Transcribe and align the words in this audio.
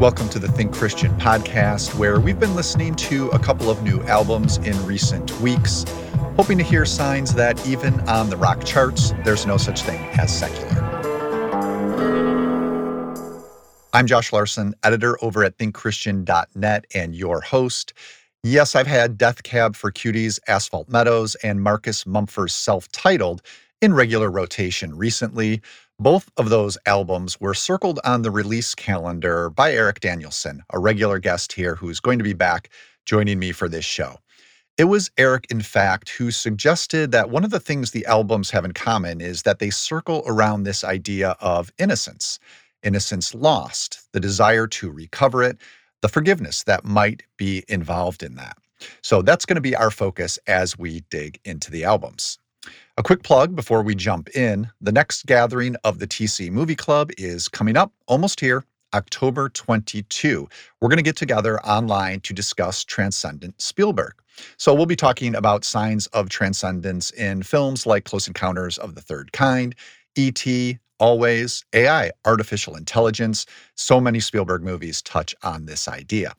Welcome 0.00 0.28
to 0.28 0.38
the 0.38 0.46
Think 0.46 0.72
Christian 0.72 1.10
podcast, 1.18 1.98
where 1.98 2.20
we've 2.20 2.38
been 2.38 2.54
listening 2.54 2.94
to 2.94 3.30
a 3.30 3.38
couple 3.40 3.68
of 3.68 3.82
new 3.82 4.00
albums 4.04 4.58
in 4.58 4.86
recent 4.86 5.28
weeks, 5.40 5.84
hoping 6.36 6.56
to 6.58 6.62
hear 6.62 6.84
signs 6.84 7.34
that 7.34 7.66
even 7.66 7.98
on 8.08 8.30
the 8.30 8.36
rock 8.36 8.64
charts, 8.64 9.12
there's 9.24 9.44
no 9.44 9.56
such 9.56 9.82
thing 9.82 9.98
as 10.16 10.32
secular. 10.32 10.84
I'm 13.92 14.06
Josh 14.06 14.32
Larsen, 14.32 14.72
editor 14.84 15.18
over 15.20 15.42
at 15.42 15.58
thinkchristian.net 15.58 16.84
and 16.94 17.16
your 17.16 17.40
host. 17.40 17.92
Yes, 18.44 18.76
I've 18.76 18.86
had 18.86 19.18
Death 19.18 19.42
Cab 19.42 19.74
for 19.74 19.90
Cutie's, 19.90 20.38
Asphalt 20.46 20.88
Meadows, 20.88 21.34
and 21.42 21.60
Marcus 21.60 22.06
Mumford's 22.06 22.54
self 22.54 22.88
titled 22.92 23.42
in 23.80 23.94
regular 23.94 24.30
rotation 24.30 24.96
recently. 24.96 25.60
Both 26.00 26.30
of 26.36 26.48
those 26.48 26.78
albums 26.86 27.40
were 27.40 27.54
circled 27.54 27.98
on 28.04 28.22
the 28.22 28.30
release 28.30 28.72
calendar 28.72 29.50
by 29.50 29.72
Eric 29.72 29.98
Danielson, 29.98 30.62
a 30.70 30.78
regular 30.78 31.18
guest 31.18 31.52
here 31.52 31.74
who's 31.74 31.98
going 31.98 32.18
to 32.18 32.24
be 32.24 32.34
back 32.34 32.70
joining 33.04 33.40
me 33.40 33.50
for 33.50 33.68
this 33.68 33.84
show. 33.84 34.18
It 34.76 34.84
was 34.84 35.10
Eric, 35.18 35.48
in 35.50 35.60
fact, 35.60 36.10
who 36.10 36.30
suggested 36.30 37.10
that 37.10 37.30
one 37.30 37.42
of 37.42 37.50
the 37.50 37.58
things 37.58 37.90
the 37.90 38.06
albums 38.06 38.48
have 38.52 38.64
in 38.64 38.74
common 38.74 39.20
is 39.20 39.42
that 39.42 39.58
they 39.58 39.70
circle 39.70 40.22
around 40.24 40.62
this 40.62 40.84
idea 40.84 41.34
of 41.40 41.72
innocence, 41.78 42.38
innocence 42.84 43.34
lost, 43.34 44.08
the 44.12 44.20
desire 44.20 44.68
to 44.68 44.92
recover 44.92 45.42
it, 45.42 45.58
the 46.00 46.08
forgiveness 46.08 46.62
that 46.62 46.84
might 46.84 47.24
be 47.36 47.64
involved 47.66 48.22
in 48.22 48.36
that. 48.36 48.56
So 49.02 49.20
that's 49.20 49.44
going 49.44 49.56
to 49.56 49.60
be 49.60 49.74
our 49.74 49.90
focus 49.90 50.38
as 50.46 50.78
we 50.78 51.00
dig 51.10 51.40
into 51.44 51.72
the 51.72 51.82
albums. 51.82 52.38
A 52.98 53.02
quick 53.04 53.22
plug 53.22 53.54
before 53.54 53.84
we 53.84 53.94
jump 53.94 54.28
in 54.30 54.72
the 54.80 54.90
next 54.90 55.26
gathering 55.26 55.76
of 55.84 56.00
the 56.00 56.06
TC 56.08 56.50
Movie 56.50 56.74
Club 56.74 57.12
is 57.16 57.48
coming 57.48 57.76
up 57.76 57.92
almost 58.08 58.40
here, 58.40 58.64
October 58.92 59.48
22. 59.50 60.48
We're 60.80 60.88
going 60.88 60.96
to 60.96 61.04
get 61.04 61.14
together 61.14 61.60
online 61.60 62.18
to 62.22 62.34
discuss 62.34 62.82
Transcendent 62.82 63.62
Spielberg. 63.62 64.14
So 64.56 64.74
we'll 64.74 64.86
be 64.86 64.96
talking 64.96 65.36
about 65.36 65.64
signs 65.64 66.08
of 66.08 66.28
transcendence 66.28 67.12
in 67.12 67.44
films 67.44 67.86
like 67.86 68.02
Close 68.02 68.26
Encounters 68.26 68.78
of 68.78 68.96
the 68.96 69.00
Third 69.00 69.30
Kind, 69.30 69.76
E.T., 70.16 70.80
Always, 71.00 71.64
AI, 71.74 72.10
artificial 72.24 72.74
intelligence. 72.74 73.46
So 73.76 74.00
many 74.00 74.18
Spielberg 74.18 74.64
movies 74.64 75.00
touch 75.02 75.32
on 75.44 75.66
this 75.66 75.86
idea. 75.86 76.34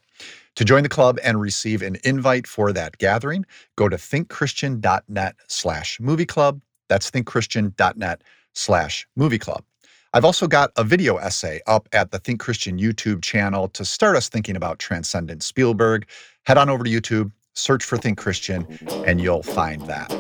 To 0.56 0.66
join 0.66 0.84
the 0.84 0.90
club 0.90 1.20
and 1.24 1.40
receive 1.40 1.82
an 1.82 1.98
invite 2.04 2.48
for 2.48 2.74
that 2.74 2.98
gathering, 2.98 3.46
go 3.76 3.88
to 3.88 3.96
thinkchristian.net 3.96 5.36
slash 5.48 6.00
movie 6.00 6.26
club. 6.26 6.62
That's 6.90 7.10
thinkchristian.net 7.12 8.22
slash 8.54 9.08
movie 9.16 9.40
club. 9.40 9.64
I've 10.14 10.26
also 10.26 10.48
got 10.48 10.72
a 10.76 10.84
video 10.84 11.18
essay 11.18 11.62
up 11.68 11.88
at 11.94 12.12
the 12.12 12.18
Think 12.18 12.40
Christian 12.40 12.80
YouTube 12.80 13.22
channel 13.22 13.68
to 13.70 13.86
start 13.86 14.16
us 14.16 14.28
thinking 14.28 14.56
about 14.56 14.80
Transcendent 14.80 15.44
Spielberg. 15.44 16.08
Head 16.46 16.58
on 16.58 16.68
over 16.68 16.84
to 16.84 16.90
YouTube, 16.90 17.32
search 17.54 17.84
for 17.84 17.96
Think 17.98 18.18
Christian, 18.18 18.66
and 19.06 19.22
you'll 19.22 19.44
find 19.44 19.84
that. 19.84 20.12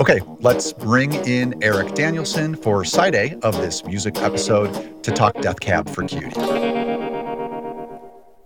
Okay, 0.00 0.20
let's 0.40 0.72
bring 0.72 1.12
in 1.26 1.60
Eric 1.62 1.94
Danielson 1.94 2.54
for 2.54 2.84
side 2.84 3.16
A 3.16 3.36
of 3.42 3.56
this 3.56 3.84
music 3.84 4.16
episode 4.18 5.02
to 5.02 5.10
talk 5.10 5.40
Death 5.40 5.58
Cab 5.58 5.90
for 5.90 6.04
Cutie. 6.04 6.95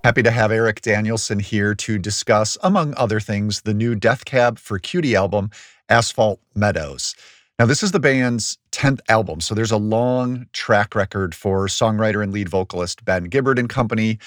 Happy 0.03 0.23
to 0.23 0.31
have 0.31 0.51
Eric 0.51 0.81
Danielson 0.81 1.39
here 1.39 1.75
to 1.75 1.99
discuss, 1.99 2.57
among 2.63 2.95
other 2.97 3.21
things, 3.21 3.61
the 3.61 3.75
new 3.75 3.95
Death 3.95 4.25
Cab 4.25 4.59
for 4.59 4.79
Cutie 4.79 5.15
album, 5.15 5.51
Asphalt 5.91 6.41
Meadows. 6.55 7.15
Now, 7.59 7.67
this 7.67 7.83
is 7.83 7.93
the 7.93 8.01
band's 8.01 8.57
10th 8.73 9.01
album, 9.11 9.43
so 9.43 9.55
there's 9.55 9.71
a 9.71 9.77
long 9.77 10.47
track 10.55 10.95
record 10.95 11.35
for 11.35 11.67
songwriter 11.67 12.23
and 12.23 12.33
lead 12.33 12.49
vocalist 12.49 13.05
Ben 13.05 13.25
Gibbard 13.25 13.59
and 13.59 13.69
company. 13.69 14.19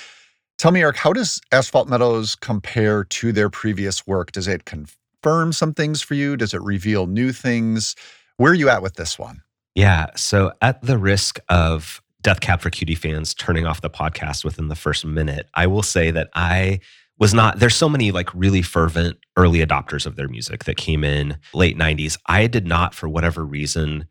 Tell 0.59 0.71
me, 0.71 0.81
Eric, 0.81 0.97
how 0.97 1.11
does 1.11 1.41
Asphalt 1.51 1.89
Meadows 1.89 2.35
compare 2.35 3.03
to 3.05 3.31
their 3.31 3.49
previous 3.49 4.05
work? 4.05 4.31
Does 4.31 4.47
it 4.47 4.65
confirm 4.65 5.53
some 5.53 5.73
things 5.73 6.03
for 6.03 6.13
you? 6.13 6.37
Does 6.37 6.53
it 6.53 6.61
reveal 6.61 7.07
new 7.07 7.31
things? 7.31 7.95
Where 8.37 8.51
are 8.51 8.55
you 8.55 8.69
at 8.69 8.83
with 8.83 8.93
this 8.93 9.17
one? 9.17 9.41
Yeah. 9.73 10.11
So, 10.15 10.51
at 10.61 10.83
the 10.83 10.99
risk 10.99 11.39
of 11.49 12.02
Death 12.23 12.39
Cab 12.39 12.61
for 12.61 12.69
Cutie 12.69 12.95
fans 12.95 13.33
turning 13.33 13.67
off 13.67 13.81
the 13.81 13.89
podcast 13.89 14.43
within 14.43 14.69
the 14.69 14.75
first 14.75 15.05
minute, 15.05 15.47
I 15.53 15.67
will 15.67 15.83
say 15.83 16.09
that 16.11 16.29
I 16.33 16.79
was 17.19 17.33
not 17.33 17.59
there's 17.59 17.75
so 17.75 17.89
many 17.89 18.11
like 18.11 18.33
really 18.33 18.61
fervent 18.61 19.17
early 19.37 19.59
adopters 19.59 20.05
of 20.05 20.15
their 20.15 20.27
music 20.27 20.63
that 20.63 20.77
came 20.77 21.03
in 21.03 21.37
late 21.53 21.77
90s. 21.77 22.17
I 22.25 22.47
did 22.47 22.65
not 22.65 22.95
for 22.95 23.07
whatever 23.07 23.45
reason 23.45 24.07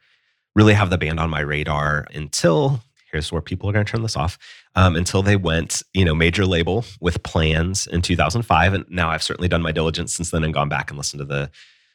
really 0.54 0.74
have 0.74 0.90
the 0.90 0.98
band 0.98 1.18
on 1.18 1.30
my 1.30 1.40
radar 1.40 2.06
until 2.12 2.80
here's 3.10 3.32
where 3.32 3.42
people 3.42 3.68
are 3.68 3.72
going 3.72 3.84
to 3.84 3.90
turn 3.90 4.02
this 4.02 4.16
off 4.16 4.38
um, 4.74 4.96
until 4.96 5.22
they 5.22 5.36
went 5.36 5.82
you 5.94 6.04
know 6.04 6.14
major 6.14 6.46
label 6.46 6.84
with 7.00 7.22
plans 7.22 7.86
in 7.86 8.02
2005 8.02 8.74
and 8.74 8.84
now 8.88 9.10
i've 9.10 9.22
certainly 9.22 9.48
done 9.48 9.62
my 9.62 9.72
diligence 9.72 10.14
since 10.14 10.30
then 10.30 10.44
and 10.44 10.54
gone 10.54 10.68
back 10.68 10.90
and 10.90 10.98
listened 10.98 11.18
to 11.18 11.24
the 11.24 11.50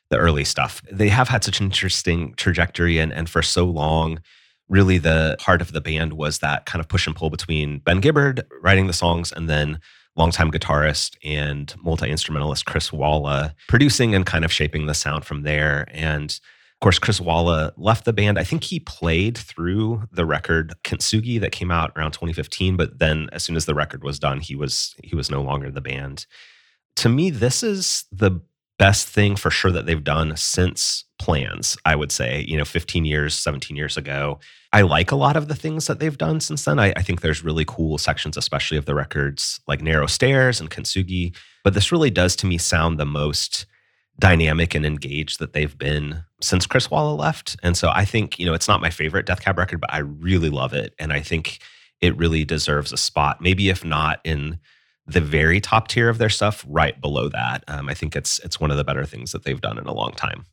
the 0.09 0.17
early 0.17 0.43
stuff 0.43 0.81
they 0.91 1.09
have 1.09 1.27
had 1.27 1.43
such 1.43 1.59
an 1.59 1.65
interesting 1.65 2.33
trajectory 2.35 2.97
and 2.97 3.13
and 3.13 3.29
for 3.29 3.41
so 3.41 3.65
long 3.65 4.19
really 4.69 4.97
the 4.97 5.35
heart 5.39 5.61
of 5.61 5.71
the 5.71 5.81
band 5.81 6.13
was 6.13 6.39
that 6.39 6.65
kind 6.65 6.79
of 6.79 6.87
push 6.87 7.07
and 7.07 7.15
pull 7.15 7.29
between 7.29 7.79
Ben 7.79 8.01
Gibbard 8.01 8.45
writing 8.61 8.87
the 8.87 8.93
songs 8.93 9.31
and 9.31 9.49
then 9.49 9.79
longtime 10.15 10.51
guitarist 10.51 11.15
and 11.23 11.73
multi-instrumentalist 11.81 12.65
Chris 12.65 12.91
Walla 12.91 13.55
producing 13.67 14.15
and 14.15 14.25
kind 14.25 14.43
of 14.43 14.51
shaping 14.51 14.87
the 14.87 14.93
sound 14.93 15.25
from 15.25 15.43
there. 15.43 15.87
And 15.91 16.31
of 16.31 16.79
course, 16.81 16.99
Chris 16.99 17.21
Walla 17.21 17.73
left 17.77 18.05
the 18.05 18.13
band. 18.13 18.37
I 18.37 18.43
think 18.43 18.63
he 18.63 18.79
played 18.79 19.37
through 19.37 20.03
the 20.11 20.25
record 20.25 20.75
Kintsugi 20.83 21.39
that 21.41 21.51
came 21.51 21.71
out 21.71 21.91
around 21.95 22.11
2015, 22.11 22.77
but 22.77 22.99
then 22.99 23.29
as 23.31 23.43
soon 23.43 23.55
as 23.55 23.65
the 23.65 23.73
record 23.73 24.03
was 24.03 24.19
done, 24.19 24.41
he 24.41 24.55
was 24.55 24.95
he 25.03 25.15
was 25.15 25.31
no 25.31 25.41
longer 25.41 25.71
the 25.71 25.81
band. 25.81 26.27
To 26.97 27.09
me, 27.09 27.29
this 27.29 27.63
is 27.63 28.05
the 28.11 28.41
best 28.79 29.07
thing 29.07 29.35
for 29.35 29.49
sure 29.49 29.71
that 29.71 29.85
they've 29.85 30.03
done 30.03 30.35
since 30.37 31.05
plans, 31.19 31.77
I 31.85 31.95
would 31.95 32.11
say, 32.11 32.45
you 32.47 32.57
know, 32.57 32.65
15 32.65 33.05
years, 33.05 33.33
17 33.35 33.75
years 33.75 33.97
ago. 33.97 34.39
I 34.71 34.81
like 34.81 35.11
a 35.11 35.15
lot 35.15 35.35
of 35.35 35.47
the 35.47 35.55
things 35.55 35.87
that 35.87 35.99
they've 35.99 36.17
done 36.17 36.39
since 36.39 36.65
then. 36.65 36.77
I, 36.77 36.93
I 36.95 37.01
think 37.01 37.21
there's 37.21 37.43
really 37.43 37.65
cool 37.65 37.97
sections, 37.97 38.37
especially 38.37 38.77
of 38.77 38.85
the 38.85 38.93
records 38.93 39.59
like 39.67 39.81
Narrow 39.81 40.07
Stairs 40.07 40.59
and 40.59 40.69
Kintsugi. 40.69 41.35
But 41.63 41.73
this 41.73 41.91
really 41.91 42.11
does 42.11 42.35
to 42.37 42.45
me 42.45 42.57
sound 42.57 42.99
the 42.99 43.05
most 43.05 43.65
dynamic 44.19 44.75
and 44.75 44.85
engaged 44.85 45.39
that 45.39 45.53
they've 45.53 45.77
been 45.77 46.23
since 46.41 46.65
Chris 46.67 46.89
Walla 46.89 47.15
left. 47.15 47.55
And 47.63 47.77
so 47.77 47.89
I 47.93 48.05
think, 48.05 48.39
you 48.39 48.45
know, 48.45 48.53
it's 48.53 48.67
not 48.67 48.81
my 48.81 48.89
favorite 48.89 49.25
Death 49.25 49.41
Cab 49.41 49.57
record, 49.57 49.81
but 49.81 49.93
I 49.93 49.99
really 49.99 50.49
love 50.49 50.73
it. 50.73 50.93
And 50.99 51.13
I 51.13 51.21
think 51.21 51.59
it 52.01 52.17
really 52.17 52.43
deserves 52.45 52.91
a 52.91 52.97
spot, 52.97 53.41
maybe 53.41 53.69
if 53.69 53.83
not 53.83 54.19
in 54.23 54.59
the 55.07 55.21
very 55.21 55.61
top 55.61 55.87
tier 55.87 56.09
of 56.09 56.17
their 56.17 56.29
stuff, 56.29 56.65
right 56.67 56.99
below 56.99 57.29
that. 57.29 57.63
Um, 57.67 57.89
I 57.89 57.93
think 57.93 58.15
it's 58.15 58.39
it's 58.39 58.59
one 58.59 58.71
of 58.71 58.77
the 58.77 58.83
better 58.83 59.05
things 59.05 59.31
that 59.31 59.43
they've 59.43 59.61
done 59.61 59.77
in 59.77 59.85
a 59.85 59.93
long 59.93 60.11
time. 60.11 60.45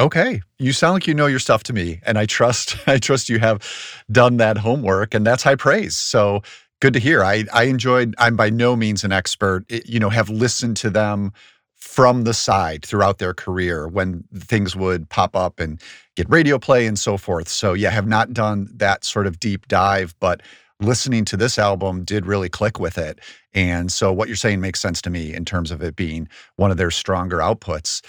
Okay, 0.00 0.40
you 0.58 0.72
sound 0.72 0.94
like 0.94 1.06
you 1.06 1.14
know 1.14 1.26
your 1.26 1.38
stuff 1.38 1.62
to 1.64 1.72
me, 1.72 2.00
and 2.04 2.18
I 2.18 2.26
trust 2.26 2.76
I 2.88 2.98
trust 2.98 3.28
you 3.28 3.38
have 3.38 3.62
done 4.10 4.38
that 4.38 4.58
homework, 4.58 5.14
and 5.14 5.26
that's 5.26 5.42
high 5.42 5.54
praise. 5.54 5.96
So 5.96 6.42
good 6.80 6.92
to 6.94 6.98
hear. 6.98 7.22
I 7.22 7.44
I 7.52 7.64
enjoyed. 7.64 8.14
I'm 8.18 8.36
by 8.36 8.50
no 8.50 8.74
means 8.74 9.04
an 9.04 9.12
expert. 9.12 9.64
you 9.86 10.00
know, 10.00 10.10
have 10.10 10.28
listened 10.28 10.76
to 10.78 10.90
them 10.90 11.32
from 11.76 12.24
the 12.24 12.32
side 12.32 12.84
throughout 12.84 13.18
their 13.18 13.34
career 13.34 13.86
when 13.88 14.24
things 14.34 14.74
would 14.74 15.08
pop 15.10 15.36
up 15.36 15.60
and 15.60 15.80
get 16.16 16.28
radio 16.30 16.58
play 16.58 16.86
and 16.86 16.98
so 16.98 17.16
forth. 17.16 17.48
So 17.48 17.72
yeah, 17.72 17.90
have 17.90 18.06
not 18.06 18.32
done 18.32 18.68
that 18.74 19.04
sort 19.04 19.26
of 19.26 19.38
deep 19.40 19.68
dive, 19.68 20.14
but 20.20 20.42
listening 20.82 21.24
to 21.26 21.36
this 21.36 21.58
album 21.58 22.04
did 22.04 22.26
really 22.26 22.48
click 22.48 22.78
with 22.78 22.98
it. 22.98 23.20
And 23.54 23.90
so 23.92 24.12
what 24.12 24.28
you're 24.28 24.36
saying 24.36 24.60
makes 24.60 24.80
sense 24.80 25.00
to 25.02 25.10
me 25.10 25.34
in 25.34 25.44
terms 25.44 25.70
of 25.70 25.82
it 25.82 25.96
being 25.96 26.28
one 26.56 26.70
of 26.70 26.76
their 26.76 26.90
stronger 26.90 27.38
outputs. 27.38 28.02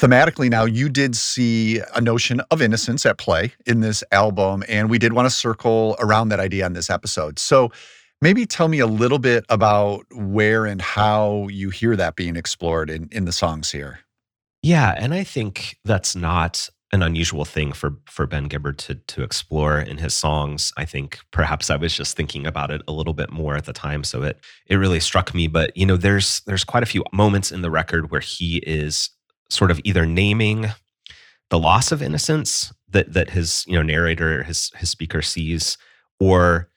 Thematically, 0.00 0.48
now 0.48 0.64
you 0.64 0.88
did 0.88 1.14
see 1.14 1.80
a 1.94 2.00
notion 2.00 2.40
of 2.50 2.62
innocence 2.62 3.04
at 3.04 3.18
play 3.18 3.52
in 3.66 3.80
this 3.80 4.02
album, 4.12 4.64
and 4.66 4.88
we 4.88 4.98
did 4.98 5.12
want 5.12 5.26
to 5.26 5.30
circle 5.30 5.94
around 6.00 6.30
that 6.30 6.40
idea 6.40 6.64
on 6.64 6.72
this 6.72 6.88
episode. 6.88 7.38
So 7.38 7.70
maybe 8.22 8.46
tell 8.46 8.68
me 8.68 8.78
a 8.78 8.86
little 8.86 9.18
bit 9.18 9.44
about 9.50 10.06
where 10.12 10.64
and 10.64 10.80
how 10.80 11.48
you 11.48 11.68
hear 11.68 11.96
that 11.96 12.16
being 12.16 12.36
explored 12.36 12.88
in, 12.88 13.10
in 13.12 13.26
the 13.26 13.32
songs 13.32 13.70
here. 13.70 14.00
Yeah, 14.62 14.94
and 14.96 15.12
I 15.12 15.24
think 15.24 15.78
that's 15.84 16.16
not 16.16 16.70
an 16.92 17.02
unusual 17.02 17.44
thing 17.44 17.72
for 17.72 17.96
for 18.06 18.26
Ben 18.26 18.48
Gibbard 18.48 18.78
to 18.78 18.94
to 18.94 19.22
explore 19.22 19.78
in 19.78 19.98
his 19.98 20.14
songs. 20.14 20.72
I 20.76 20.84
think 20.84 21.20
perhaps 21.30 21.70
I 21.70 21.76
was 21.76 21.94
just 21.94 22.16
thinking 22.16 22.46
about 22.46 22.70
it 22.70 22.82
a 22.88 22.92
little 22.92 23.14
bit 23.14 23.30
more 23.30 23.56
at 23.56 23.64
the 23.64 23.72
time, 23.72 24.02
so 24.04 24.22
it 24.22 24.40
it 24.66 24.76
really 24.76 25.00
struck 25.00 25.34
me. 25.34 25.46
But 25.46 25.76
you 25.76 25.86
know, 25.86 25.96
there's 25.96 26.40
there's 26.46 26.64
quite 26.64 26.82
a 26.82 26.86
few 26.86 27.04
moments 27.12 27.52
in 27.52 27.62
the 27.62 27.70
record 27.70 28.10
where 28.10 28.20
he 28.20 28.58
is 28.58 29.10
sort 29.48 29.70
of 29.70 29.80
either 29.84 30.06
naming 30.06 30.66
the 31.50 31.58
loss 31.58 31.92
of 31.92 32.02
innocence 32.02 32.72
that 32.88 33.12
that 33.12 33.30
his 33.30 33.64
you 33.68 33.74
know 33.74 33.82
narrator 33.82 34.42
his 34.42 34.72
his 34.76 34.90
speaker 34.90 35.22
sees, 35.22 35.78
or 36.18 36.68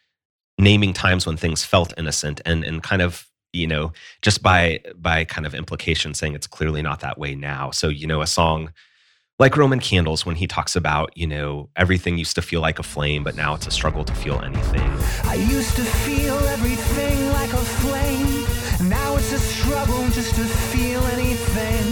naming 0.60 0.94
times 0.94 1.26
when 1.26 1.38
things 1.38 1.66
felt 1.66 1.94
innocent 1.98 2.40
and 2.46 2.64
and 2.64 2.84
kind 2.84 3.02
of 3.02 3.28
you 3.52 3.66
know 3.66 3.92
just 4.22 4.44
by 4.44 4.80
by 4.96 5.26
kind 5.26 5.48
of 5.48 5.56
implication 5.56 6.14
saying 6.14 6.36
it's 6.36 6.48
clearly 6.48 6.84
not 6.84 7.00
that 7.00 7.18
way 7.18 7.34
now. 7.34 7.72
So 7.72 7.90
you 7.90 8.06
know, 8.06 8.22
a 8.22 8.28
song 8.28 8.72
like 9.44 9.58
Roman 9.58 9.82
Candles 9.82 10.26
when 10.26 10.38
he 10.38 10.48
talks 10.48 10.74
about, 10.74 11.12
you 11.18 11.28
know, 11.28 11.68
everything 11.76 12.18
used 12.18 12.34
to 12.36 12.42
feel 12.42 12.62
like 12.62 12.80
a 12.80 12.84
flame, 12.84 13.26
but 13.26 13.36
now 13.36 13.54
it's 13.54 13.68
a 13.68 13.72
struggle 13.72 14.06
to 14.06 14.16
feel 14.16 14.40
anything. 14.40 14.90
I 15.26 15.36
used 15.36 15.76
to 15.76 15.84
feel 15.84 16.38
everything 16.48 17.28
like 17.34 17.52
a 17.52 17.58
flame. 17.58 18.46
Now 18.90 19.18
it's 19.18 19.34
a 19.34 19.40
struggle 19.40 20.08
just 20.12 20.34
to 20.36 20.46
feel 20.46 21.04
anything. 21.08 21.84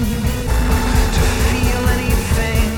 To 1.17 1.23
feel 1.51 1.89
anything. 1.99 2.71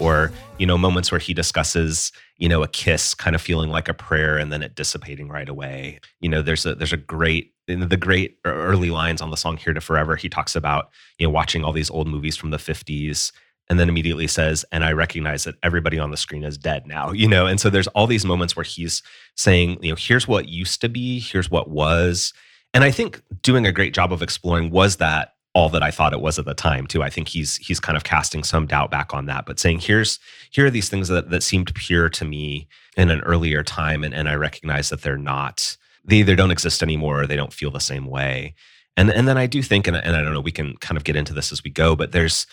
Or, 0.00 0.32
you 0.58 0.64
know, 0.64 0.78
moments 0.78 1.12
where 1.12 1.18
he 1.18 1.34
discusses, 1.34 2.10
you 2.38 2.48
know, 2.48 2.62
a 2.62 2.68
kiss 2.68 3.14
kind 3.14 3.36
of 3.36 3.42
feeling 3.42 3.68
like 3.68 3.90
a 3.90 3.94
prayer 3.94 4.38
and 4.38 4.50
then 4.50 4.62
it 4.62 4.74
dissipating 4.74 5.28
right 5.28 5.50
away. 5.50 6.00
You 6.20 6.30
know, 6.30 6.40
there's 6.40 6.64
a 6.64 6.74
there's 6.74 6.94
a 6.94 6.96
great 6.96 7.51
in 7.68 7.88
the 7.88 7.96
great 7.96 8.38
early 8.44 8.90
lines 8.90 9.20
on 9.20 9.30
the 9.30 9.36
song 9.36 9.56
Here 9.56 9.72
to 9.72 9.80
Forever, 9.80 10.16
he 10.16 10.28
talks 10.28 10.56
about, 10.56 10.90
you 11.18 11.26
know, 11.26 11.30
watching 11.30 11.64
all 11.64 11.72
these 11.72 11.90
old 11.90 12.08
movies 12.08 12.36
from 12.36 12.50
the 12.50 12.56
50s 12.56 13.32
and 13.70 13.78
then 13.78 13.88
immediately 13.88 14.26
says, 14.26 14.64
and 14.72 14.84
I 14.84 14.92
recognize 14.92 15.44
that 15.44 15.54
everybody 15.62 15.98
on 15.98 16.10
the 16.10 16.16
screen 16.16 16.42
is 16.42 16.58
dead 16.58 16.86
now, 16.86 17.12
you 17.12 17.28
know? 17.28 17.46
And 17.46 17.60
so 17.60 17.70
there's 17.70 17.86
all 17.88 18.06
these 18.06 18.24
moments 18.24 18.56
where 18.56 18.64
he's 18.64 19.02
saying, 19.36 19.78
you 19.82 19.90
know, 19.90 19.96
here's 19.98 20.26
what 20.26 20.48
used 20.48 20.80
to 20.80 20.88
be, 20.88 21.20
here's 21.20 21.50
what 21.50 21.70
was. 21.70 22.32
And 22.74 22.84
I 22.84 22.90
think 22.90 23.22
doing 23.42 23.66
a 23.66 23.72
great 23.72 23.94
job 23.94 24.12
of 24.12 24.22
exploring 24.22 24.70
was 24.70 24.96
that 24.96 25.34
all 25.54 25.68
that 25.68 25.82
I 25.82 25.90
thought 25.90 26.14
it 26.14 26.20
was 26.20 26.38
at 26.38 26.44
the 26.44 26.54
time 26.54 26.86
too. 26.86 27.02
I 27.02 27.10
think 27.10 27.28
he's 27.28 27.56
he's 27.56 27.78
kind 27.78 27.96
of 27.96 28.04
casting 28.04 28.42
some 28.42 28.66
doubt 28.66 28.90
back 28.90 29.12
on 29.12 29.26
that, 29.26 29.44
but 29.44 29.58
saying 29.58 29.80
here's 29.80 30.18
here 30.50 30.66
are 30.66 30.70
these 30.70 30.88
things 30.88 31.08
that 31.08 31.28
that 31.28 31.42
seemed 31.42 31.74
pure 31.74 32.08
to 32.08 32.24
me 32.24 32.68
in 32.96 33.10
an 33.10 33.20
earlier 33.20 33.62
time, 33.62 34.02
and, 34.02 34.14
and 34.14 34.28
I 34.28 34.34
recognize 34.34 34.88
that 34.88 35.02
they're 35.02 35.18
not 35.18 35.76
they 36.04 36.16
either 36.16 36.36
don't 36.36 36.50
exist 36.50 36.82
anymore 36.82 37.22
or 37.22 37.26
they 37.26 37.36
don't 37.36 37.52
feel 37.52 37.70
the 37.70 37.80
same 37.80 38.06
way. 38.06 38.54
And 38.96 39.10
and 39.10 39.26
then 39.26 39.38
I 39.38 39.46
do 39.46 39.62
think, 39.62 39.86
and, 39.86 39.96
and 39.96 40.16
I 40.16 40.22
don't 40.22 40.32
know, 40.32 40.40
we 40.40 40.52
can 40.52 40.76
kind 40.78 40.96
of 40.96 41.04
get 41.04 41.16
into 41.16 41.32
this 41.32 41.52
as 41.52 41.64
we 41.64 41.70
go, 41.70 41.96
but 41.96 42.12
there's 42.12 42.46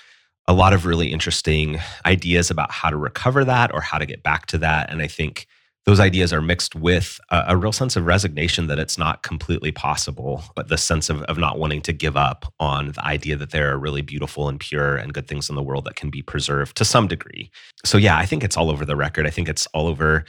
a 0.47 0.53
lot 0.53 0.73
of 0.73 0.85
really 0.85 1.11
interesting 1.11 1.79
ideas 2.05 2.49
about 2.49 2.71
how 2.71 2.89
to 2.89 2.97
recover 2.97 3.45
that 3.45 3.73
or 3.73 3.81
how 3.81 3.97
to 3.97 4.05
get 4.05 4.23
back 4.23 4.47
to 4.47 4.57
that. 4.57 4.89
And 4.91 5.01
I 5.01 5.07
think 5.07 5.47
those 5.85 5.99
ideas 5.99 6.33
are 6.33 6.41
mixed 6.41 6.75
with 6.75 7.19
a, 7.29 7.45
a, 7.49 7.57
real 7.57 7.71
sense 7.71 7.95
of 7.95 8.05
resignation 8.05 8.67
that 8.67 8.79
it's 8.79 8.97
not 8.97 9.23
completely 9.23 9.71
possible, 9.71 10.43
but 10.55 10.67
the 10.67 10.77
sense 10.77 11.09
of, 11.09 11.21
of 11.23 11.37
not 11.37 11.57
wanting 11.57 11.81
to 11.83 11.93
give 11.93 12.17
up 12.17 12.51
on 12.59 12.91
the 12.91 13.05
idea 13.05 13.35
that 13.35 13.51
there 13.51 13.71
are 13.71 13.77
really 13.77 14.01
beautiful 14.01 14.49
and 14.49 14.59
pure 14.59 14.97
and 14.97 15.13
good 15.13 15.27
things 15.27 15.49
in 15.49 15.55
the 15.55 15.63
world 15.63 15.85
that 15.85 15.95
can 15.95 16.09
be 16.09 16.21
preserved 16.21 16.75
to 16.77 16.85
some 16.85 17.07
degree. 17.07 17.49
So, 17.85 17.97
yeah, 17.97 18.17
I 18.17 18.25
think 18.25 18.43
it's 18.43 18.57
all 18.57 18.69
over 18.69 18.85
the 18.85 18.95
record. 18.95 19.25
I 19.25 19.31
think 19.31 19.49
it's 19.49 19.67
all 19.67 19.87
over 19.87 20.25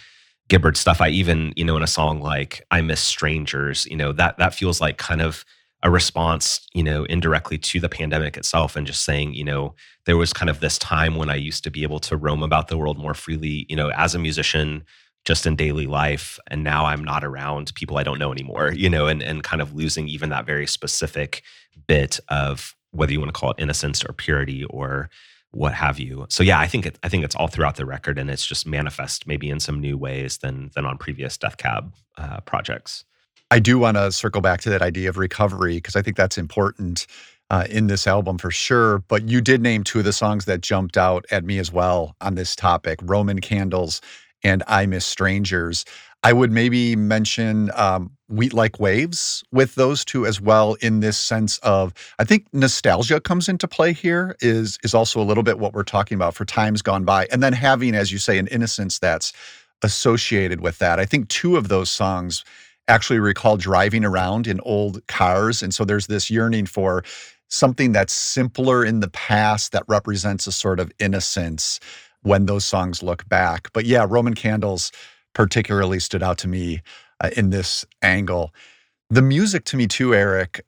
Gibbard 0.50 0.76
stuff. 0.76 1.00
I 1.00 1.08
even, 1.08 1.52
you 1.56 1.64
know, 1.64 1.76
in 1.76 1.82
a 1.82 1.87
song 1.87 2.20
like 2.20 2.67
I 2.70 2.82
Miss 2.82 3.00
Strangers, 3.00 3.87
you 3.87 3.97
know, 3.97 4.12
that 4.12 4.37
that 4.38 4.52
feels 4.52 4.81
like 4.81 4.99
kind 4.99 5.23
of 5.23 5.44
a 5.82 5.91
response, 5.91 6.67
you 6.75 6.82
know, 6.82 7.05
indirectly 7.05 7.56
to 7.56 7.81
the 7.81 7.88
pandemic 7.88 8.37
itself 8.37 8.76
and 8.76 8.87
just 8.87 9.02
saying, 9.02 9.32
you 9.32 9.44
know, 9.44 9.75
there 10.05 10.17
was 10.17 10.32
kind 10.32 10.50
of 10.50 10.61
this 10.61 10.76
time 10.76 11.14
when 11.14 11.31
I 11.31 11.37
used 11.37 11.64
to 11.64 11.70
be 11.70 11.85
able 11.85 12.00
to 12.00 12.17
roam 12.17 12.43
about 12.43 12.69
the 12.69 12.76
world 12.76 12.99
more 12.99 13.14
freely, 13.14 13.64
you 13.69 13.76
know, 13.76 13.91
as 13.93 14.14
a 14.14 14.19
musician, 14.19 14.85
just 15.25 15.47
in 15.47 15.55
daily 15.56 15.87
life. 15.87 16.38
And 16.49 16.64
now 16.64 16.85
I'm 16.85 17.05
not 17.05 17.25
around 17.25 17.73
people 17.75 17.97
I 17.97 18.02
don't 18.02 18.19
know 18.19 18.32
anymore, 18.32 18.73
you 18.76 18.91
know, 18.91 19.06
and, 19.06 19.23
and 19.23 19.43
kind 19.43 19.62
of 19.62 19.73
losing 19.73 20.08
even 20.08 20.31
that 20.31 20.47
very 20.47 20.67
specific 20.67 21.43
bit 21.87 22.19
of 22.29 22.75
whether 22.91 23.12
you 23.12 23.20
want 23.20 23.32
to 23.32 23.38
call 23.38 23.52
it 23.52 23.62
innocence 23.62 24.05
or 24.05 24.12
purity 24.12 24.64
or 24.64 25.08
what 25.52 25.75
have 25.75 25.99
you. 25.99 26.26
So 26.29 26.43
yeah, 26.43 26.61
I 26.61 26.67
think 26.67 26.87
it, 26.87 26.99
I 27.02 27.08
think 27.08 27.25
it's 27.25 27.35
all 27.35 27.49
throughout 27.49 27.76
the 27.76 27.87
record, 27.87 28.19
and 28.19 28.31
it's 28.31 28.47
just 28.47 28.67
manifest 28.67 29.26
maybe 29.26 29.50
in 29.50 29.61
some 29.61 29.81
new 29.81 29.97
ways 29.99 30.38
than 30.38 30.70
than 30.75 30.87
on 30.87 30.99
previous 30.99 31.37
Death 31.37 31.56
Cab 31.56 31.93
uh, 32.17 32.41
projects. 32.41 33.05
I 33.50 33.58
do 33.58 33.79
want 33.79 33.97
to 33.97 34.12
circle 34.12 34.41
back 34.41 34.61
to 34.62 34.70
that 34.70 34.82
idea 34.82 35.08
of 35.08 35.19
recovery 35.19 35.76
because 35.76 35.97
I 35.97 36.02
think 36.02 36.17
that's 36.17 36.38
important 36.38 37.06
uh, 37.50 37.67
in 37.69 37.88
this 37.88 38.06
album 38.06 38.38
for 38.38 38.52
sure. 38.52 39.00
But 39.08 39.29
you 39.29 39.41
did 39.41 39.61
name 39.61 39.82
two 39.82 39.99
of 39.99 40.05
the 40.05 40.12
songs 40.12 40.44
that 40.44 40.61
jumped 40.61 40.97
out 40.97 41.26
at 41.32 41.44
me 41.44 41.58
as 41.58 41.73
well 41.73 42.14
on 42.20 42.37
this 42.37 42.55
topic: 42.55 43.00
"Roman 43.02 43.41
Candles" 43.41 44.00
and 44.44 44.62
"I 44.69 44.87
Miss 44.87 45.05
Strangers." 45.05 45.85
I 46.22 46.32
would 46.32 46.52
maybe 46.52 46.96
mention 46.96 47.70
um, 47.75 48.11
Wheat 48.28 48.52
Like 48.52 48.78
Waves 48.78 49.43
with 49.52 49.75
those 49.75 50.05
two 50.05 50.26
as 50.26 50.40
well 50.40 50.75
in 50.75 51.00
this 51.00 51.19
sense 51.19 51.58
of 51.58 51.94
I 52.19 52.25
think 52.25 52.46
nostalgia 52.52 53.20
comes 53.20 53.49
into 53.49 53.67
play 53.67 53.93
here 53.93 54.37
is 54.40 54.78
is 54.84 54.94
also 54.94 55.20
a 55.20 55.25
little 55.25 55.43
bit 55.43 55.58
what 55.58 55.72
we're 55.72 55.82
talking 55.82 56.14
about 56.14 56.34
for 56.34 56.44
times 56.44 56.82
gone 56.82 57.05
by 57.05 57.26
and 57.32 57.43
then 57.43 57.52
having 57.52 57.94
as 57.94 58.12
you 58.12 58.19
say 58.19 58.38
an 58.38 58.46
innocence 58.49 58.99
that's 58.99 59.32
associated 59.82 60.61
with 60.61 60.78
that. 60.78 61.00
I 61.00 61.06
think 61.06 61.28
two 61.28 61.56
of 61.56 61.69
those 61.69 61.90
songs 61.90 62.44
actually 62.87 63.19
recall 63.19 63.56
driving 63.56 64.05
around 64.05 64.46
in 64.46 64.61
old 64.61 65.05
cars 65.06 65.62
and 65.62 65.73
so 65.73 65.84
there's 65.84 66.06
this 66.06 66.31
yearning 66.31 66.66
for 66.66 67.02
something 67.49 67.93
that's 67.93 68.12
simpler 68.12 68.84
in 68.84 69.00
the 69.00 69.11
past 69.11 69.73
that 69.73 69.84
represents 69.88 70.46
a 70.46 70.52
sort 70.52 70.81
of 70.81 70.93
innocence 70.99 71.81
when 72.23 72.46
those 72.46 72.64
songs 72.64 73.02
look 73.02 73.28
back. 73.28 73.69
But 73.73 73.87
yeah, 73.87 74.06
Roman 74.08 74.34
Candles 74.34 74.93
particularly 75.35 76.00
stood 76.00 76.23
out 76.23 76.38
to 76.38 76.49
me 76.49 76.82
uh, 77.21 77.31
in 77.37 77.50
this 77.50 77.85
angle. 78.03 78.53
The 79.09 79.23
music 79.23 79.65
to 79.67 79.77
me, 79.77 79.87
too, 79.87 80.15
Eric, 80.15 80.65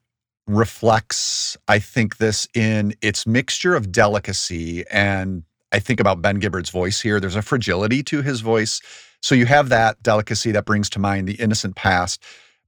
reflects, 0.47 1.57
I 1.67 1.79
think, 1.79 2.17
this 2.17 2.47
in 2.53 2.93
its 3.01 3.25
mixture 3.25 3.75
of 3.75 3.91
delicacy. 3.91 4.85
And 4.89 5.43
I 5.71 5.79
think 5.79 5.99
about 5.99 6.21
Ben 6.21 6.39
Gibbard's 6.39 6.69
voice 6.69 7.01
here. 7.01 7.19
There's 7.19 7.35
a 7.35 7.41
fragility 7.41 8.03
to 8.03 8.21
his 8.21 8.41
voice. 8.41 8.81
So 9.21 9.35
you 9.35 9.45
have 9.45 9.69
that 9.69 10.01
delicacy 10.03 10.51
that 10.51 10.65
brings 10.65 10.89
to 10.91 10.99
mind 10.99 11.27
the 11.27 11.35
innocent 11.35 11.75
past. 11.75 12.21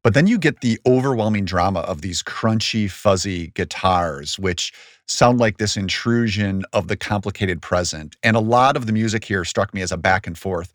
But 0.04 0.14
then 0.14 0.28
you 0.28 0.38
get 0.38 0.62
the 0.62 0.80
overwhelming 0.86 1.46
drama 1.46 1.80
of 1.80 2.02
these 2.02 2.22
crunchy, 2.22 2.90
fuzzy 2.90 3.48
guitars, 3.56 4.38
which 4.38 4.72
sound 5.08 5.40
like 5.40 5.58
this 5.58 5.76
intrusion 5.76 6.64
of 6.74 6.88
the 6.88 6.96
complicated 6.96 7.62
present. 7.62 8.16
And 8.24 8.36
a 8.36 8.40
lot 8.40 8.78
of 8.78 8.86
the 8.86 8.94
music 8.94 9.26
here 9.26 9.44
struck 9.44 9.74
me 9.74 9.82
as 9.82 9.92
a 9.92 9.98
back 9.98 10.28
and 10.28 10.38
forth 10.38 10.72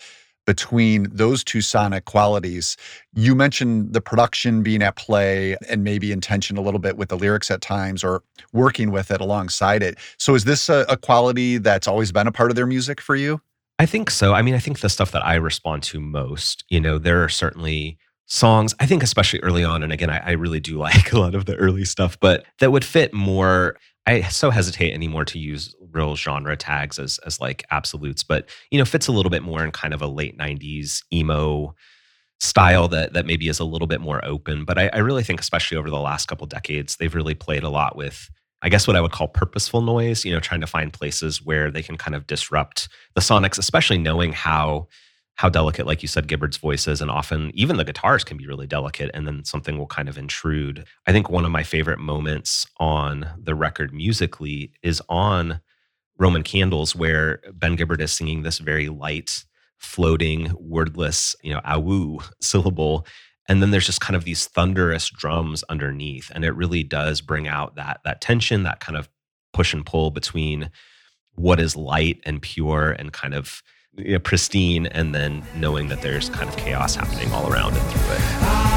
between 0.50 1.06
those 1.12 1.44
two 1.44 1.60
sonic 1.60 2.06
qualities. 2.06 2.76
You 3.14 3.36
mentioned 3.36 3.92
the 3.92 4.00
production 4.00 4.64
being 4.64 4.82
at 4.82 4.96
play 4.96 5.56
and 5.68 5.84
maybe 5.84 6.10
intention 6.10 6.56
a 6.56 6.60
little 6.60 6.80
bit 6.80 6.96
with 6.96 7.08
the 7.08 7.16
lyrics 7.16 7.52
at 7.52 7.60
times 7.60 8.02
or 8.02 8.24
working 8.52 8.90
with 8.90 9.12
it 9.12 9.20
alongside 9.20 9.80
it. 9.80 9.96
So, 10.18 10.34
is 10.34 10.42
this 10.46 10.68
a, 10.68 10.84
a 10.88 10.96
quality 10.96 11.58
that's 11.58 11.86
always 11.86 12.10
been 12.10 12.26
a 12.26 12.32
part 12.32 12.50
of 12.50 12.56
their 12.56 12.66
music 12.66 13.00
for 13.00 13.14
you? 13.14 13.40
I 13.78 13.86
think 13.86 14.10
so. 14.10 14.34
I 14.34 14.42
mean, 14.42 14.54
I 14.54 14.58
think 14.58 14.80
the 14.80 14.88
stuff 14.88 15.12
that 15.12 15.24
I 15.24 15.36
respond 15.36 15.84
to 15.84 16.00
most, 16.00 16.64
you 16.68 16.80
know, 16.80 16.98
there 16.98 17.22
are 17.22 17.28
certainly 17.28 17.96
songs, 18.26 18.74
I 18.80 18.86
think, 18.86 19.04
especially 19.04 19.38
early 19.44 19.62
on. 19.62 19.84
And 19.84 19.92
again, 19.92 20.10
I, 20.10 20.18
I 20.18 20.30
really 20.32 20.58
do 20.58 20.78
like 20.88 21.12
a 21.12 21.18
lot 21.20 21.36
of 21.36 21.44
the 21.44 21.54
early 21.54 21.84
stuff, 21.84 22.18
but 22.18 22.44
that 22.58 22.72
would 22.72 22.84
fit 22.84 23.14
more 23.14 23.76
I 24.06 24.22
so 24.22 24.50
hesitate 24.50 24.92
anymore 24.92 25.24
to 25.26 25.38
use 25.38 25.74
real 25.92 26.16
genre 26.16 26.56
tags 26.56 26.98
as 26.98 27.18
as 27.26 27.40
like 27.40 27.64
absolutes, 27.70 28.22
but 28.22 28.48
you 28.70 28.78
know, 28.78 28.84
fits 28.84 29.08
a 29.08 29.12
little 29.12 29.30
bit 29.30 29.42
more 29.42 29.64
in 29.64 29.70
kind 29.70 29.94
of 29.94 30.02
a 30.02 30.06
late 30.06 30.38
'90s 30.38 31.02
emo 31.12 31.74
style 32.40 32.88
that 32.88 33.12
that 33.12 33.26
maybe 33.26 33.48
is 33.48 33.60
a 33.60 33.64
little 33.64 33.86
bit 33.86 34.00
more 34.00 34.24
open. 34.24 34.64
But 34.64 34.78
I, 34.78 34.88
I 34.92 34.98
really 34.98 35.22
think, 35.22 35.40
especially 35.40 35.76
over 35.76 35.90
the 35.90 36.00
last 36.00 36.26
couple 36.26 36.46
decades, 36.46 36.96
they've 36.96 37.14
really 37.14 37.34
played 37.34 37.62
a 37.62 37.68
lot 37.68 37.96
with, 37.96 38.30
I 38.62 38.68
guess, 38.68 38.86
what 38.86 38.96
I 38.96 39.00
would 39.00 39.12
call 39.12 39.28
purposeful 39.28 39.82
noise. 39.82 40.24
You 40.24 40.32
know, 40.32 40.40
trying 40.40 40.62
to 40.62 40.66
find 40.66 40.92
places 40.92 41.44
where 41.44 41.70
they 41.70 41.82
can 41.82 41.96
kind 41.96 42.14
of 42.14 42.26
disrupt 42.26 42.88
the 43.14 43.20
sonics, 43.20 43.58
especially 43.58 43.98
knowing 43.98 44.32
how 44.32 44.88
how 45.40 45.48
delicate, 45.48 45.86
like 45.86 46.02
you 46.02 46.08
said, 46.08 46.28
Gibbard's 46.28 46.58
voice 46.58 46.86
is, 46.86 47.00
and 47.00 47.10
often 47.10 47.50
even 47.54 47.78
the 47.78 47.84
guitars 47.84 48.24
can 48.24 48.36
be 48.36 48.46
really 48.46 48.66
delicate, 48.66 49.10
and 49.14 49.26
then 49.26 49.42
something 49.42 49.78
will 49.78 49.86
kind 49.86 50.06
of 50.06 50.18
intrude. 50.18 50.84
I 51.06 51.12
think 51.12 51.30
one 51.30 51.46
of 51.46 51.50
my 51.50 51.62
favorite 51.62 51.98
moments 51.98 52.66
on 52.78 53.26
the 53.38 53.54
record 53.54 53.94
musically 53.94 54.72
is 54.82 55.00
on 55.08 55.62
Roman 56.20 56.42
Candles, 56.42 56.94
where 56.94 57.40
Ben 57.54 57.76
Gibbard 57.76 58.00
is 58.00 58.12
singing 58.12 58.42
this 58.42 58.58
very 58.58 58.88
light, 58.88 59.44
floating, 59.78 60.52
wordless, 60.60 61.34
you 61.42 61.52
know, 61.52 61.60
awu 61.62 62.22
syllable. 62.40 63.06
And 63.48 63.60
then 63.60 63.70
there's 63.72 63.86
just 63.86 64.02
kind 64.02 64.14
of 64.14 64.24
these 64.24 64.46
thunderous 64.46 65.08
drums 65.08 65.64
underneath. 65.68 66.30
And 66.32 66.44
it 66.44 66.54
really 66.54 66.84
does 66.84 67.20
bring 67.20 67.48
out 67.48 67.74
that 67.74 68.00
that 68.04 68.20
tension, 68.20 68.62
that 68.64 68.80
kind 68.80 68.96
of 68.96 69.08
push 69.52 69.72
and 69.72 69.84
pull 69.84 70.10
between 70.10 70.70
what 71.34 71.58
is 71.58 71.74
light 71.74 72.20
and 72.24 72.42
pure 72.42 72.92
and 72.92 73.12
kind 73.12 73.34
of 73.34 73.62
you 73.96 74.12
know, 74.12 74.18
pristine 74.18 74.86
and 74.86 75.14
then 75.14 75.42
knowing 75.56 75.88
that 75.88 76.02
there's 76.02 76.28
kind 76.28 76.48
of 76.48 76.56
chaos 76.56 76.94
happening 76.94 77.32
all 77.32 77.50
around 77.50 77.74
and 77.74 77.86
through 77.88 78.14
it. 78.14 78.69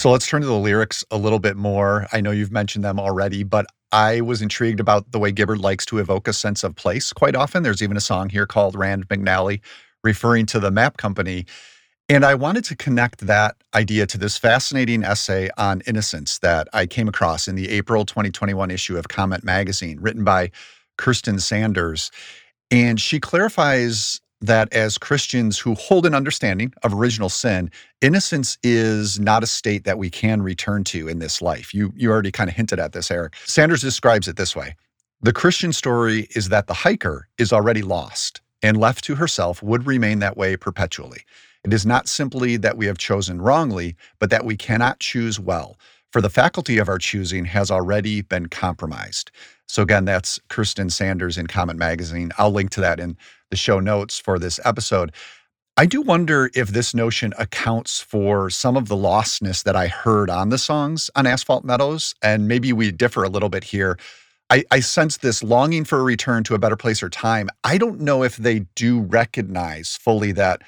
So 0.00 0.10
let's 0.10 0.26
turn 0.26 0.40
to 0.40 0.46
the 0.46 0.54
lyrics 0.54 1.04
a 1.10 1.18
little 1.18 1.38
bit 1.38 1.58
more. 1.58 2.06
I 2.10 2.22
know 2.22 2.30
you've 2.30 2.50
mentioned 2.50 2.82
them 2.82 2.98
already, 2.98 3.42
but 3.42 3.66
I 3.92 4.22
was 4.22 4.40
intrigued 4.40 4.80
about 4.80 5.12
the 5.12 5.18
way 5.18 5.30
Gibbard 5.30 5.58
likes 5.58 5.84
to 5.84 5.98
evoke 5.98 6.26
a 6.26 6.32
sense 6.32 6.64
of 6.64 6.74
place 6.74 7.12
quite 7.12 7.36
often. 7.36 7.62
There's 7.62 7.82
even 7.82 7.98
a 7.98 8.00
song 8.00 8.30
here 8.30 8.46
called 8.46 8.74
Rand 8.74 9.08
McNally, 9.08 9.60
referring 10.02 10.46
to 10.46 10.58
the 10.58 10.70
map 10.70 10.96
company. 10.96 11.44
And 12.08 12.24
I 12.24 12.34
wanted 12.34 12.64
to 12.64 12.76
connect 12.76 13.26
that 13.26 13.56
idea 13.74 14.06
to 14.06 14.16
this 14.16 14.38
fascinating 14.38 15.04
essay 15.04 15.50
on 15.58 15.82
innocence 15.86 16.38
that 16.38 16.66
I 16.72 16.86
came 16.86 17.06
across 17.06 17.46
in 17.46 17.54
the 17.54 17.68
April 17.68 18.06
2021 18.06 18.70
issue 18.70 18.96
of 18.96 19.08
Comment 19.08 19.44
Magazine, 19.44 20.00
written 20.00 20.24
by 20.24 20.50
Kirsten 20.96 21.38
Sanders. 21.40 22.10
And 22.70 22.98
she 22.98 23.20
clarifies 23.20 24.22
that 24.40 24.72
as 24.72 24.98
Christians 24.98 25.58
who 25.58 25.74
hold 25.74 26.06
an 26.06 26.14
understanding 26.14 26.72
of 26.82 26.94
original 26.94 27.28
sin, 27.28 27.70
innocence 28.00 28.58
is 28.62 29.20
not 29.20 29.42
a 29.42 29.46
state 29.46 29.84
that 29.84 29.98
we 29.98 30.10
can 30.10 30.42
return 30.42 30.84
to 30.84 31.08
in 31.08 31.18
this 31.18 31.42
life. 31.42 31.74
You, 31.74 31.92
you 31.94 32.10
already 32.10 32.32
kind 32.32 32.48
of 32.48 32.56
hinted 32.56 32.78
at 32.78 32.92
this, 32.92 33.10
Eric. 33.10 33.34
Sanders 33.44 33.82
describes 33.82 34.28
it 34.28 34.36
this 34.36 34.56
way 34.56 34.76
The 35.20 35.32
Christian 35.32 35.72
story 35.72 36.28
is 36.34 36.48
that 36.48 36.66
the 36.66 36.74
hiker 36.74 37.28
is 37.38 37.52
already 37.52 37.82
lost 37.82 38.40
and 38.62 38.76
left 38.76 39.04
to 39.04 39.16
herself 39.16 39.62
would 39.62 39.86
remain 39.86 40.18
that 40.20 40.36
way 40.36 40.56
perpetually. 40.56 41.24
It 41.64 41.72
is 41.72 41.84
not 41.84 42.08
simply 42.08 42.56
that 42.56 42.76
we 42.76 42.86
have 42.86 42.98
chosen 42.98 43.40
wrongly, 43.40 43.96
but 44.18 44.30
that 44.30 44.44
we 44.44 44.56
cannot 44.56 45.00
choose 45.00 45.38
well, 45.38 45.78
for 46.10 46.22
the 46.22 46.30
faculty 46.30 46.78
of 46.78 46.88
our 46.88 46.98
choosing 46.98 47.44
has 47.44 47.70
already 47.70 48.22
been 48.22 48.46
compromised. 48.46 49.30
So, 49.66 49.82
again, 49.82 50.04
that's 50.04 50.40
Kirsten 50.48 50.90
Sanders 50.90 51.38
in 51.38 51.46
Comment 51.46 51.78
Magazine. 51.78 52.32
I'll 52.38 52.50
link 52.50 52.70
to 52.70 52.80
that 52.80 52.98
in 52.98 53.16
the 53.50 53.56
show 53.56 53.80
notes 53.80 54.18
for 54.18 54.38
this 54.38 54.58
episode. 54.64 55.12
I 55.76 55.86
do 55.86 56.02
wonder 56.02 56.50
if 56.54 56.68
this 56.68 56.94
notion 56.94 57.32
accounts 57.38 58.00
for 58.00 58.50
some 58.50 58.76
of 58.76 58.88
the 58.88 58.96
lostness 58.96 59.62
that 59.64 59.76
I 59.76 59.86
heard 59.86 60.28
on 60.28 60.50
the 60.50 60.58
songs 60.58 61.10
on 61.16 61.26
Asphalt 61.26 61.64
Meadows. 61.64 62.14
And 62.22 62.48
maybe 62.48 62.72
we 62.72 62.90
differ 62.92 63.24
a 63.24 63.28
little 63.28 63.48
bit 63.48 63.64
here. 63.64 63.98
I, 64.50 64.64
I 64.70 64.80
sense 64.80 65.18
this 65.18 65.42
longing 65.42 65.84
for 65.84 66.00
a 66.00 66.02
return 66.02 66.44
to 66.44 66.54
a 66.54 66.58
better 66.58 66.76
place 66.76 67.02
or 67.02 67.08
time. 67.08 67.48
I 67.64 67.78
don't 67.78 68.00
know 68.00 68.22
if 68.24 68.36
they 68.36 68.60
do 68.74 69.00
recognize 69.00 69.96
fully 69.96 70.32
that 70.32 70.62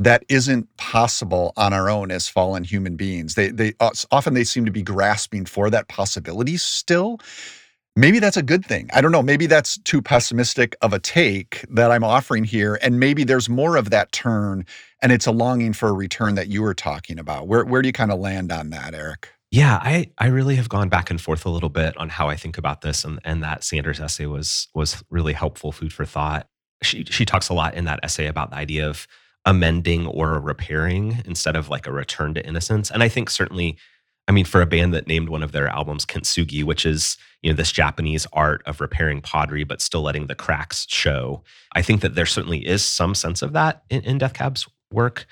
that 0.00 0.24
isn't 0.28 0.76
possible 0.76 1.52
on 1.56 1.72
our 1.72 1.88
own 1.88 2.10
as 2.10 2.28
fallen 2.28 2.64
human 2.64 2.96
beings. 2.96 3.34
They 3.34 3.48
they 3.50 3.74
uh, 3.80 3.90
often 4.10 4.34
they 4.34 4.44
seem 4.44 4.64
to 4.64 4.70
be 4.70 4.82
grasping 4.82 5.44
for 5.44 5.70
that 5.70 5.88
possibility 5.88 6.56
still. 6.56 7.18
Maybe 7.98 8.20
that's 8.20 8.36
a 8.36 8.44
good 8.44 8.64
thing. 8.64 8.88
I 8.92 9.00
don't 9.00 9.10
know. 9.10 9.24
Maybe 9.24 9.46
that's 9.46 9.76
too 9.78 10.00
pessimistic 10.00 10.76
of 10.82 10.92
a 10.92 11.00
take 11.00 11.64
that 11.68 11.90
I'm 11.90 12.04
offering 12.04 12.44
here. 12.44 12.78
And 12.80 13.00
maybe 13.00 13.24
there's 13.24 13.48
more 13.48 13.74
of 13.74 13.90
that 13.90 14.12
turn 14.12 14.64
and 15.02 15.10
it's 15.10 15.26
a 15.26 15.32
longing 15.32 15.72
for 15.72 15.88
a 15.88 15.92
return 15.92 16.36
that 16.36 16.46
you 16.46 16.62
were 16.62 16.74
talking 16.74 17.18
about. 17.18 17.48
Where 17.48 17.64
where 17.64 17.82
do 17.82 17.88
you 17.88 17.92
kind 17.92 18.12
of 18.12 18.20
land 18.20 18.52
on 18.52 18.70
that, 18.70 18.94
Eric? 18.94 19.30
Yeah, 19.50 19.80
I, 19.82 20.12
I 20.16 20.28
really 20.28 20.54
have 20.54 20.68
gone 20.68 20.88
back 20.88 21.10
and 21.10 21.20
forth 21.20 21.44
a 21.44 21.50
little 21.50 21.70
bit 21.70 21.96
on 21.96 22.08
how 22.08 22.28
I 22.28 22.36
think 22.36 22.56
about 22.56 22.82
this, 22.82 23.02
and, 23.02 23.18
and 23.24 23.42
that 23.42 23.64
Sanders 23.64 23.98
essay 23.98 24.26
was 24.26 24.68
was 24.74 25.02
really 25.10 25.32
helpful 25.32 25.72
food 25.72 25.92
for 25.92 26.04
thought. 26.04 26.48
She 26.84 27.02
she 27.04 27.24
talks 27.24 27.48
a 27.48 27.54
lot 27.54 27.74
in 27.74 27.84
that 27.86 27.98
essay 28.04 28.26
about 28.26 28.50
the 28.50 28.56
idea 28.58 28.88
of 28.88 29.08
amending 29.44 30.06
or 30.06 30.38
repairing 30.38 31.22
instead 31.24 31.56
of 31.56 31.68
like 31.68 31.88
a 31.88 31.92
return 31.92 32.34
to 32.34 32.46
innocence. 32.46 32.92
And 32.92 33.02
I 33.02 33.08
think 33.08 33.28
certainly, 33.28 33.76
I 34.28 34.32
mean, 34.32 34.44
for 34.44 34.60
a 34.60 34.66
band 34.66 34.92
that 34.92 35.06
named 35.06 35.30
one 35.30 35.42
of 35.42 35.52
their 35.52 35.68
albums 35.68 36.04
Kintsugi, 36.04 36.62
which 36.62 36.84
is, 36.84 37.16
you 37.42 37.50
know, 37.50 37.56
this 37.56 37.72
Japanese 37.72 38.26
art 38.34 38.62
of 38.66 38.80
repairing 38.80 39.22
pottery, 39.22 39.64
but 39.64 39.80
still 39.80 40.02
letting 40.02 40.26
the 40.26 40.34
cracks 40.34 40.86
show, 40.88 41.42
I 41.72 41.80
think 41.80 42.02
that 42.02 42.14
there 42.14 42.26
certainly 42.26 42.66
is 42.66 42.84
some 42.84 43.14
sense 43.14 43.40
of 43.40 43.54
that 43.54 43.84
in, 43.88 44.02
in 44.02 44.18
Death 44.18 44.34
Cab's 44.34 44.68
work. 44.92 45.26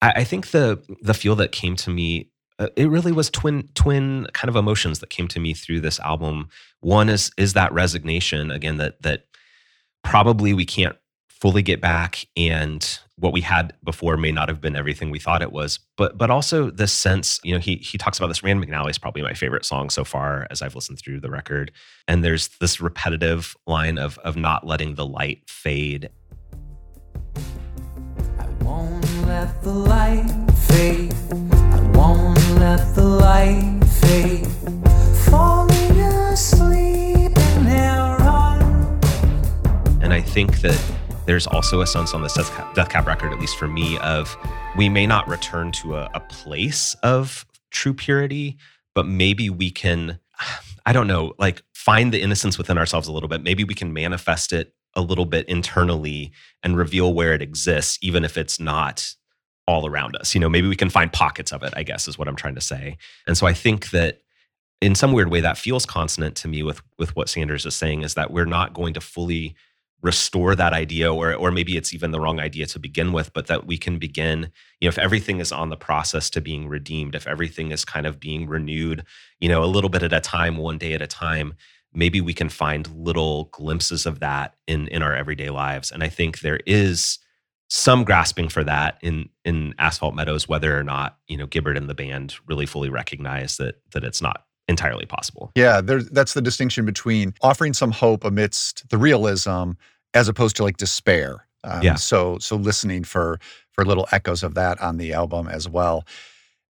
I, 0.00 0.12
I 0.16 0.24
think 0.24 0.52
the 0.52 0.80
the 1.02 1.14
feel 1.14 1.34
that 1.36 1.52
came 1.52 1.76
to 1.76 1.90
me 1.90 2.30
uh, 2.58 2.68
it 2.76 2.88
really 2.88 3.12
was 3.12 3.30
twin 3.30 3.68
twin 3.74 4.26
kind 4.32 4.48
of 4.48 4.56
emotions 4.56 5.00
that 5.00 5.10
came 5.10 5.28
to 5.28 5.40
me 5.40 5.52
through 5.52 5.80
this 5.80 6.00
album. 6.00 6.48
One 6.80 7.08
is 7.08 7.30
is 7.36 7.52
that 7.52 7.72
resignation 7.72 8.50
again 8.50 8.78
that 8.78 9.02
that 9.02 9.26
probably 10.04 10.54
we 10.54 10.64
can't 10.64 10.96
fully 11.40 11.62
get 11.62 11.80
back 11.80 12.26
and 12.36 12.98
what 13.18 13.32
we 13.32 13.40
had 13.40 13.74
before 13.82 14.16
may 14.16 14.30
not 14.30 14.48
have 14.48 14.60
been 14.60 14.76
everything 14.76 15.10
we 15.10 15.18
thought 15.18 15.42
it 15.42 15.52
was. 15.52 15.78
But 15.96 16.18
but 16.18 16.30
also 16.30 16.70
this 16.70 16.92
sense 16.92 17.40
you 17.42 17.54
know 17.54 17.60
he 17.60 17.76
he 17.76 17.98
talks 17.98 18.18
about 18.18 18.28
this 18.28 18.42
rand 18.42 18.62
mcnally 18.62 18.90
is 18.90 18.98
probably 18.98 19.22
my 19.22 19.34
favorite 19.34 19.64
song 19.64 19.88
so 19.90 20.04
far 20.04 20.46
as 20.50 20.60
i've 20.62 20.74
listened 20.74 20.98
through 20.98 21.20
the 21.20 21.30
record. 21.30 21.72
And 22.08 22.22
there's 22.22 22.48
this 22.60 22.80
repetitive 22.80 23.56
line 23.66 23.98
of 23.98 24.18
of 24.18 24.36
not 24.36 24.66
letting 24.66 24.94
the 24.94 25.06
light 25.06 25.48
fade. 25.48 26.10
I 28.38 28.46
won't 28.62 29.26
let 29.26 29.62
the 29.62 29.72
light 29.72 30.50
fade. 30.68 31.14
I 31.32 31.90
won't 31.94 32.50
let 32.56 32.94
the 32.94 33.04
light 33.04 33.84
fade. 33.84 34.46
Falling 35.30 35.98
asleep 35.98 37.36
in 37.36 37.66
and 40.02 40.12
i 40.14 40.20
think 40.20 40.60
that 40.60 40.95
there's 41.26 41.46
also 41.46 41.80
a 41.80 41.86
sense 41.86 42.14
on 42.14 42.22
this 42.22 42.34
Death 42.34 42.88
Cab 42.88 43.06
record, 43.06 43.32
at 43.32 43.40
least 43.40 43.56
for 43.56 43.68
me, 43.68 43.98
of 43.98 44.36
we 44.76 44.88
may 44.88 45.06
not 45.06 45.28
return 45.28 45.72
to 45.72 45.96
a, 45.96 46.10
a 46.14 46.20
place 46.20 46.94
of 47.02 47.44
true 47.70 47.92
purity, 47.92 48.56
but 48.94 49.06
maybe 49.06 49.50
we 49.50 49.70
can, 49.70 50.18
I 50.86 50.92
don't 50.92 51.06
know, 51.06 51.34
like 51.38 51.62
find 51.74 52.12
the 52.12 52.22
innocence 52.22 52.58
within 52.58 52.78
ourselves 52.78 53.08
a 53.08 53.12
little 53.12 53.28
bit. 53.28 53.42
Maybe 53.42 53.64
we 53.64 53.74
can 53.74 53.92
manifest 53.92 54.52
it 54.52 54.72
a 54.94 55.02
little 55.02 55.26
bit 55.26 55.46
internally 55.48 56.32
and 56.62 56.76
reveal 56.76 57.12
where 57.12 57.34
it 57.34 57.42
exists, 57.42 57.98
even 58.00 58.24
if 58.24 58.38
it's 58.38 58.58
not 58.58 59.14
all 59.66 59.86
around 59.86 60.16
us. 60.16 60.34
You 60.34 60.40
know, 60.40 60.48
maybe 60.48 60.68
we 60.68 60.76
can 60.76 60.90
find 60.90 61.12
pockets 61.12 61.52
of 61.52 61.62
it, 61.62 61.74
I 61.76 61.82
guess 61.82 62.08
is 62.08 62.16
what 62.16 62.28
I'm 62.28 62.36
trying 62.36 62.54
to 62.54 62.60
say. 62.60 62.96
And 63.26 63.36
so 63.36 63.46
I 63.46 63.52
think 63.52 63.90
that 63.90 64.20
in 64.80 64.94
some 64.94 65.12
weird 65.12 65.30
way 65.30 65.40
that 65.40 65.58
feels 65.58 65.86
consonant 65.86 66.36
to 66.36 66.48
me 66.48 66.62
with 66.62 66.82
with 66.98 67.16
what 67.16 67.28
Sanders 67.28 67.66
is 67.66 67.74
saying 67.74 68.02
is 68.02 68.14
that 68.14 68.30
we're 68.30 68.44
not 68.44 68.74
going 68.74 68.94
to 68.94 69.00
fully 69.00 69.56
restore 70.02 70.54
that 70.54 70.72
idea 70.72 71.12
or 71.12 71.34
or 71.34 71.50
maybe 71.50 71.76
it's 71.76 71.94
even 71.94 72.10
the 72.10 72.20
wrong 72.20 72.38
idea 72.38 72.66
to 72.66 72.78
begin 72.78 73.12
with 73.12 73.32
but 73.32 73.46
that 73.46 73.66
we 73.66 73.78
can 73.78 73.98
begin 73.98 74.50
you 74.80 74.86
know 74.86 74.90
if 74.90 74.98
everything 74.98 75.40
is 75.40 75.50
on 75.50 75.70
the 75.70 75.76
process 75.76 76.28
to 76.30 76.40
being 76.40 76.68
redeemed 76.68 77.14
if 77.14 77.26
everything 77.26 77.72
is 77.72 77.84
kind 77.84 78.06
of 78.06 78.20
being 78.20 78.46
renewed 78.46 79.04
you 79.40 79.48
know 79.48 79.64
a 79.64 79.66
little 79.66 79.90
bit 79.90 80.02
at 80.02 80.12
a 80.12 80.20
time 80.20 80.58
one 80.58 80.78
day 80.78 80.92
at 80.92 81.02
a 81.02 81.06
time 81.06 81.54
maybe 81.96 82.20
we 82.20 82.34
can 82.34 82.48
find 82.48 82.94
little 82.94 83.44
glimpses 83.52 84.06
of 84.06 84.20
that 84.20 84.54
in 84.68 84.86
in 84.88 85.02
our 85.02 85.14
everyday 85.14 85.50
lives. 85.50 85.90
And 85.90 86.04
i 86.04 86.08
think 86.08 86.40
there 86.40 86.60
is 86.66 87.18
some 87.68 88.04
grasping 88.04 88.48
for 88.48 88.62
that 88.62 88.98
in 89.02 89.28
in 89.44 89.74
asphalt 89.78 90.14
meadows 90.14 90.46
whether 90.46 90.78
or 90.78 90.84
not 90.84 91.18
you 91.26 91.36
know 91.36 91.46
gibbard 91.46 91.76
and 91.76 91.88
the 91.88 91.94
band 91.94 92.36
really 92.46 92.66
fully 92.66 92.88
recognize 92.88 93.56
that 93.56 93.76
that 93.92 94.04
it's 94.04 94.22
not 94.22 94.44
entirely 94.68 95.06
possible. 95.06 95.52
Yeah, 95.54 95.80
that's 95.82 96.34
the 96.34 96.42
distinction 96.42 96.84
between 96.84 97.34
offering 97.42 97.72
some 97.72 97.92
hope 97.92 98.24
amidst 98.24 98.88
the 98.90 98.98
realism 98.98 99.72
as 100.14 100.28
opposed 100.28 100.56
to 100.56 100.64
like 100.64 100.76
despair. 100.76 101.46
Um, 101.64 101.82
yeah. 101.82 101.94
So 101.94 102.38
so 102.38 102.56
listening 102.56 103.04
for 103.04 103.38
for 103.72 103.84
little 103.84 104.06
echoes 104.12 104.42
of 104.42 104.54
that 104.54 104.80
on 104.80 104.96
the 104.96 105.12
album 105.12 105.48
as 105.48 105.68
well. 105.68 106.04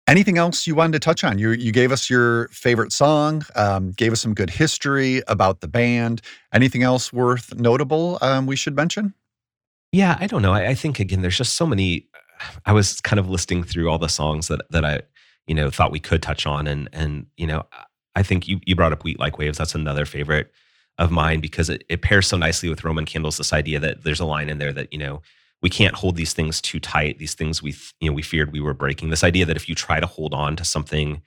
Anything 0.06 0.38
else 0.38 0.66
you 0.66 0.74
wanted 0.74 0.92
to 0.94 0.98
touch 0.98 1.22
on? 1.22 1.38
You 1.38 1.50
you 1.52 1.72
gave 1.72 1.92
us 1.92 2.10
your 2.10 2.48
favorite 2.48 2.92
song, 2.92 3.44
um, 3.54 3.92
gave 3.92 4.12
us 4.12 4.20
some 4.20 4.34
good 4.34 4.50
history 4.50 5.22
about 5.28 5.60
the 5.60 5.68
band. 5.68 6.20
Anything 6.52 6.82
else 6.82 7.12
worth 7.12 7.54
notable 7.54 8.18
um, 8.20 8.46
we 8.46 8.56
should 8.56 8.74
mention? 8.74 9.14
Yeah, 9.92 10.16
I 10.20 10.26
don't 10.26 10.42
know. 10.42 10.52
I, 10.52 10.68
I 10.68 10.74
think 10.74 11.00
again, 11.00 11.22
there's 11.22 11.36
just 11.36 11.54
so 11.54 11.66
many. 11.66 12.06
I 12.66 12.72
was 12.72 13.00
kind 13.00 13.20
of 13.20 13.28
listing 13.28 13.62
through 13.62 13.90
all 13.90 13.98
the 13.98 14.08
songs 14.08 14.48
that 14.48 14.62
that 14.70 14.84
I 14.84 15.00
you 15.50 15.54
know 15.56 15.68
thought 15.68 15.90
we 15.90 15.98
could 15.98 16.22
touch 16.22 16.46
on 16.46 16.68
and 16.68 16.88
and 16.92 17.26
you 17.36 17.44
know 17.44 17.66
i 18.14 18.22
think 18.22 18.46
you 18.46 18.60
you 18.64 18.76
brought 18.76 18.92
up 18.92 19.02
wheat 19.02 19.18
like 19.18 19.36
waves. 19.36 19.58
That's 19.58 19.74
another 19.74 20.06
favorite 20.06 20.52
of 20.96 21.10
mine 21.10 21.40
because 21.40 21.68
it, 21.68 21.82
it 21.88 22.02
pairs 22.02 22.28
so 22.28 22.36
nicely 22.36 22.68
with 22.68 22.84
roman 22.84 23.04
candles 23.04 23.36
this 23.36 23.52
idea 23.52 23.80
that 23.80 24.04
there's 24.04 24.20
a 24.20 24.24
line 24.24 24.48
in 24.48 24.58
there 24.58 24.72
that 24.72 24.92
you 24.92 24.98
know 24.98 25.22
we 25.60 25.68
can't 25.68 25.96
hold 25.96 26.14
these 26.14 26.32
things 26.32 26.60
too 26.60 26.78
tight 26.78 27.18
these 27.18 27.34
things 27.34 27.60
we 27.64 27.74
you 27.98 28.08
know 28.08 28.14
we 28.14 28.22
feared 28.22 28.52
we 28.52 28.60
were 28.60 28.74
breaking. 28.74 29.10
This 29.10 29.24
idea 29.24 29.44
that 29.44 29.56
if 29.56 29.68
you 29.68 29.74
try 29.74 29.98
to 29.98 30.06
hold 30.06 30.32
on 30.32 30.54
to 30.54 30.64
something 30.64 31.20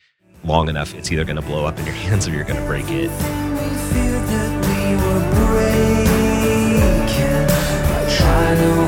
long 0.45 0.69
enough 0.69 0.95
it's 0.95 1.11
either 1.11 1.25
going 1.25 1.35
to 1.35 1.41
blow 1.41 1.65
up 1.65 1.77
in 1.77 1.85
your 1.85 1.95
hands 2.05 2.25
or 2.25 2.31
you're 2.31 2.45
going 2.45 2.59
to 2.59 2.65
break 2.65 2.85
it. 2.89 3.11
Think 8.53 8.82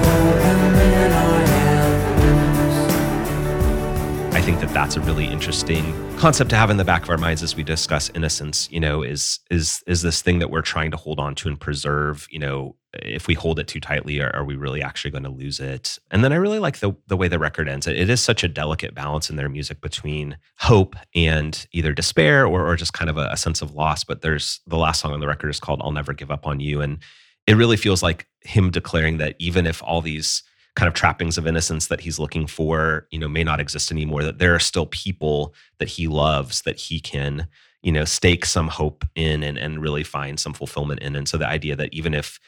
that's 4.75 4.97
a 4.97 5.01
really 5.01 5.25
interesting 5.25 5.85
concept 6.17 6.49
to 6.49 6.55
have 6.57 6.69
in 6.69 6.75
the 6.75 6.83
back 6.83 7.03
of 7.03 7.09
our 7.09 7.17
minds 7.17 7.41
as 7.41 7.55
we 7.55 7.63
discuss 7.63 8.09
innocence 8.09 8.69
you 8.69 8.79
know 8.79 9.01
is 9.01 9.39
is 9.49 9.81
is 9.87 10.01
this 10.01 10.21
thing 10.21 10.39
that 10.39 10.49
we're 10.49 10.61
trying 10.61 10.91
to 10.91 10.97
hold 10.97 11.17
on 11.17 11.33
to 11.33 11.47
and 11.47 11.57
preserve 11.61 12.27
you 12.29 12.37
know 12.37 12.75
if 13.01 13.27
we 13.27 13.33
hold 13.33 13.59
it 13.59 13.67
too 13.67 13.79
tightly 13.79 14.19
are, 14.21 14.33
are 14.35 14.43
we 14.43 14.55
really 14.55 14.81
actually 14.81 15.11
going 15.11 15.23
to 15.23 15.29
lose 15.29 15.59
it? 15.59 15.99
And 16.11 16.23
then 16.23 16.31
i 16.31 16.35
really 16.35 16.59
like 16.59 16.79
the 16.79 16.93
the 17.07 17.17
way 17.17 17.27
the 17.27 17.39
record 17.39 17.67
ends. 17.67 17.87
It, 17.87 17.97
it 17.97 18.09
is 18.09 18.21
such 18.21 18.43
a 18.43 18.47
delicate 18.47 18.93
balance 18.93 19.29
in 19.29 19.35
their 19.35 19.49
music 19.49 19.81
between 19.81 20.37
hope 20.57 20.95
and 21.13 21.65
either 21.71 21.93
despair 21.93 22.45
or, 22.45 22.67
or 22.67 22.75
just 22.75 22.93
kind 22.93 23.09
of 23.09 23.17
a, 23.17 23.27
a 23.31 23.37
sense 23.37 23.61
of 23.61 23.73
loss 23.73 24.03
but 24.03 24.21
there's 24.21 24.59
the 24.67 24.77
last 24.77 25.01
song 25.01 25.13
on 25.13 25.19
the 25.19 25.27
record 25.27 25.49
is 25.49 25.59
called 25.59 25.81
i'll 25.83 25.91
never 25.91 26.13
give 26.13 26.31
up 26.31 26.47
on 26.47 26.59
you 26.59 26.81
and 26.81 26.99
it 27.47 27.55
really 27.55 27.77
feels 27.77 28.01
like 28.01 28.27
him 28.41 28.71
declaring 28.71 29.17
that 29.17 29.35
even 29.39 29.67
if 29.67 29.83
all 29.83 30.01
these 30.01 30.43
kind 30.75 30.87
of 30.87 30.93
trappings 30.93 31.37
of 31.37 31.47
innocence 31.47 31.87
that 31.87 32.01
he's 32.01 32.19
looking 32.19 32.47
for, 32.47 33.07
you 33.09 33.17
know, 33.17 33.27
may 33.27 33.43
not 33.43 33.59
exist 33.59 33.91
anymore, 33.91 34.23
that 34.23 34.39
there 34.39 34.53
are 34.53 34.59
still 34.59 34.85
people 34.87 35.53
that 35.79 35.87
he 35.87 36.07
loves 36.07 36.61
that 36.63 36.77
he 36.77 36.99
can, 36.99 37.47
you 37.81 37.91
know, 37.91 38.03
stake 38.03 38.45
some 38.45 38.67
hope 38.67 39.05
in 39.15 39.41
and, 39.41 39.57
and 39.57 39.81
really 39.81 40.03
find 40.03 40.39
some 40.39 40.53
fulfillment 40.53 40.99
in. 41.01 41.15
And 41.15 41.27
so 41.27 41.37
the 41.37 41.47
idea 41.47 41.75
that 41.77 41.93
even 41.93 42.13
if, 42.13 42.39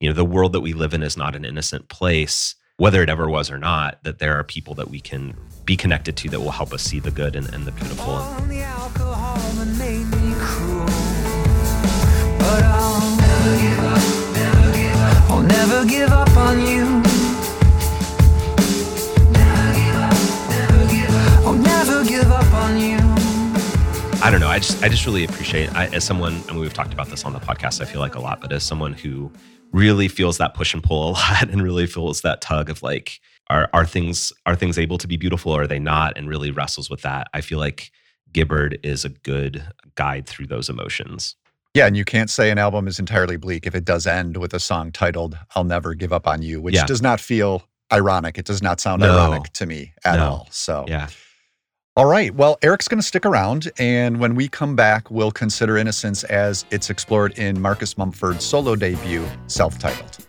you 0.00 0.08
know, 0.08 0.14
the 0.14 0.24
world 0.24 0.52
that 0.52 0.60
we 0.60 0.72
live 0.72 0.94
in 0.94 1.02
is 1.02 1.16
not 1.16 1.36
an 1.36 1.44
innocent 1.44 1.88
place, 1.88 2.56
whether 2.76 3.02
it 3.02 3.08
ever 3.08 3.28
was 3.28 3.50
or 3.50 3.58
not, 3.58 4.02
that 4.02 4.18
there 4.18 4.36
are 4.38 4.44
people 4.44 4.74
that 4.74 4.90
we 4.90 5.00
can 5.00 5.34
be 5.64 5.76
connected 5.76 6.16
to 6.16 6.28
that 6.30 6.40
will 6.40 6.50
help 6.50 6.72
us 6.72 6.82
see 6.82 6.98
the 6.98 7.10
good 7.10 7.36
and, 7.36 7.52
and 7.54 7.64
the 7.64 7.72
beautiful. 7.72 8.14
I'll 15.28 15.42
never 15.42 15.84
give 15.86 16.10
up, 16.10 16.36
on 16.36 16.60
you. 16.66 17.05
On 22.66 22.80
you. 22.80 22.96
I 24.24 24.28
don't 24.28 24.40
know. 24.40 24.48
I 24.48 24.58
just 24.58 24.82
I 24.82 24.88
just 24.88 25.06
really 25.06 25.24
appreciate 25.24 25.72
I, 25.74 25.86
as 25.88 26.02
someone. 26.02 26.42
I 26.48 26.52
mean, 26.52 26.60
we've 26.60 26.74
talked 26.74 26.92
about 26.92 27.08
this 27.08 27.24
on 27.24 27.32
the 27.32 27.38
podcast. 27.38 27.80
I 27.80 27.84
feel 27.84 28.00
like 28.00 28.16
a 28.16 28.20
lot, 28.20 28.40
but 28.40 28.52
as 28.52 28.64
someone 28.64 28.92
who 28.92 29.30
really 29.70 30.08
feels 30.08 30.38
that 30.38 30.54
push 30.54 30.74
and 30.74 30.82
pull 30.82 31.10
a 31.10 31.12
lot, 31.12 31.48
and 31.48 31.62
really 31.62 31.86
feels 31.86 32.22
that 32.22 32.40
tug 32.40 32.68
of 32.68 32.82
like, 32.82 33.20
are 33.50 33.70
are 33.72 33.86
things 33.86 34.32
are 34.46 34.56
things 34.56 34.78
able 34.78 34.98
to 34.98 35.06
be 35.06 35.16
beautiful 35.16 35.52
or 35.52 35.62
are 35.62 35.66
they 35.68 35.78
not, 35.78 36.18
and 36.18 36.28
really 36.28 36.50
wrestles 36.50 36.90
with 36.90 37.02
that. 37.02 37.28
I 37.32 37.40
feel 37.40 37.60
like 37.60 37.92
Gibbard 38.32 38.80
is 38.82 39.04
a 39.04 39.10
good 39.10 39.62
guide 39.94 40.26
through 40.26 40.48
those 40.48 40.68
emotions. 40.68 41.36
Yeah, 41.74 41.86
and 41.86 41.96
you 41.96 42.04
can't 42.04 42.30
say 42.30 42.50
an 42.50 42.58
album 42.58 42.88
is 42.88 42.98
entirely 42.98 43.36
bleak 43.36 43.64
if 43.66 43.76
it 43.76 43.84
does 43.84 44.08
end 44.08 44.38
with 44.38 44.52
a 44.54 44.60
song 44.60 44.90
titled 44.90 45.38
"I'll 45.54 45.62
Never 45.64 45.94
Give 45.94 46.12
Up 46.12 46.26
on 46.26 46.42
You," 46.42 46.60
which 46.60 46.74
yeah. 46.74 46.86
does 46.86 47.00
not 47.00 47.20
feel 47.20 47.62
ironic. 47.92 48.38
It 48.38 48.44
does 48.44 48.60
not 48.60 48.80
sound 48.80 49.02
no. 49.02 49.12
ironic 49.12 49.52
to 49.52 49.66
me 49.66 49.92
at 50.04 50.16
no. 50.16 50.26
all. 50.26 50.48
So, 50.50 50.84
yeah. 50.88 51.08
All 51.98 52.04
right. 52.04 52.34
Well, 52.34 52.58
Eric's 52.60 52.88
going 52.88 53.00
to 53.00 53.06
stick 53.06 53.24
around. 53.24 53.72
And 53.78 54.20
when 54.20 54.34
we 54.34 54.48
come 54.48 54.76
back, 54.76 55.10
we'll 55.10 55.30
consider 55.30 55.78
Innocence 55.78 56.24
as 56.24 56.66
it's 56.70 56.90
explored 56.90 57.38
in 57.38 57.58
Marcus 57.58 57.96
Mumford's 57.96 58.44
solo 58.44 58.76
debut, 58.76 59.24
self 59.46 59.78
titled. 59.78 60.25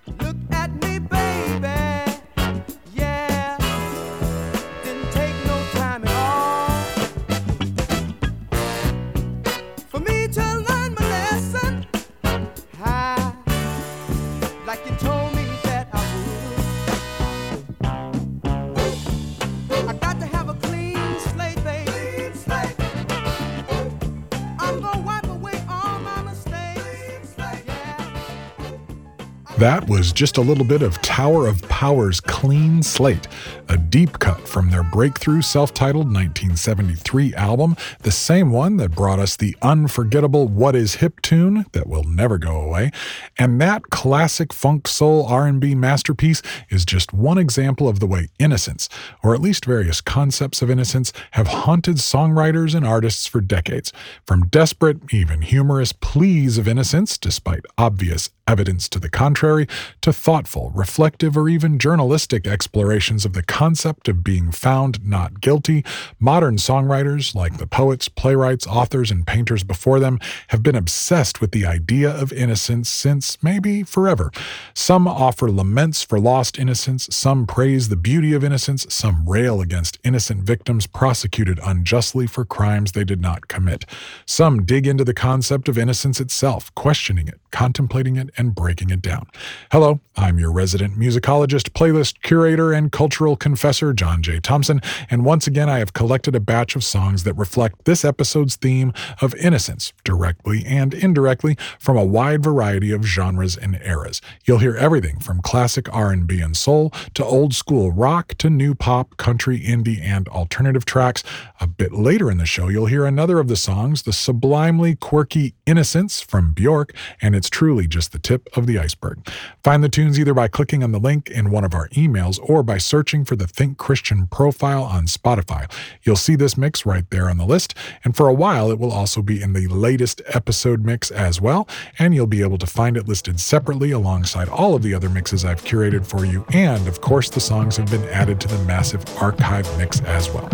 That 29.67 29.89
was 29.89 30.13
just 30.13 30.37
a 30.37 30.41
little 30.41 30.63
bit 30.63 30.81
of 30.81 31.01
Tower 31.01 31.45
of 31.45 31.61
Power's 31.63 32.21
Clean 32.21 32.81
Slate, 32.81 33.27
a 33.67 33.75
deep 33.77 34.17
cut 34.19 34.47
from 34.47 34.69
their 34.69 34.81
breakthrough 34.81 35.41
self 35.41 35.73
titled 35.73 36.05
1973 36.05 37.33
album, 37.35 37.75
the 37.99 38.09
same 38.09 38.51
one 38.51 38.77
that 38.77 38.95
brought 38.95 39.19
us 39.19 39.35
the 39.35 39.57
unforgettable 39.61 40.47
What 40.47 40.73
Is 40.73 40.95
Hip 40.95 41.19
tune 41.19 41.65
that 41.73 41.85
will 41.85 42.05
never 42.05 42.37
go 42.37 42.61
away. 42.61 42.91
And 43.37 43.59
that 43.59 43.89
classic 43.89 44.53
funk 44.53 44.87
soul 44.87 45.25
R&B 45.25 45.75
masterpiece 45.75 46.41
is 46.69 46.85
just 46.85 47.11
one 47.11 47.37
example 47.37 47.89
of 47.89 47.99
the 47.99 48.07
way 48.07 48.29
innocence, 48.39 48.87
or 49.21 49.35
at 49.35 49.41
least 49.41 49.65
various 49.65 49.99
concepts 49.99 50.61
of 50.61 50.69
innocence, 50.69 51.11
have 51.31 51.47
haunted 51.47 51.97
songwriters 51.97 52.73
and 52.73 52.87
artists 52.87 53.27
for 53.27 53.41
decades. 53.41 53.91
From 54.25 54.47
desperate, 54.47 55.13
even 55.13 55.41
humorous 55.41 55.91
pleas 55.91 56.57
of 56.57 56.69
innocence, 56.69 57.17
despite 57.17 57.65
obvious 57.77 58.29
evidence 58.47 58.87
to 58.89 58.99
the 58.99 59.09
contrary, 59.09 59.67
to 60.01 60.13
thoughtful, 60.13 60.71
reflective, 60.73 61.37
or 61.37 61.49
even 61.49 61.77
journalistic 61.77 62.47
explorations 62.47 63.25
of 63.25 63.33
the 63.33 63.43
concept 63.43 64.07
of 64.07 64.23
being 64.23 64.51
found 64.51 65.05
not 65.05 65.41
guilty, 65.41 65.83
modern 66.19 66.55
songwriters, 66.57 67.35
like 67.35 67.57
the 67.57 67.67
poets, 67.67 68.07
playwrights, 68.07 68.65
authors, 68.65 69.11
and 69.11 69.27
painters 69.27 69.63
before 69.63 69.99
them, 69.99 70.19
have 70.47 70.63
been 70.63 70.75
obsessed 70.75 71.41
with 71.41 71.51
the 71.51 71.65
idea 71.65 72.09
of 72.09 72.31
innocence 72.31 72.89
since 72.89 73.41
maybe 73.43 73.83
forever. 73.83 74.31
Some 74.73 75.07
offer 75.07 75.51
laments 75.51 76.03
for 76.03 76.19
lost 76.19 76.57
innocence, 76.57 77.07
some 77.11 77.45
praise 77.45 77.89
the 77.89 77.95
beauty 77.95 78.33
of 78.33 78.43
innocence, 78.43 78.85
some 78.89 79.27
rail 79.27 79.61
against 79.61 79.99
innocent 80.03 80.43
victims 80.43 80.87
prosecuted 80.87 81.59
unjustly 81.63 82.27
for 82.27 82.45
crimes 82.45 82.93
they 82.93 83.03
did 83.03 83.21
not 83.21 83.47
commit. 83.47 83.85
Some 84.25 84.63
dig 84.63 84.87
into 84.87 85.03
the 85.03 85.13
concept 85.13 85.67
of 85.67 85.77
innocence 85.77 86.19
itself, 86.19 86.73
questioning 86.75 87.27
it, 87.27 87.39
contemplating 87.51 88.15
it, 88.15 88.29
and 88.37 88.53
breaking 88.53 88.89
it 88.89 89.01
down. 89.01 89.25
Hello, 89.71 89.99
I'm 90.15 90.37
your 90.39 90.51
resident 90.51 90.97
musicologist, 90.97 91.71
playlist 91.71 92.21
curator, 92.21 92.71
and 92.71 92.91
cultural 92.91 93.35
confessor, 93.35 93.93
John 93.93 94.21
J. 94.21 94.39
Thompson, 94.39 94.81
and 95.09 95.25
once 95.25 95.47
again 95.47 95.69
I 95.69 95.79
have 95.79 95.93
collected 95.93 96.35
a 96.35 96.39
batch 96.39 96.75
of 96.75 96.83
songs 96.83 97.23
that 97.23 97.33
reflect 97.33 97.85
this 97.85 98.05
episode's 98.05 98.55
theme 98.55 98.93
of 99.21 99.35
innocence, 99.35 99.93
directly 100.03 100.63
and 100.65 100.93
indirectly, 100.93 101.57
from 101.79 101.97
a 101.97 102.05
wide 102.05 102.43
variety 102.43 102.91
of 102.91 103.03
genres 103.03 103.57
and 103.57 103.79
eras. 103.83 104.21
You'll 104.45 104.59
hear 104.59 104.75
everything 104.75 105.19
from 105.19 105.41
classic 105.41 105.93
R&B 105.93 106.39
and 106.39 106.55
soul 106.55 106.91
to 107.15 107.25
old 107.25 107.53
school 107.53 107.91
rock 107.91 108.35
to 108.39 108.49
new 108.49 108.75
pop, 108.75 109.17
country, 109.17 109.59
indie, 109.59 110.01
and 110.01 110.27
alternative 110.29 110.85
tracks. 110.85 111.23
A 111.59 111.67
bit 111.67 111.93
later 111.93 112.29
in 112.29 112.37
the 112.37 112.45
show, 112.45 112.67
you'll 112.67 112.85
hear 112.85 113.05
another 113.05 113.39
of 113.39 113.47
the 113.47 113.55
songs, 113.55 114.03
the 114.03 114.13
sublimely 114.13 114.95
quirky 114.95 115.53
Innocence 115.65 116.21
from 116.21 116.53
Bjork, 116.53 116.93
and 117.21 117.35
it's 117.35 117.49
truly 117.49 117.87
just 117.87 118.11
the 118.11 118.19
tip 118.27 118.49
of 118.57 118.67
the 118.67 118.77
iceberg. 118.77 119.25
Find 119.63 119.81
the 119.81 119.87
tunes 119.87 120.19
either 120.19 120.33
by 120.33 120.49
clicking 120.49 120.83
on 120.83 120.91
the 120.91 120.99
link 120.99 121.29
in 121.29 121.49
one 121.49 121.63
of 121.63 121.73
our 121.73 121.87
emails 121.89 122.39
or 122.43 122.61
by 122.61 122.77
searching 122.77 123.23
for 123.23 123.37
the 123.37 123.47
Think 123.47 123.77
Christian 123.77 124.27
profile 124.27 124.83
on 124.83 125.05
Spotify. 125.05 125.71
You'll 126.03 126.17
see 126.17 126.35
this 126.35 126.57
mix 126.57 126.85
right 126.85 127.09
there 127.09 127.29
on 127.29 127.37
the 127.37 127.45
list, 127.45 127.73
and 128.03 128.17
for 128.17 128.27
a 128.27 128.33
while 128.33 128.69
it 128.69 128.79
will 128.79 128.91
also 128.91 129.21
be 129.21 129.41
in 129.41 129.53
the 129.53 129.67
latest 129.67 130.21
episode 130.27 130.83
mix 130.83 131.09
as 131.09 131.39
well, 131.39 131.69
and 131.97 132.13
you'll 132.13 132.27
be 132.27 132.41
able 132.41 132.57
to 132.57 132.67
find 132.67 132.97
it 132.97 133.07
listed 133.07 133.39
separately 133.39 133.91
alongside 133.91 134.49
all 134.49 134.75
of 134.75 134.81
the 134.81 134.93
other 134.93 135.07
mixes 135.07 135.45
I've 135.45 135.63
curated 135.63 136.05
for 136.05 136.25
you, 136.25 136.45
and 136.51 136.85
of 136.85 136.99
course 136.99 137.29
the 137.29 137.39
songs 137.39 137.77
have 137.77 137.89
been 137.89 138.03
added 138.09 138.41
to 138.41 138.49
the 138.49 138.61
massive 138.65 139.05
archive 139.21 139.65
mix 139.77 140.01
as 140.01 140.29
well. 140.31 140.49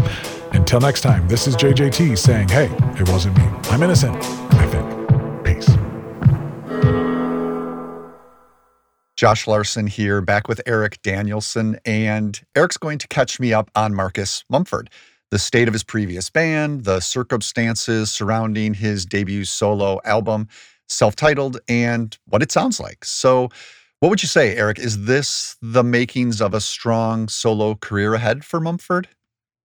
Until 0.51 0.79
next 0.79 1.01
time, 1.01 1.27
this 1.27 1.47
is 1.47 1.55
JJT 1.55 2.15
saying, 2.19 2.49
hey, 2.49 2.69
it 2.99 3.09
wasn't 3.09 3.35
me. 3.35 3.45
I'm 3.71 3.81
innocent, 3.81 4.15
Josh 9.23 9.47
Larsen 9.47 9.87
here, 9.87 10.19
back 10.19 10.49
with 10.49 10.59
Eric 10.65 11.01
Danielson, 11.01 11.79
and 11.85 12.41
Eric's 12.57 12.75
going 12.75 12.97
to 12.97 13.07
catch 13.07 13.39
me 13.39 13.53
up 13.53 13.71
on 13.73 13.95
Marcus 13.95 14.43
Mumford, 14.49 14.89
the 15.31 15.39
state 15.39 15.69
of 15.69 15.73
his 15.73 15.81
previous 15.81 16.29
band, 16.29 16.83
the 16.83 16.99
circumstances 16.99 18.11
surrounding 18.11 18.73
his 18.73 19.05
debut 19.05 19.45
solo 19.45 20.01
album, 20.03 20.49
self 20.89 21.15
titled, 21.15 21.57
and 21.69 22.17
what 22.25 22.43
it 22.43 22.51
sounds 22.51 22.81
like. 22.81 23.05
So, 23.05 23.47
what 24.01 24.09
would 24.09 24.21
you 24.21 24.27
say, 24.27 24.57
Eric? 24.57 24.77
Is 24.77 25.05
this 25.05 25.55
the 25.61 25.85
makings 25.85 26.41
of 26.41 26.53
a 26.53 26.59
strong 26.59 27.29
solo 27.29 27.75
career 27.75 28.15
ahead 28.15 28.43
for 28.43 28.59
Mumford? 28.59 29.07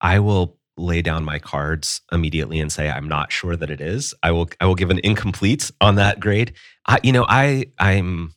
I 0.02 0.20
will 0.20 0.56
lay 0.78 1.02
down 1.02 1.26
my 1.26 1.40
cards 1.40 2.02
immediately 2.12 2.60
and 2.60 2.72
say 2.72 2.92
I'm 2.92 3.08
not 3.08 3.32
sure 3.32 3.56
that 3.56 3.72
it 3.72 3.82
is. 3.82 4.14
I 4.22 4.30
will 4.30 4.50
I 4.62 4.68
will 4.68 4.76
give 4.76 4.92
an 4.92 5.00
incomplete 5.04 5.72
on 5.82 5.96
that 5.96 6.20
grade. 6.20 6.54
I, 6.86 7.00
you 7.02 7.12
know, 7.12 7.26
I 7.28 7.72
I'm 7.80 8.36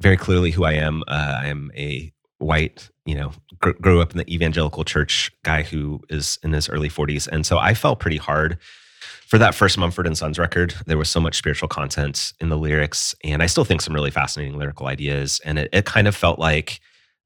very 0.00 0.16
clearly 0.16 0.50
who 0.50 0.64
I 0.64 0.72
am. 0.72 1.02
Uh, 1.06 1.40
I 1.42 1.46
am 1.46 1.70
a 1.76 2.12
white, 2.38 2.88
you 3.04 3.14
know, 3.14 3.32
gr- 3.60 3.72
grew 3.72 4.00
up 4.00 4.12
in 4.12 4.18
the 4.18 4.34
evangelical 4.34 4.84
church 4.84 5.30
guy 5.42 5.62
who 5.62 6.00
is 6.08 6.38
in 6.42 6.52
his 6.52 6.68
early 6.68 6.88
40s. 6.88 7.28
And 7.28 7.46
so 7.46 7.58
I 7.58 7.74
felt 7.74 8.00
pretty 8.00 8.16
hard 8.16 8.58
for 9.26 9.38
that 9.38 9.54
first 9.54 9.78
Mumford 9.78 10.06
and 10.06 10.18
Sons 10.18 10.38
record. 10.38 10.74
There 10.86 10.98
was 10.98 11.08
so 11.08 11.20
much 11.20 11.36
spiritual 11.36 11.68
content 11.68 12.32
in 12.40 12.48
the 12.48 12.58
lyrics, 12.58 13.14
and 13.22 13.42
I 13.42 13.46
still 13.46 13.64
think 13.64 13.80
some 13.80 13.94
really 13.94 14.10
fascinating 14.10 14.58
lyrical 14.58 14.86
ideas. 14.86 15.40
And 15.44 15.58
it, 15.58 15.68
it 15.72 15.84
kind 15.84 16.08
of 16.08 16.16
felt 16.16 16.38
like 16.38 16.80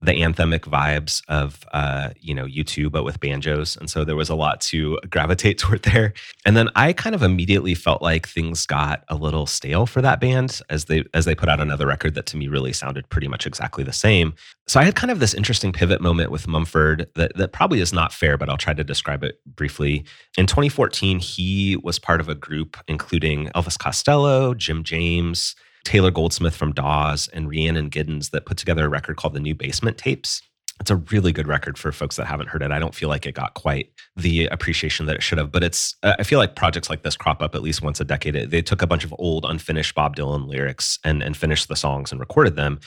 the 0.04 0.12
anthemic 0.12 0.60
vibes 0.60 1.22
of 1.28 1.64
uh, 1.72 2.10
you 2.20 2.34
know 2.34 2.46
U2, 2.46 2.90
but 2.90 3.04
with 3.04 3.20
banjos, 3.20 3.76
and 3.76 3.90
so 3.90 4.04
there 4.04 4.16
was 4.16 4.28
a 4.28 4.34
lot 4.34 4.60
to 4.62 4.98
gravitate 5.10 5.58
toward 5.64 5.82
there. 5.82 6.12
And 6.44 6.56
then 6.56 6.68
I 6.76 6.92
kind 6.92 7.14
of 7.14 7.22
immediately 7.22 7.74
felt 7.74 8.02
like 8.02 8.28
things 8.28 8.66
got 8.66 9.04
a 9.08 9.16
little 9.16 9.46
stale 9.46 9.86
for 9.86 10.02
that 10.02 10.20
band 10.20 10.60
as 10.68 10.86
they 10.86 11.04
as 11.14 11.24
they 11.24 11.34
put 11.34 11.48
out 11.48 11.60
another 11.60 11.86
record 11.86 12.14
that 12.14 12.26
to 12.26 12.36
me 12.36 12.48
really 12.48 12.72
sounded 12.72 13.08
pretty 13.08 13.28
much 13.28 13.46
exactly 13.46 13.84
the 13.84 13.92
same. 13.92 14.34
So 14.66 14.80
I 14.80 14.84
had 14.84 14.94
kind 14.94 15.10
of 15.10 15.20
this 15.20 15.34
interesting 15.34 15.72
pivot 15.72 16.00
moment 16.00 16.30
with 16.30 16.46
Mumford 16.46 17.08
that 17.14 17.36
that 17.36 17.52
probably 17.52 17.80
is 17.80 17.92
not 17.92 18.12
fair, 18.12 18.36
but 18.36 18.48
I'll 18.48 18.56
try 18.56 18.74
to 18.74 18.84
describe 18.84 19.24
it 19.24 19.40
briefly. 19.46 20.04
In 20.36 20.46
2014, 20.46 21.18
he 21.18 21.76
was 21.82 21.98
part 21.98 22.20
of 22.20 22.28
a 22.28 22.34
group 22.34 22.76
including 22.88 23.48
Elvis 23.48 23.78
Costello, 23.78 24.54
Jim 24.54 24.84
James. 24.84 25.54
Taylor 25.84 26.10
Goldsmith 26.10 26.56
from 26.56 26.72
Dawes 26.72 27.28
and 27.28 27.48
Rhiannon 27.48 27.90
Giddens 27.90 28.30
that 28.30 28.46
put 28.46 28.56
together 28.56 28.86
a 28.86 28.88
record 28.88 29.16
called 29.16 29.34
the 29.34 29.40
New 29.40 29.54
Basement 29.54 29.98
Tapes. 29.98 30.42
It's 30.80 30.90
a 30.90 30.96
really 30.96 31.30
good 31.30 31.46
record 31.46 31.78
for 31.78 31.92
folks 31.92 32.16
that 32.16 32.26
haven't 32.26 32.48
heard 32.48 32.62
it. 32.62 32.72
I 32.72 32.80
don't 32.80 32.96
feel 32.96 33.08
like 33.08 33.26
it 33.26 33.34
got 33.34 33.54
quite 33.54 33.92
the 34.16 34.46
appreciation 34.46 35.06
that 35.06 35.14
it 35.14 35.22
should 35.22 35.38
have, 35.38 35.52
but 35.52 35.62
it's, 35.62 35.94
I 36.02 36.24
feel 36.24 36.40
like 36.40 36.56
projects 36.56 36.90
like 36.90 37.02
this 37.02 37.16
crop 37.16 37.40
up 37.42 37.54
at 37.54 37.62
least 37.62 37.80
once 37.80 38.00
a 38.00 38.04
decade. 38.04 38.50
They 38.50 38.60
took 38.60 38.82
a 38.82 38.86
bunch 38.86 39.04
of 39.04 39.14
old, 39.18 39.44
unfinished 39.44 39.94
Bob 39.94 40.16
Dylan 40.16 40.48
lyrics 40.48 40.98
and, 41.04 41.22
and 41.22 41.36
finished 41.36 41.68
the 41.68 41.76
songs 41.76 42.10
and 42.10 42.18
recorded 42.18 42.56
them. 42.56 42.80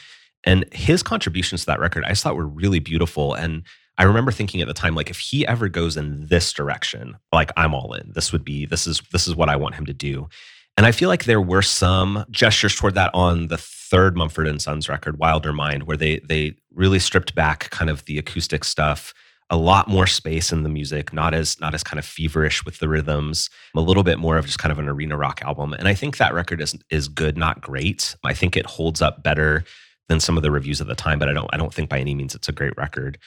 And 0.43 0.65
his 0.73 1.01
contributions 1.01 1.61
to 1.61 1.67
that 1.67 1.79
record, 1.79 2.03
I 2.05 2.13
thought 2.13 2.35
were 2.35 2.45
really 2.45 2.79
beautiful. 2.79 3.33
And 3.33 3.63
I 3.97 4.03
remember 4.03 4.31
thinking 4.31 4.61
at 4.61 4.67
the 4.67 4.73
time, 4.73 4.93
like, 4.93 5.09
if 5.09 5.19
he 5.19 5.47
ever 5.47 5.69
goes 5.69 5.95
in 5.95 6.27
this 6.27 6.51
direction, 6.51 7.17
like 7.31 7.51
I'm 7.55 7.73
all 7.73 7.93
in. 7.93 8.11
This 8.13 8.33
would 8.33 8.43
be, 8.43 8.65
this 8.65 8.85
is, 8.85 9.01
this 9.13 9.27
is 9.27 9.35
what 9.35 9.49
I 9.49 9.55
want 9.55 9.75
him 9.75 9.85
to 9.85 9.93
do. 9.93 10.27
And 10.77 10.85
I 10.85 10.91
feel 10.91 11.09
like 11.09 11.25
there 11.25 11.41
were 11.41 11.63
some 11.63 12.23
gestures 12.29 12.75
toward 12.75 12.93
that 12.93 13.09
on 13.15 13.47
the 13.47 13.57
third 13.57 14.15
Mumford 14.15 14.47
and 14.47 14.61
Sons 14.61 14.87
record, 14.87 15.17
Wilder 15.17 15.51
Mind, 15.51 15.83
where 15.83 15.97
they 15.97 16.19
they 16.19 16.55
really 16.73 16.99
stripped 16.99 17.33
back 17.33 17.69
kind 17.71 17.89
of 17.89 18.05
the 18.05 18.19
acoustic 18.19 18.63
stuff, 18.63 19.13
a 19.49 19.57
lot 19.57 19.87
more 19.87 20.05
space 20.05 20.51
in 20.51 20.61
the 20.61 20.69
music, 20.69 21.11
not 21.11 21.33
as 21.33 21.59
not 21.59 21.73
as 21.73 21.83
kind 21.83 21.97
of 21.97 22.05
feverish 22.05 22.63
with 22.63 22.77
the 22.77 22.87
rhythms, 22.87 23.49
a 23.75 23.81
little 23.81 24.03
bit 24.03 24.19
more 24.19 24.37
of 24.37 24.45
just 24.45 24.59
kind 24.59 24.71
of 24.71 24.77
an 24.77 24.87
arena 24.87 25.17
rock 25.17 25.41
album. 25.41 25.73
And 25.73 25.87
I 25.87 25.95
think 25.95 26.17
that 26.17 26.33
record 26.33 26.61
is 26.61 26.75
is 26.91 27.07
good, 27.07 27.37
not 27.37 27.59
great. 27.59 28.15
I 28.23 28.33
think 28.33 28.55
it 28.55 28.67
holds 28.67 29.01
up 29.01 29.23
better 29.23 29.63
than 30.09 30.19
some 30.19 30.37
of 30.37 30.43
the 30.43 30.51
reviews 30.51 30.79
at 30.79 30.87
the 30.87 30.95
time, 30.95 31.17
but 31.17 31.27
I 31.27 31.33
don't 31.33 31.49
I 31.51 31.57
don't 31.57 31.73
think 31.73 31.89
by 31.89 31.99
any 31.99 32.13
means 32.13 32.35
it's 32.35 32.49
a 32.49 32.53
great 32.53 32.77
record. 32.77 33.17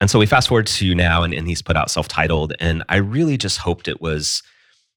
And 0.00 0.10
so 0.10 0.18
we 0.18 0.26
fast 0.26 0.48
forward 0.48 0.66
to 0.66 0.94
now 0.94 1.22
and, 1.22 1.32
and 1.32 1.48
he's 1.48 1.62
put 1.62 1.76
out 1.76 1.90
self-titled. 1.90 2.52
And 2.60 2.82
I 2.90 2.96
really 2.96 3.38
just 3.38 3.56
hoped 3.58 3.88
it 3.88 4.02
was 4.02 4.42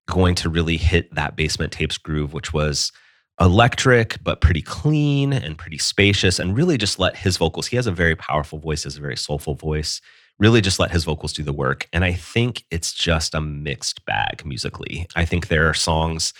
going 0.09 0.35
to 0.35 0.49
really 0.49 0.77
hit 0.77 1.13
that 1.15 1.35
basement 1.35 1.71
tapes 1.71 1.97
groove, 1.97 2.33
which 2.33 2.51
was 2.53 2.91
electric 3.39 4.21
but 4.23 4.41
pretty 4.41 4.61
clean 4.61 5.31
and 5.31 5.57
pretty 5.57 5.77
spacious 5.77 6.39
and 6.39 6.57
really 6.57 6.77
just 6.77 6.99
let 6.99 7.15
his 7.15 7.37
vocals 7.37 7.67
he 7.67 7.77
has 7.77 7.87
a 7.87 7.91
very 7.91 8.13
powerful 8.13 8.59
voice 8.59 8.83
has 8.83 8.97
a 8.97 8.99
very 8.99 9.15
soulful 9.15 9.55
voice 9.55 10.01
really 10.39 10.61
just 10.61 10.79
let 10.79 10.91
his 10.91 11.03
vocals 11.03 11.33
do 11.33 11.43
the 11.43 11.53
work. 11.53 11.87
And 11.93 12.03
I 12.03 12.13
think 12.13 12.63
it's 12.71 12.93
just 12.93 13.35
a 13.35 13.41
mixed 13.41 14.05
bag 14.05 14.45
musically. 14.45 15.05
I 15.15 15.25
think 15.25 15.47
there 15.47 15.69
are 15.69 15.73
songs 15.73 16.33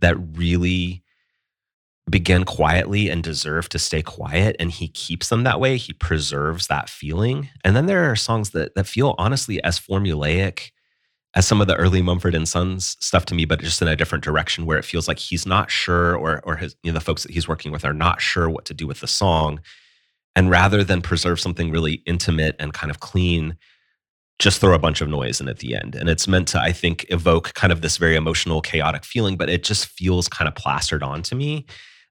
that 0.00 0.16
really 0.36 1.04
begin 2.10 2.44
quietly 2.44 3.08
and 3.08 3.22
deserve 3.22 3.68
to 3.68 3.78
stay 3.78 4.02
quiet 4.02 4.56
and 4.58 4.72
he 4.72 4.88
keeps 4.88 5.28
them 5.28 5.44
that 5.44 5.60
way 5.60 5.76
he 5.76 5.92
preserves 5.92 6.66
that 6.66 6.90
feeling 6.90 7.48
and 7.62 7.76
then 7.76 7.86
there 7.86 8.10
are 8.10 8.16
songs 8.16 8.50
that 8.50 8.74
that 8.74 8.88
feel 8.88 9.14
honestly 9.18 9.62
as 9.62 9.78
formulaic 9.78 10.72
as 11.34 11.46
some 11.46 11.60
of 11.60 11.66
the 11.66 11.76
early 11.76 12.02
Mumford 12.02 12.34
and 12.34 12.48
Sons 12.48 12.96
stuff 13.00 13.24
to 13.26 13.34
me, 13.34 13.44
but 13.44 13.60
just 13.60 13.80
in 13.80 13.88
a 13.88 13.96
different 13.96 14.24
direction 14.24 14.66
where 14.66 14.78
it 14.78 14.84
feels 14.84 15.08
like 15.08 15.18
he's 15.18 15.46
not 15.46 15.70
sure 15.70 16.14
or 16.16 16.40
or 16.44 16.56
his 16.56 16.76
you 16.82 16.90
know 16.90 16.98
the 16.98 17.04
folks 17.04 17.22
that 17.22 17.32
he's 17.32 17.48
working 17.48 17.72
with 17.72 17.84
are 17.84 17.94
not 17.94 18.20
sure 18.20 18.50
what 18.50 18.64
to 18.66 18.74
do 18.74 18.86
with 18.86 19.00
the 19.00 19.06
song. 19.06 19.60
And 20.34 20.50
rather 20.50 20.82
than 20.82 21.02
preserve 21.02 21.40
something 21.40 21.70
really 21.70 22.02
intimate 22.06 22.56
and 22.58 22.72
kind 22.72 22.90
of 22.90 23.00
clean, 23.00 23.56
just 24.38 24.60
throw 24.60 24.74
a 24.74 24.78
bunch 24.78 25.00
of 25.00 25.08
noise 25.08 25.40
in 25.40 25.48
at 25.48 25.58
the 25.58 25.76
end. 25.76 25.94
And 25.94 26.08
it's 26.08 26.26
meant 26.26 26.48
to, 26.48 26.60
I 26.60 26.72
think, 26.72 27.04
evoke 27.10 27.54
kind 27.54 27.72
of 27.72 27.82
this 27.82 27.98
very 27.98 28.16
emotional, 28.16 28.62
chaotic 28.62 29.04
feeling, 29.04 29.36
but 29.36 29.50
it 29.50 29.62
just 29.62 29.86
feels 29.86 30.28
kind 30.28 30.48
of 30.48 30.54
plastered 30.54 31.02
on 31.02 31.22
to 31.24 31.34
me. 31.34 31.66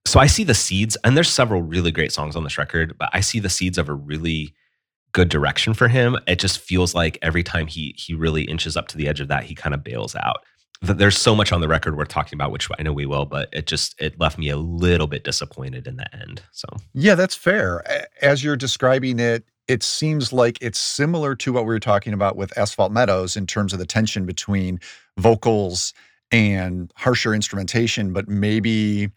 So 0.06 0.20
I 0.20 0.28
see 0.28 0.44
the 0.44 0.54
seeds, 0.54 0.98
and 1.04 1.16
there's 1.16 1.30
several 1.30 1.62
really 1.62 1.92
great 1.92 2.12
songs 2.12 2.36
on 2.36 2.44
this 2.44 2.58
record, 2.58 2.98
but 2.98 3.10
I 3.14 3.22
see 3.22 3.40
the 3.40 3.50
seeds 3.50 3.78
of 3.78 3.90
a 3.90 3.94
really 3.94 4.54
good 5.14 5.30
direction 5.30 5.74
for 5.74 5.88
him. 5.88 6.18
It 6.28 6.40
just 6.40 6.60
feels 6.60 6.94
like 6.96 7.18
every 7.22 7.44
time 7.44 7.68
he 7.68 7.96
he 7.98 8.14
really 8.14 8.44
inches 8.44 8.78
up 8.78 8.88
to 8.90 8.98
the 8.98 9.08
edge 9.08 9.20
of 9.20 9.28
that, 9.28 9.44
he 9.44 9.56
kind 9.56 9.74
of 9.74 9.84
bails 9.84 10.16
out 10.16 10.44
there's 10.82 11.18
so 11.18 11.36
much 11.36 11.52
on 11.52 11.62
the 11.62 11.68
record 11.68 11.96
we're 11.96 12.06
talking 12.06 12.36
about, 12.36 12.52
which 12.52 12.68
I 12.78 12.82
know 12.82 12.92
we 12.92 13.06
will, 13.06 13.26
but 13.26 13.50
it 13.54 13.68
just 13.68 14.00
it 14.02 14.20
left 14.20 14.38
me 14.38 14.50
a 14.50 14.58
little 14.58 15.08
bit 15.08 15.24
disappointed 15.24 15.86
in 15.86 15.98
the 15.98 16.16
end. 16.16 16.42
So 16.52 16.68
yeah, 16.94 17.16
that's 17.16 17.36
fair. 17.36 17.84
As 18.22 18.44
you're 18.44 18.56
describing 18.56 19.20
it, 19.20 19.46
it 19.68 19.84
seems 19.84 20.34
like 20.34 20.58
it's 20.60 20.80
similar 20.80 21.36
to 21.36 21.54
what 21.54 21.64
we 21.64 21.68
were 21.68 21.80
talking 21.80 22.14
about 22.14 22.36
with 22.36 22.58
Asphalt 22.58 22.92
Meadows 22.92 23.38
in 23.38 23.46
terms 23.46 23.74
of 23.74 23.80
the 23.80 23.86
tension 23.86 24.26
between 24.26 24.80
vocals 25.18 25.94
and 26.32 26.92
harsher 26.96 27.34
instrumentation, 27.34 28.12
but 28.12 28.28
maybe 28.28 29.10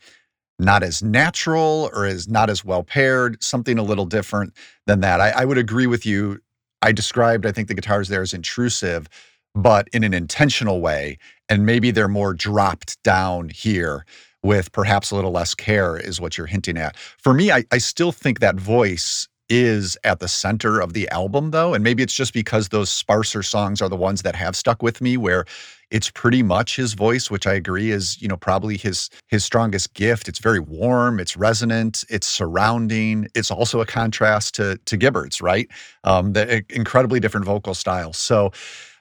not 0.59 0.83
as 0.83 1.03
natural 1.03 1.91
or 1.93 2.07
as 2.07 2.29
not 2.29 2.51
as 2.51 2.65
well 2.65 2.83
paired, 2.83 3.43
something 3.43 3.79
a 3.79 3.83
little 3.83 4.07
different 4.07 4.53
than 4.87 5.01
that. 5.01 5.21
I, 5.21 5.31
I 5.31 5.45
would 5.45 5.59
agree 5.59 5.87
with 5.87 6.07
you. 6.07 6.41
I 6.83 6.93
described, 6.93 7.47
I 7.47 7.53
think 7.53 7.69
the 7.69 7.75
guitars 7.75 8.09
there 8.09 8.23
as 8.23 8.35
intrusive 8.35 9.09
but 9.55 9.89
in 9.93 10.05
an 10.05 10.15
intentional 10.15 10.81
way. 10.81 11.19
And 11.49 11.65
maybe 11.67 11.91
they're 11.91 12.09
more 12.09 12.35
dropped 12.35 13.03
down 13.03 13.51
here 13.51 14.05
with 14.43 14.73
perhaps 14.73 15.11
a 15.11 15.15
little 15.15 15.31
less 15.31 15.55
care, 15.55 15.97
is 15.97 16.21
what 16.21 16.37
you're 16.37 16.47
hinting 16.47 16.77
at. 16.77 16.97
For 16.97 17.33
me, 17.33 17.51
I, 17.51 17.65
I 17.71 17.79
still 17.79 18.13
think 18.13 18.41
that 18.41 18.57
voice 18.57 19.29
is 19.49 19.97
at 20.05 20.21
the 20.21 20.29
center 20.29 20.81
of 20.81 20.93
the 20.93 21.09
album, 21.11 21.51
though. 21.51 21.75
And 21.75 21.85
maybe 21.85 22.03
it's 22.03 22.15
just 22.15 22.35
because 22.35 22.69
those 22.69 22.91
sparser 22.91 23.43
songs 23.43 23.81
are 23.81 23.89
the 23.89 23.97
ones 23.97 24.23
that 24.23 24.35
have 24.35 24.57
stuck 24.57 24.83
with 24.83 25.01
me, 25.01 25.17
where 25.17 25.45
it's 25.91 26.11
pretty 26.11 26.43
much 26.43 26.77
his 26.77 26.95
voice, 26.95 27.31
which 27.31 27.47
I 27.47 27.55
agree 27.55 27.91
is, 27.91 28.21
you 28.21 28.29
know, 28.29 28.37
probably 28.37 28.77
his 28.77 29.11
his 29.29 29.45
strongest 29.45 29.95
gift. 29.95 30.29
It's 30.29 30.39
very 30.39 30.61
warm, 30.61 31.21
it's 31.21 31.37
resonant, 31.37 32.05
it's 32.09 32.27
surrounding. 32.27 33.29
It's 33.35 33.51
also 33.51 33.81
a 33.81 33.87
contrast 33.87 34.55
to 34.57 34.79
to 34.85 34.97
Gibbard's, 34.97 35.41
right? 35.41 35.69
Um, 36.05 36.33
the 36.33 36.65
incredibly 36.71 37.21
different 37.21 37.47
vocal 37.47 37.75
styles. 37.75 38.17
So 38.19 38.53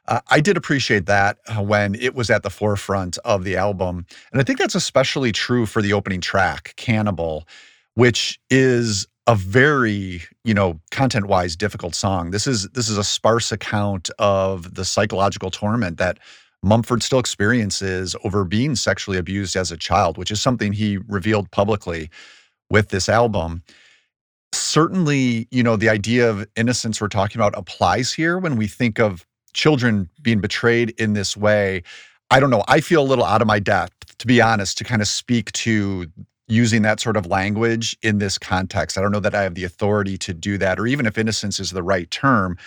uh, 0.08 0.19
I 0.30 0.41
did 0.41 0.58
appreciate 0.58 1.06
that 1.06 1.38
uh, 1.48 1.62
when 1.62 1.96
it 1.96 2.13
was 2.13 2.30
at 2.30 2.43
the 2.43 2.50
forefront 2.50 3.17
of 3.19 3.43
the 3.43 3.56
album. 3.56 4.06
And 4.32 4.41
I 4.41 4.43
think 4.43 4.60
that's 4.60 4.76
especially 4.76 5.32
true 5.32 5.65
for 5.65 5.82
the 5.82 5.93
opening 5.93 6.22
track, 6.22 6.74
Cannibal, 6.76 7.48
which 7.96 8.39
is 8.50 9.08
a 9.28 9.36
very, 9.36 10.22
you 10.43 10.54
know, 10.54 10.80
content-wise 10.91 11.56
difficult 11.56 11.96
song. 11.96 12.32
This 12.32 12.46
is 12.46 12.67
this 12.69 12.89
is 12.89 12.98
a 12.98 13.04
sparse 13.04 13.52
account 13.52 14.10
of 14.19 14.76
the 14.76 14.84
psychological 14.84 15.50
torment 15.50 15.98
that 15.98 16.19
Mumford 16.63 17.04
still 17.04 17.19
experiences 17.19 18.15
over 18.23 18.45
being 18.45 18.76
sexually 18.76 19.17
abused 19.17 19.56
as 19.56 19.71
a 19.71 19.78
child, 19.78 20.17
which 20.17 20.32
is 20.32 20.41
something 20.41 20.73
he 20.73 20.97
revealed 21.08 21.52
publicly 21.52 22.10
with 22.69 22.89
this 22.89 23.10
album. 23.10 23.62
Certainly, 24.54 25.47
you 25.52 25.62
know, 25.62 25.76
the 25.76 25.89
idea 25.89 26.30
of 26.30 26.47
innocence 26.56 27.02
we're 27.02 27.10
talking 27.10 27.39
about 27.39 27.58
applies 27.58 28.13
here 28.13 28.39
when 28.39 28.56
we 28.56 28.67
think 28.67 28.99
of 28.99 29.26
children 29.54 30.10
being 30.21 30.39
betrayed 30.39 30.91
in 30.97 31.13
this 31.13 31.38
way, 31.38 31.84
I 32.32 32.39
don't 32.39 32.49
know. 32.49 32.63
I 32.67 32.80
feel 32.80 33.04
a 33.04 33.06
little 33.06 33.26
out 33.26 33.41
of 33.41 33.47
my 33.47 33.60
depth, 33.60 34.17
to 34.17 34.26
be 34.26 34.41
honest, 34.41 34.78
to 34.80 34.84
kind 34.84 35.02
of 35.02 35.08
speak 35.08 35.52
to 35.52 36.08
using 36.47 36.82
that 36.84 36.99
sort 36.99 37.17
of 37.17 37.26
language 37.26 37.97
in 38.02 38.17
this 38.17 38.38
context. 38.38 38.97
I 38.97 39.02
don't 39.02 39.12
know 39.12 39.19
that 39.19 39.36
I 39.36 39.43
have 39.43 39.56
the 39.56 39.63
authority 39.63 40.17
to 40.19 40.34
do 40.34 40.58
that, 40.58 40.80
or 40.80 40.88
even 40.88 41.06
if 41.06 41.17
innocence 41.17 41.60
is 41.60 41.71
the 41.71 41.84
right 41.84 42.10
term. 42.10 42.58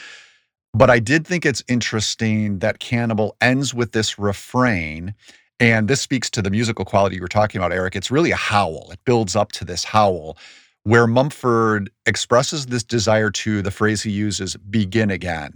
But 0.76 0.90
I 0.90 0.98
did 0.98 1.26
think 1.26 1.46
it's 1.46 1.64
interesting 1.68 2.58
that 2.58 2.80
Cannibal 2.80 3.34
ends 3.40 3.72
with 3.72 3.92
this 3.92 4.18
refrain. 4.18 5.14
And 5.58 5.88
this 5.88 6.02
speaks 6.02 6.28
to 6.28 6.42
the 6.42 6.50
musical 6.50 6.84
quality 6.84 7.16
you 7.16 7.22
were 7.22 7.28
talking 7.28 7.58
about, 7.58 7.72
Eric. 7.72 7.96
It's 7.96 8.10
really 8.10 8.30
a 8.30 8.36
howl. 8.36 8.90
It 8.92 9.00
builds 9.06 9.34
up 9.34 9.52
to 9.52 9.64
this 9.64 9.84
howl 9.84 10.36
where 10.82 11.06
Mumford 11.06 11.90
expresses 12.04 12.66
this 12.66 12.84
desire 12.84 13.30
to, 13.30 13.62
the 13.62 13.70
phrase 13.70 14.02
he 14.02 14.10
uses, 14.10 14.54
begin 14.54 15.10
again. 15.10 15.54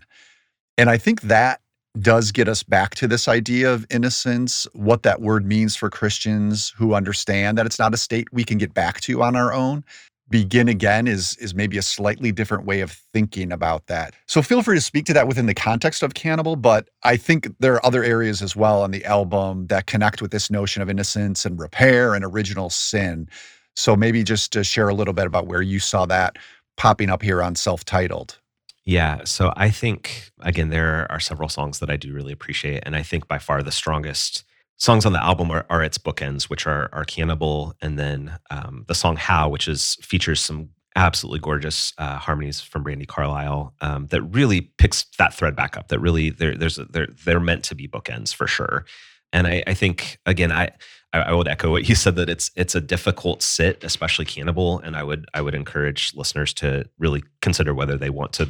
And 0.79 0.89
I 0.89 0.97
think 0.97 1.21
that 1.21 1.61
does 1.99 2.33
get 2.33 2.49
us 2.49 2.63
back 2.63 2.95
to 2.95 3.07
this 3.07 3.29
idea 3.29 3.71
of 3.71 3.87
innocence, 3.91 4.67
what 4.73 5.03
that 5.03 5.21
word 5.21 5.45
means 5.45 5.77
for 5.77 5.91
Christians 5.91 6.73
who 6.79 6.95
understand 6.95 7.59
that 7.59 7.67
it's 7.67 7.79
not 7.79 7.93
a 7.93 7.99
state 7.99 8.29
we 8.33 8.43
can 8.43 8.57
get 8.57 8.73
back 8.73 9.03
to 9.03 9.23
on 9.23 9.37
our 9.37 9.53
own. 9.53 9.85
Begin 10.31 10.69
again 10.69 11.09
is 11.09 11.37
is 11.39 11.55
maybe 11.55 11.77
a 11.77 11.83
slightly 11.83 12.31
different 12.31 12.65
way 12.65 12.81
of 12.81 12.93
thinking 13.13 13.51
about 13.51 13.89
that. 13.89 14.15
So 14.27 14.43
feel 14.43 14.63
free 14.63 14.77
to 14.77 14.81
speak 14.81 15.05
to 15.07 15.13
that 15.13 15.27
within 15.27 15.47
the 15.47 15.55
context 15.55 16.05
of 16.05 16.15
Cannibal, 16.15 16.55
but 16.55 16.89
I 17.03 17.17
think 17.17 17.49
there 17.59 17.75
are 17.75 17.85
other 17.85 18.05
areas 18.05 18.41
as 18.41 18.55
well 18.55 18.83
on 18.83 18.93
the 18.93 19.05
album 19.05 19.67
that 19.67 19.87
connect 19.87 20.23
with 20.23 20.31
this 20.31 20.49
notion 20.49 20.83
of 20.83 20.89
innocence 20.89 21.45
and 21.45 21.59
repair 21.59 22.15
and 22.15 22.25
original 22.25 22.71
sin. 22.71 23.29
So 23.75 23.97
maybe 23.97 24.23
just 24.23 24.53
to 24.53 24.63
share 24.63 24.89
a 24.89 24.95
little 24.95 25.15
bit 25.15 25.27
about 25.27 25.49
where 25.49 25.63
you 25.63 25.81
saw 25.81 26.07
that 26.07 26.37
popping 26.77 27.11
up 27.11 27.23
here 27.23 27.43
on 27.43 27.57
self-titled. 27.57 28.39
Yeah. 28.85 29.25
So 29.25 29.53
I 29.57 29.71
think, 29.71 30.31
again, 30.41 30.71
there 30.71 31.11
are 31.11 31.21
several 31.21 31.49
songs 31.49 31.81
that 31.81 31.91
I 31.91 31.97
do 31.97 32.13
really 32.13 32.33
appreciate. 32.33 32.83
And 32.87 32.97
I 32.97 33.03
think 33.03 33.29
by 33.29 33.39
far 33.39 33.63
the 33.63 33.71
strongest 33.71 34.45
songs 34.81 35.07
on 35.07 35.13
the 35.13 35.23
album 35.23 35.51
are, 35.51 35.65
are 35.71 35.83
its 35.83 35.99
bookends, 35.99 36.45
which 36.45 36.67
are, 36.67 36.89
Cannibal, 37.05 37.75
and 37.81 37.99
then 37.99 38.39
um, 38.51 38.85
the 38.89 38.95
song 38.95 39.17
How, 39.17 39.49
which 39.49 39.69
is 39.69 39.97
features 40.03 40.41
some 40.41 40.71
absolutely 40.97 41.39
gorgeous 41.39 41.93
uh, 41.99 42.19
harmonies 42.19 42.61
from 42.61 42.83
Brandi 42.83 43.07
Carlile 43.07 43.75
um, 43.81 44.07
that 44.09 44.23
really 44.23 44.63
picks 44.63 45.05
that 45.19 45.33
thread 45.33 45.55
back 45.55 45.77
up. 45.77 45.89
That 45.89 46.01
really, 46.01 46.31
there, 46.31 46.57
there's 46.57 46.79
a, 46.79 46.87
they're, 46.87 47.09
they're 47.25 47.41
meant 47.41 47.63
to 47.65 47.75
be 47.77 47.87
bookends 47.87 48.35
for 48.35 48.49
sure. 48.49 48.85
And 49.33 49.47
I, 49.47 49.63
I 49.67 49.75
think, 49.75 50.19
again, 50.27 50.51
I, 50.51 50.71
I 51.13 51.33
would 51.33 51.49
echo 51.49 51.71
what 51.71 51.89
you 51.89 51.95
said 51.95 52.17
that 52.17 52.31
it's 52.31 52.53
it's 52.55 52.77
a 52.77 52.81
difficult 52.81 53.43
sit, 53.43 53.83
especially 53.83 54.25
Cannibal, 54.25 54.79
and 54.79 54.97
I 54.97 55.03
would 55.03 55.27
I 55.35 55.41
would 55.41 55.57
encourage 55.57 56.15
listeners 56.15 56.55
to 56.55 56.85
really 56.99 57.25
consider 57.43 57.75
whether 57.75 57.97
they 57.97 58.11
want 58.11 58.33
to 58.35 58.49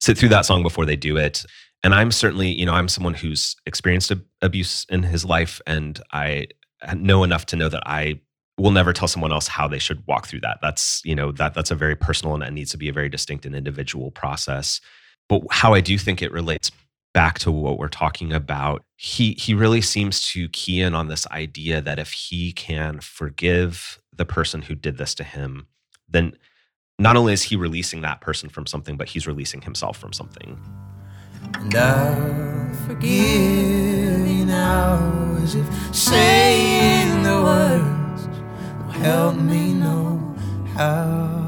sit 0.00 0.16
through 0.16 0.30
that 0.30 0.46
song 0.46 0.62
before 0.62 0.86
they 0.86 0.96
do 0.96 1.18
it. 1.18 1.44
And 1.84 1.94
I'm 1.94 2.10
certainly, 2.10 2.48
you 2.48 2.66
know, 2.66 2.72
I'm 2.72 2.88
someone 2.88 3.14
who's 3.14 3.56
experienced 3.66 4.12
abuse 4.42 4.84
in 4.88 5.02
his 5.04 5.24
life, 5.24 5.60
and 5.66 6.00
I 6.12 6.48
uh, 6.82 6.94
know 6.94 7.22
enough 7.22 7.46
to 7.46 7.56
know 7.56 7.68
that 7.68 7.82
I 7.86 8.20
will 8.58 8.72
never 8.72 8.92
tell 8.92 9.08
someone 9.08 9.32
else 9.32 9.46
how 9.46 9.68
they 9.68 9.78
should 9.78 10.04
walk 10.06 10.26
through 10.26 10.40
that. 10.40 10.58
That's 10.60 11.00
you 11.04 11.14
know 11.14 11.32
that 11.32 11.54
that's 11.54 11.70
a 11.70 11.76
very 11.76 11.94
personal 11.94 12.34
and 12.34 12.42
that 12.42 12.52
needs 12.52 12.72
to 12.72 12.76
be 12.76 12.88
a 12.88 12.92
very 12.92 13.08
distinct 13.08 13.46
and 13.46 13.54
individual 13.54 14.10
process. 14.10 14.80
But 15.28 15.42
how 15.50 15.74
I 15.74 15.80
do 15.80 15.98
think 15.98 16.20
it 16.20 16.32
relates 16.32 16.70
back 17.14 17.38
to 17.40 17.50
what 17.50 17.78
we're 17.78 17.88
talking 17.88 18.32
about, 18.32 18.82
he 18.96 19.32
he 19.34 19.54
really 19.54 19.80
seems 19.80 20.22
to 20.32 20.48
key 20.48 20.80
in 20.80 20.94
on 20.94 21.08
this 21.08 21.26
idea 21.28 21.80
that 21.80 21.98
if 21.98 22.12
he 22.12 22.52
can 22.52 23.00
forgive 23.00 24.00
the 24.14 24.24
person 24.24 24.62
who 24.62 24.74
did 24.74 24.98
this 24.98 25.14
to 25.14 25.24
him, 25.24 25.68
then 26.08 26.32
not 26.98 27.16
only 27.16 27.32
is 27.32 27.44
he 27.44 27.56
releasing 27.56 28.02
that 28.02 28.20
person 28.20 28.48
from 28.48 28.66
something, 28.66 28.96
but 28.96 29.08
he's 29.08 29.26
releasing 29.26 29.62
himself 29.62 29.96
from 29.96 30.12
something. 30.12 30.60
And 31.54 31.74
I 31.74 32.72
forgive 32.86 34.26
you 34.26 34.44
now 34.44 35.36
as 35.42 35.54
if 35.54 35.94
saying 35.94 37.22
the 37.22 37.42
words 37.42 38.28
will 38.78 38.92
help 38.92 39.36
me 39.36 39.74
know 39.74 40.34
how. 40.74 41.38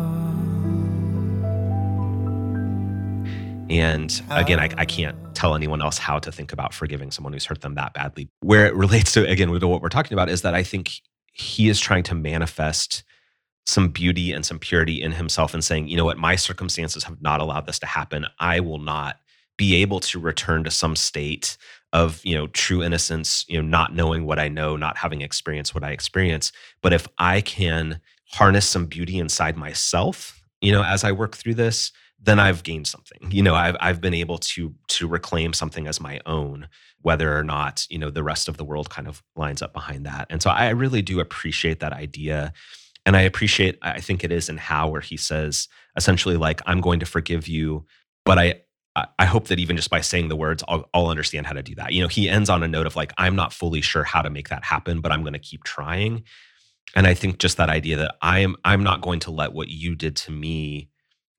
And 3.71 4.21
again, 4.31 4.59
I, 4.59 4.69
I, 4.77 4.85
can't 4.85 5.17
tell 5.33 5.55
anyone 5.55 5.81
else 5.81 5.97
how 5.97 6.19
to 6.19 6.33
think 6.33 6.53
about 6.53 6.75
forgiving 6.75 7.13
someone 7.13 7.33
who's 7.33 7.45
hurt 7.45 7.61
them 7.61 7.77
that 7.77 7.95
badly. 7.95 8.29
Where 8.41 8.67
it 8.67 8.75
relates 8.75 9.13
to, 9.13 9.25
again, 9.29 9.51
with 9.51 9.63
what 9.63 9.81
we're 9.81 9.89
talking 9.89 10.13
about 10.13 10.29
is 10.29 10.43
that 10.43 10.55
I 10.55 10.65
think 10.65 11.01
he 11.33 11.69
is 11.69 11.79
trying 11.79 12.03
to 12.05 12.17
manifest 12.17 13.05
some 13.67 13.89
beauty 13.89 14.33
and 14.33 14.45
some 14.45 14.59
purity 14.59 15.01
in 15.01 15.13
himself 15.13 15.55
and 15.55 15.63
saying, 15.63 15.87
you 15.87 15.97
know 15.97 16.05
what, 16.05 16.19
my 16.19 16.35
circumstances 16.35 17.05
have 17.05 17.23
not 17.23 17.41
allowed 17.41 17.67
this 17.67 17.79
to 17.79 17.87
happen. 17.87 18.27
I 18.41 18.59
will 18.59 18.79
not 18.79 19.20
be 19.61 19.75
able 19.75 20.01
to 20.01 20.18
return 20.18 20.64
to 20.64 20.70
some 20.70 20.96
state 20.96 21.59
of 21.92 22.25
you 22.25 22.35
know 22.35 22.46
true 22.46 22.83
innocence 22.83 23.44
you 23.46 23.61
know 23.61 23.68
not 23.68 23.94
knowing 23.94 24.25
what 24.25 24.38
i 24.38 24.49
know 24.49 24.75
not 24.75 24.96
having 24.96 25.20
experienced 25.20 25.75
what 25.75 25.85
i 25.85 25.90
experience 25.90 26.51
but 26.81 26.94
if 26.94 27.07
i 27.18 27.42
can 27.42 28.01
harness 28.31 28.66
some 28.66 28.87
beauty 28.87 29.18
inside 29.18 29.59
myself 29.59 30.42
you 30.62 30.73
know 30.73 30.83
as 30.83 31.05
i 31.05 31.12
work 31.12 31.37
through 31.37 31.53
this 31.53 31.92
then 32.23 32.38
i've 32.38 32.62
gained 32.62 32.87
something. 32.87 33.31
You 33.31 33.42
know 33.42 33.55
i've 33.55 33.77
i've 33.81 34.01
been 34.01 34.14
able 34.14 34.38
to 34.38 34.75
to 34.88 35.07
reclaim 35.07 35.53
something 35.53 35.87
as 35.87 36.01
my 36.01 36.20
own 36.25 36.66
whether 37.03 37.37
or 37.37 37.44
not 37.44 37.87
you 37.90 37.99
know 37.99 38.11
the 38.11 38.23
rest 38.23 38.49
of 38.49 38.57
the 38.57 38.64
world 38.64 38.88
kind 38.88 39.09
of 39.09 39.23
lines 39.37 39.61
up 39.61 39.75
behind 39.75 40.07
that. 40.07 40.27
And 40.31 40.42
so 40.42 40.49
i 40.49 40.70
really 40.70 41.03
do 41.03 41.20
appreciate 41.20 41.81
that 41.81 41.92
idea. 41.92 42.55
And 43.07 43.16
I 43.16 43.23
appreciate, 43.23 43.79
I 43.81 44.01
think 44.01 44.23
it 44.23 44.31
is 44.31 44.51
in 44.51 44.59
how 44.59 44.88
where 44.88 45.01
he 45.01 45.16
says 45.16 45.68
essentially 45.96 46.37
like, 46.37 46.61
I'm 46.66 46.83
going 46.83 47.01
to 47.01 47.07
forgive 47.07 47.49
you, 47.49 47.87
but 48.27 48.38
I, 48.38 48.61
I 48.96 49.24
hope 49.24 49.46
that 49.48 49.61
even 49.61 49.76
just 49.76 49.88
by 49.88 50.00
saying 50.00 50.29
the 50.29 50.37
words, 50.37 50.64
I'll, 50.66 50.88
I'll 50.92 51.07
understand 51.07 51.46
how 51.46 51.53
to 51.53 51.62
do 51.62 51.76
that. 51.76 51.92
You 51.92 52.03
know, 52.03 52.09
he 52.09 52.29
ends 52.29 52.50
on 52.50 52.62
a 52.62 52.68
note 52.68 52.87
of 52.87 52.96
like, 52.96 53.12
I'm 53.18 53.37
not 53.37 53.53
fully 53.53 53.81
sure 53.81 54.03
how 54.03 54.20
to 54.20 54.31
make 54.31 54.48
that 54.48 54.64
happen, 54.64 55.00
but 55.00 55.12
I'm 55.12 55.22
going 55.22 55.33
to 55.33 55.38
keep 55.38 55.62
trying. 55.62 56.24
And 56.96 57.07
I 57.07 57.14
think 57.14 57.38
just 57.38 57.57
that 57.59 57.70
idea 57.70 57.96
that 57.96 58.16
I 58.20 58.40
am, 58.40 58.57
I'm 58.64 58.83
not 58.83 59.00
going 59.00 59.20
to 59.20 59.31
let 59.31 59.53
what 59.53 59.68
you 59.68 59.94
did 59.94 60.16
to 60.16 60.33
me 60.33 60.90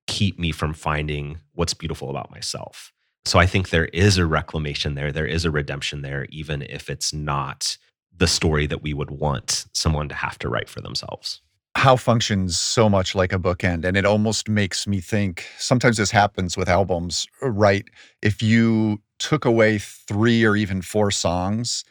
keep 0.06 0.38
me 0.38 0.50
from 0.50 0.72
finding 0.72 1.40
what's 1.52 1.74
beautiful 1.74 2.08
about 2.08 2.30
myself. 2.30 2.90
So 3.26 3.38
I 3.38 3.46
think 3.46 3.68
there 3.68 3.84
is 3.86 4.16
a 4.16 4.26
reclamation 4.26 4.94
there. 4.94 5.12
There 5.12 5.26
is 5.26 5.44
a 5.44 5.50
redemption 5.50 6.00
there, 6.00 6.26
even 6.30 6.62
if 6.62 6.88
it's 6.88 7.12
not 7.12 7.76
the 8.16 8.26
story 8.26 8.66
that 8.66 8.82
we 8.82 8.94
would 8.94 9.10
want 9.10 9.66
someone 9.74 10.08
to 10.08 10.14
have 10.14 10.38
to 10.38 10.48
write 10.48 10.70
for 10.70 10.80
themselves 10.80 11.42
how 11.74 11.96
functions 11.96 12.58
so 12.58 12.88
much 12.88 13.14
like 13.14 13.32
a 13.32 13.38
bookend 13.38 13.84
and 13.84 13.96
it 13.96 14.04
almost 14.04 14.48
makes 14.48 14.86
me 14.86 15.00
think 15.00 15.46
sometimes 15.58 15.96
this 15.96 16.10
happens 16.10 16.56
with 16.56 16.68
albums 16.68 17.26
uh, 17.42 17.50
right? 17.50 17.88
If 18.20 18.42
you 18.42 19.00
took 19.18 19.44
away 19.44 19.78
three 19.78 20.44
or 20.44 20.56
even 20.56 20.82
four 20.82 21.10
songs 21.10 21.84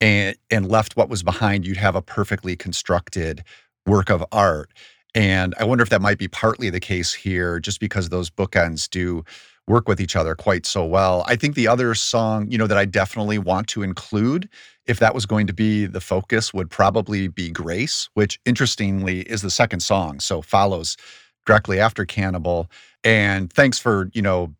and 0.00 0.36
and 0.50 0.68
left 0.68 0.96
what 0.96 1.08
was 1.08 1.22
behind 1.22 1.66
you'd 1.66 1.76
have 1.76 1.96
a 1.96 2.02
perfectly 2.02 2.56
constructed 2.56 3.44
work 3.86 4.10
of 4.10 4.24
art. 4.32 4.70
And 5.14 5.54
i 5.58 5.64
wonder 5.64 5.82
if 5.82 5.90
that 5.90 6.02
might 6.02 6.18
be 6.18 6.28
partly 6.28 6.70
the 6.70 6.80
case 6.80 7.12
here 7.12 7.60
just 7.60 7.80
because 7.80 8.08
those 8.08 8.30
bookends 8.30 8.88
do 8.88 9.24
work 9.66 9.86
with 9.86 10.00
each 10.00 10.16
other 10.16 10.34
quite 10.34 10.64
so 10.64 10.84
well. 10.86 11.22
I 11.26 11.36
think 11.36 11.54
the 11.54 11.68
other 11.68 11.94
song 11.94 12.50
you 12.50 12.56
know 12.56 12.66
that 12.66 12.78
i 12.78 12.86
definitely 12.86 13.38
want 13.38 13.68
to 13.68 13.82
include 13.82 14.48
if 14.88 14.98
that 14.98 15.14
was 15.14 15.26
going 15.26 15.46
to 15.46 15.52
be 15.52 15.86
the 15.86 16.00
focus, 16.00 16.52
would 16.52 16.70
probably 16.70 17.28
be 17.28 17.50
Grace, 17.50 18.08
which 18.14 18.40
interestingly 18.44 19.20
is 19.20 19.42
the 19.42 19.50
second 19.50 19.80
song. 19.80 20.18
So 20.18 20.42
follows 20.42 20.96
directly 21.46 21.78
after 21.78 22.04
Cannibal. 22.04 22.70
And 23.04 23.52
thanks 23.52 23.78
for, 23.78 24.10
you 24.14 24.22
know, 24.22 24.54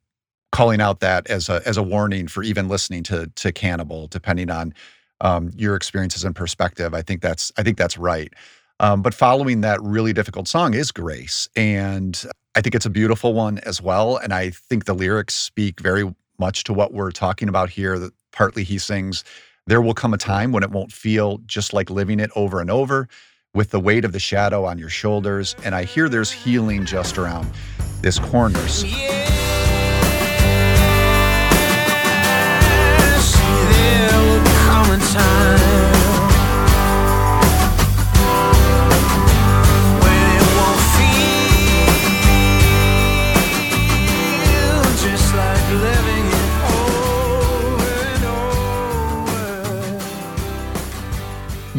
calling 0.53 0.81
out 0.81 1.01
that 1.01 1.27
as 1.29 1.49
a 1.49 1.61
as 1.67 1.77
a 1.77 1.83
warning 1.83 2.29
for 2.29 2.43
even 2.43 2.69
listening 2.69 3.03
to 3.05 3.27
to 3.37 3.53
Cannibal, 3.53 4.07
depending 4.07 4.51
on 4.51 4.75
um, 5.21 5.51
your 5.57 5.75
experiences 5.75 6.25
and 6.25 6.37
perspective. 6.37 6.95
I 6.95 7.03
think 7.03 7.23
that's 7.23 7.51
I 7.59 7.63
think 7.63 7.79
that's 7.79 7.99
right. 7.99 8.33
Um, 8.81 9.03
but 9.03 9.15
following 9.15 9.63
that 9.63 9.83
really 9.83 10.13
difficult 10.13 10.47
song 10.47 10.75
is 10.75 10.93
Grace, 10.93 11.49
and 11.57 12.25
I 12.55 12.61
think 12.61 12.75
it's 12.75 12.87
a 12.87 12.91
beautiful 12.91 13.35
one 13.35 13.59
as 13.61 13.83
well. 13.83 14.17
And 14.17 14.33
I 14.33 14.51
think 14.51 14.85
the 14.85 14.95
lyrics 14.95 15.35
speak 15.35 15.81
very 15.81 16.15
much 16.39 16.65
to 16.65 16.73
what 16.73 16.93
we're 16.93 17.11
talking 17.11 17.49
about 17.49 17.71
here. 17.71 17.99
That 17.99 18.13
partly 18.33 18.63
he 18.63 18.79
sings 18.79 19.25
there 19.69 19.83
will 19.83 19.95
come 19.95 20.15
a 20.15 20.19
time 20.19 20.51
when 20.51 20.63
it 20.63 20.71
won't 20.71 20.91
feel 20.91 21.39
just 21.47 21.75
like 21.75 21.91
living 21.91 22.21
it 22.21 22.31
over 22.35 22.61
and 22.61 22.71
over 22.71 23.07
with 23.53 23.71
the 23.71 23.79
weight 23.79 24.03
of 24.03 24.13
the 24.13 24.19
shadow 24.19 24.65
on 24.65 24.79
your 24.79 24.89
shoulders. 24.89 25.55
And 25.63 25.75
I 25.75 25.85
hear 25.85 26.09
there's 26.09 26.31
healing 26.31 26.87
just 26.87 27.19
around 27.19 27.51
this 28.01 28.19
corner. 28.19 28.65
Yeah. 28.83 29.29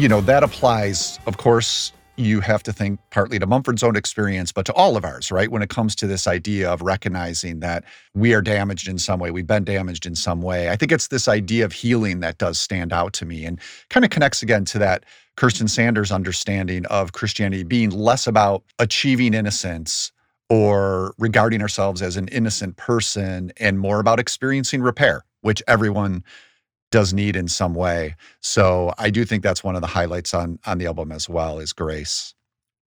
You 0.00 0.08
know, 0.08 0.22
that 0.22 0.42
applies, 0.42 1.18
of 1.26 1.36
course, 1.36 1.92
you 2.16 2.40
have 2.40 2.62
to 2.62 2.72
think 2.72 2.98
partly 3.10 3.38
to 3.38 3.46
Mumford's 3.46 3.82
own 3.82 3.96
experience, 3.96 4.50
but 4.50 4.64
to 4.64 4.72
all 4.72 4.96
of 4.96 5.04
ours, 5.04 5.30
right? 5.30 5.50
When 5.50 5.60
it 5.60 5.68
comes 5.68 5.94
to 5.96 6.06
this 6.06 6.26
idea 6.26 6.70
of 6.70 6.80
recognizing 6.80 7.60
that 7.60 7.84
we 8.14 8.32
are 8.32 8.40
damaged 8.40 8.88
in 8.88 8.96
some 8.96 9.20
way, 9.20 9.30
we've 9.30 9.46
been 9.46 9.64
damaged 9.64 10.06
in 10.06 10.14
some 10.14 10.40
way. 10.40 10.70
I 10.70 10.76
think 10.76 10.90
it's 10.90 11.08
this 11.08 11.28
idea 11.28 11.66
of 11.66 11.72
healing 11.72 12.20
that 12.20 12.38
does 12.38 12.58
stand 12.58 12.94
out 12.94 13.12
to 13.14 13.26
me 13.26 13.44
and 13.44 13.60
kind 13.90 14.02
of 14.02 14.10
connects 14.10 14.42
again 14.42 14.64
to 14.66 14.78
that 14.78 15.04
Kirsten 15.36 15.68
Sanders 15.68 16.10
understanding 16.10 16.86
of 16.86 17.12
Christianity 17.12 17.62
being 17.62 17.90
less 17.90 18.26
about 18.26 18.62
achieving 18.78 19.34
innocence 19.34 20.12
or 20.48 21.14
regarding 21.18 21.60
ourselves 21.60 22.00
as 22.00 22.16
an 22.16 22.28
innocent 22.28 22.78
person 22.78 23.52
and 23.58 23.78
more 23.78 24.00
about 24.00 24.18
experiencing 24.18 24.80
repair, 24.80 25.24
which 25.42 25.62
everyone 25.68 26.24
does 26.90 27.12
need 27.12 27.36
in 27.36 27.48
some 27.48 27.74
way. 27.74 28.16
So 28.40 28.92
I 28.98 29.10
do 29.10 29.24
think 29.24 29.42
that's 29.42 29.62
one 29.62 29.74
of 29.74 29.80
the 29.80 29.86
highlights 29.86 30.34
on 30.34 30.58
on 30.66 30.78
the 30.78 30.86
album 30.86 31.12
as 31.12 31.28
well 31.28 31.58
is 31.58 31.72
Grace. 31.72 32.34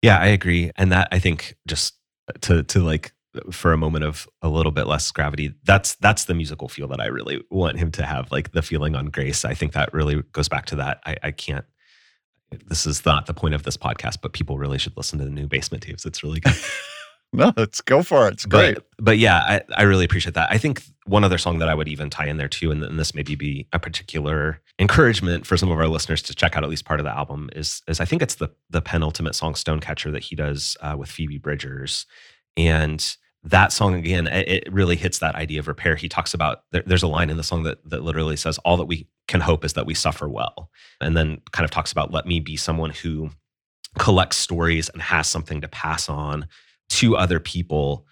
Yeah, 0.02 0.20
I 0.20 0.28
agree. 0.28 0.72
And 0.76 0.92
that 0.92 1.08
I 1.12 1.20
think 1.20 1.56
just 1.68 1.96
to 2.42 2.64
to 2.64 2.80
like 2.80 3.14
for 3.52 3.74
a 3.74 3.78
moment 3.78 4.06
of 4.06 4.28
a 4.42 4.50
little 4.50 4.72
bit 4.72 4.86
less 4.86 5.10
gravity, 5.12 5.54
that's 5.64 5.96
that's 5.96 6.26
the 6.26 6.34
musical 6.34 6.68
feel 6.68 6.88
that 6.90 7.02
I 7.02 7.08
really 7.08 7.44
want 7.50 7.80
him 7.80 7.92
to 7.94 8.06
have, 8.06 8.32
like 8.32 8.52
the 8.52 8.62
feeling 8.62 8.96
on 8.96 9.08
Grace. 9.08 9.46
I 9.46 9.54
think 9.54 9.74
that 9.74 9.94
really 9.94 10.22
goes 10.34 10.48
back 10.48 10.66
to 10.68 10.76
that. 10.78 11.00
I, 11.06 11.18
I 11.24 11.32
can't 11.32 11.66
this 12.68 12.86
is 12.86 13.06
not 13.06 13.26
the 13.26 13.34
point 13.34 13.56
of 13.56 13.64
this 13.64 13.78
podcast, 13.78 14.20
but 14.22 14.34
people 14.34 14.58
really 14.58 14.78
should 14.78 14.96
listen 14.98 15.20
to 15.20 15.26
the 15.26 15.32
new 15.32 15.48
basement 15.48 15.84
tapes. 15.84 16.06
It's 16.06 16.24
really 16.24 16.40
good. 16.40 16.56
no, 17.34 17.54
let's 17.58 17.82
go 17.82 18.04
for 18.04 18.28
it. 18.28 18.34
It's 18.34 18.46
great. 18.46 18.76
But, 18.76 18.86
but 19.00 19.18
yeah, 19.18 19.38
I, 19.38 19.62
I 19.76 19.84
really 19.84 20.06
appreciate 20.06 20.36
that. 20.36 20.52
I 20.52 20.58
think 20.58 20.84
one 21.06 21.24
other 21.24 21.38
song 21.38 21.60
that 21.60 21.70
I 21.70 21.76
would 21.76 21.88
even 21.88 22.10
tie 22.10 22.28
in 22.28 22.38
there 22.38 22.48
too, 22.48 22.72
and, 22.72 22.84
and 22.84 23.00
this 23.00 23.14
maybe 23.14 23.36
be 23.36 23.68
a 23.74 23.80
particular 23.80 24.62
encouragement 24.80 25.46
for 25.46 25.58
some 25.58 25.72
of 25.72 25.78
our 25.78 25.88
listeners 25.88 26.22
to 26.24 26.36
check 26.36 26.56
out 26.56 26.64
at 26.64 26.70
least 26.70 26.86
part 26.86 27.00
of 27.00 27.04
the 27.04 27.16
album 27.16 27.50
is 27.56 27.82
is 27.88 28.00
I 28.00 28.06
think 28.06 28.22
it's 28.22 28.36
the 28.36 28.50
the 28.70 28.82
penultimate 28.82 29.36
song 29.36 29.56
Stonecatcher 29.56 30.12
that 30.12 30.24
he 30.24 30.36
does 30.36 30.78
uh, 30.82 30.96
with 30.98 31.10
Phoebe 31.10 31.38
Bridgers, 31.38 32.06
and 32.56 33.16
that 33.44 33.74
song 33.74 33.96
again 33.96 34.28
it, 34.28 34.72
really 34.72 34.96
hits 34.96 35.20
that 35.20 35.36
idea 35.36 35.60
of 35.60 35.68
repair. 35.68 35.96
He 35.96 36.08
talks 36.08 36.34
about 36.34 36.64
there, 36.72 36.84
there's 36.86 37.04
a 37.04 37.08
line 37.08 37.30
in 37.30 37.38
the 37.38 37.44
song 37.44 37.64
that 37.64 37.78
that 37.90 38.04
literally 38.04 38.38
says 38.38 38.58
all 38.60 38.78
that 38.78 38.86
we 38.86 39.08
can 39.28 39.42
hope 39.42 39.66
is 39.66 39.74
that 39.74 39.86
we 39.86 39.94
suffer 39.94 40.30
well, 40.30 40.70
and 41.02 41.18
then 41.18 41.42
kind 41.52 41.66
of 41.66 41.72
talks 41.72 41.92
about 41.92 42.12
let 42.12 42.26
me 42.26 42.40
be 42.40 42.56
someone 42.56 42.92
who 42.92 43.30
collects 44.00 44.38
stories 44.38 44.90
and 44.90 45.02
has 45.02 45.30
something 45.30 45.62
to 45.62 45.68
pass 45.68 46.10
on 46.10 46.48
to 46.90 47.16
other 47.16 47.40
people 47.40 48.06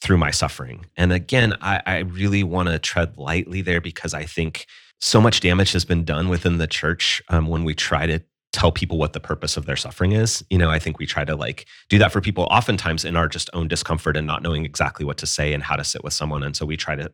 through 0.00 0.18
my 0.18 0.30
suffering. 0.30 0.86
And 0.96 1.12
again, 1.12 1.54
I, 1.60 1.82
I 1.86 1.98
really 2.00 2.42
want 2.42 2.68
to 2.68 2.78
tread 2.78 3.16
lightly 3.16 3.62
there 3.62 3.80
because 3.80 4.14
I 4.14 4.24
think 4.24 4.66
so 5.00 5.20
much 5.20 5.40
damage 5.40 5.72
has 5.72 5.84
been 5.84 6.04
done 6.04 6.28
within 6.28 6.58
the 6.58 6.66
church 6.66 7.22
um, 7.28 7.46
when 7.46 7.64
we 7.64 7.74
try 7.74 8.06
to 8.06 8.20
tell 8.52 8.70
people 8.70 8.98
what 8.98 9.12
the 9.12 9.20
purpose 9.20 9.56
of 9.56 9.66
their 9.66 9.76
suffering 9.76 10.12
is. 10.12 10.44
You 10.48 10.58
know, 10.58 10.70
I 10.70 10.78
think 10.78 10.98
we 10.98 11.06
try 11.06 11.24
to 11.24 11.34
like 11.34 11.66
do 11.88 11.98
that 11.98 12.12
for 12.12 12.20
people 12.20 12.44
oftentimes 12.50 13.04
in 13.04 13.16
our 13.16 13.28
just 13.28 13.50
own 13.52 13.66
discomfort 13.66 14.16
and 14.16 14.26
not 14.26 14.42
knowing 14.42 14.64
exactly 14.64 15.04
what 15.04 15.18
to 15.18 15.26
say 15.26 15.52
and 15.52 15.62
how 15.62 15.74
to 15.74 15.84
sit 15.84 16.04
with 16.04 16.12
someone. 16.12 16.42
And 16.42 16.54
so 16.56 16.64
we 16.64 16.76
try 16.76 16.94
to 16.94 17.10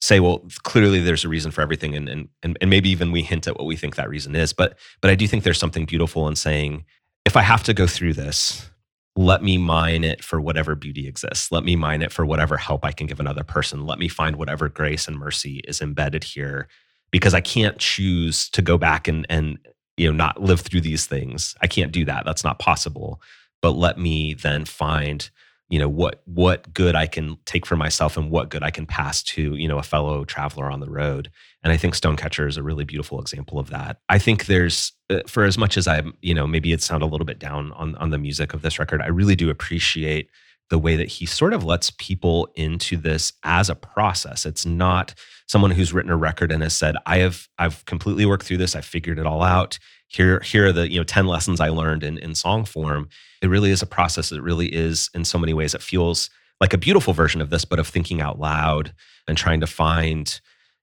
say, 0.00 0.18
well, 0.18 0.44
clearly 0.62 0.98
there's 1.00 1.24
a 1.24 1.28
reason 1.28 1.50
for 1.50 1.60
everything. 1.60 1.94
And, 1.94 2.08
and, 2.08 2.28
and, 2.42 2.70
maybe 2.70 2.88
even 2.88 3.12
we 3.12 3.22
hint 3.22 3.46
at 3.46 3.56
what 3.56 3.66
we 3.66 3.76
think 3.76 3.96
that 3.96 4.08
reason 4.08 4.34
is. 4.34 4.52
But, 4.52 4.78
but 5.00 5.10
I 5.10 5.14
do 5.14 5.28
think 5.28 5.44
there's 5.44 5.58
something 5.58 5.84
beautiful 5.84 6.26
in 6.26 6.36
saying, 6.36 6.84
if 7.26 7.36
I 7.36 7.42
have 7.42 7.62
to 7.64 7.74
go 7.74 7.86
through 7.86 8.14
this, 8.14 8.69
let 9.16 9.42
me 9.42 9.58
mine 9.58 10.04
it 10.04 10.22
for 10.22 10.40
whatever 10.40 10.74
beauty 10.74 11.08
exists. 11.08 11.50
Let 11.50 11.64
me 11.64 11.76
mine 11.76 12.02
it 12.02 12.12
for 12.12 12.24
whatever 12.24 12.56
help 12.56 12.84
I 12.84 12.92
can 12.92 13.06
give 13.06 13.20
another 13.20 13.44
person. 13.44 13.86
Let 13.86 13.98
me 13.98 14.08
find 14.08 14.36
whatever 14.36 14.68
grace 14.68 15.08
and 15.08 15.18
mercy 15.18 15.60
is 15.64 15.80
embedded 15.80 16.24
here 16.24 16.68
because 17.10 17.34
I 17.34 17.40
can't 17.40 17.78
choose 17.78 18.48
to 18.50 18.62
go 18.62 18.78
back 18.78 19.08
and 19.08 19.26
and 19.28 19.58
you 19.96 20.06
know 20.06 20.16
not 20.16 20.40
live 20.40 20.60
through 20.60 20.82
these 20.82 21.06
things. 21.06 21.54
I 21.60 21.66
can't 21.66 21.92
do 21.92 22.04
that. 22.04 22.24
That's 22.24 22.44
not 22.44 22.58
possible. 22.58 23.20
But 23.62 23.72
let 23.72 23.98
me 23.98 24.34
then 24.34 24.64
find 24.64 25.28
you 25.68 25.78
know 25.78 25.88
what 25.88 26.22
what 26.24 26.72
good 26.72 26.94
I 26.94 27.06
can 27.06 27.36
take 27.46 27.66
for 27.66 27.76
myself 27.76 28.16
and 28.16 28.30
what 28.30 28.48
good 28.48 28.62
I 28.62 28.70
can 28.70 28.86
pass 28.86 29.22
to 29.24 29.54
you 29.56 29.68
know 29.68 29.78
a 29.78 29.82
fellow 29.82 30.24
traveler 30.24 30.70
on 30.70 30.80
the 30.80 30.90
road. 30.90 31.30
And 31.62 31.72
I 31.72 31.76
think 31.76 31.94
Stonecatcher 31.94 32.46
is 32.46 32.56
a 32.56 32.62
really 32.62 32.84
beautiful 32.84 33.20
example 33.20 33.58
of 33.58 33.70
that. 33.70 33.98
I 34.08 34.18
think 34.18 34.46
there's 34.46 34.92
uh, 35.10 35.20
for 35.26 35.44
as 35.44 35.58
much 35.58 35.76
as 35.76 35.86
I'm 35.86 36.14
you 36.22 36.34
know 36.34 36.46
maybe 36.46 36.72
it 36.72 36.82
sound 36.82 37.02
a 37.02 37.06
little 37.06 37.26
bit 37.26 37.38
down 37.38 37.72
on 37.72 37.94
on 37.96 38.10
the 38.10 38.18
music 38.18 38.54
of 38.54 38.62
this 38.62 38.78
record, 38.78 39.02
I 39.02 39.08
really 39.08 39.36
do 39.36 39.50
appreciate 39.50 40.30
the 40.70 40.78
way 40.78 40.96
that 40.96 41.08
he 41.08 41.26
sort 41.26 41.52
of 41.52 41.64
lets 41.64 41.90
people 41.90 42.48
into 42.54 42.96
this 42.96 43.32
as 43.42 43.68
a 43.68 43.74
process. 43.74 44.46
It's 44.46 44.64
not 44.64 45.14
someone 45.48 45.72
who's 45.72 45.92
written 45.92 46.12
a 46.12 46.16
record 46.16 46.52
and 46.52 46.62
has 46.62 46.74
said, 46.74 46.94
I 47.06 47.18
have 47.18 47.48
I've 47.58 47.84
completely 47.84 48.24
worked 48.24 48.46
through 48.46 48.58
this, 48.58 48.76
I 48.76 48.80
figured 48.80 49.18
it 49.18 49.26
all 49.26 49.42
out. 49.42 49.78
Here, 50.06 50.40
here 50.40 50.68
are 50.68 50.72
the 50.72 50.90
you 50.90 50.98
know 50.98 51.04
10 51.04 51.26
lessons 51.26 51.60
I 51.60 51.68
learned 51.68 52.02
in, 52.02 52.18
in 52.18 52.34
song 52.34 52.64
form. 52.64 53.08
It 53.42 53.48
really 53.48 53.70
is 53.70 53.82
a 53.82 53.86
process. 53.86 54.32
It 54.32 54.42
really 54.42 54.68
is 54.68 55.10
in 55.14 55.24
so 55.24 55.38
many 55.38 55.52
ways. 55.52 55.74
It 55.74 55.82
feels 55.82 56.30
like 56.60 56.72
a 56.72 56.78
beautiful 56.78 57.14
version 57.14 57.40
of 57.40 57.50
this, 57.50 57.64
but 57.64 57.78
of 57.78 57.88
thinking 57.88 58.20
out 58.20 58.38
loud 58.38 58.92
and 59.26 59.36
trying 59.36 59.60
to 59.60 59.66
find 59.66 60.40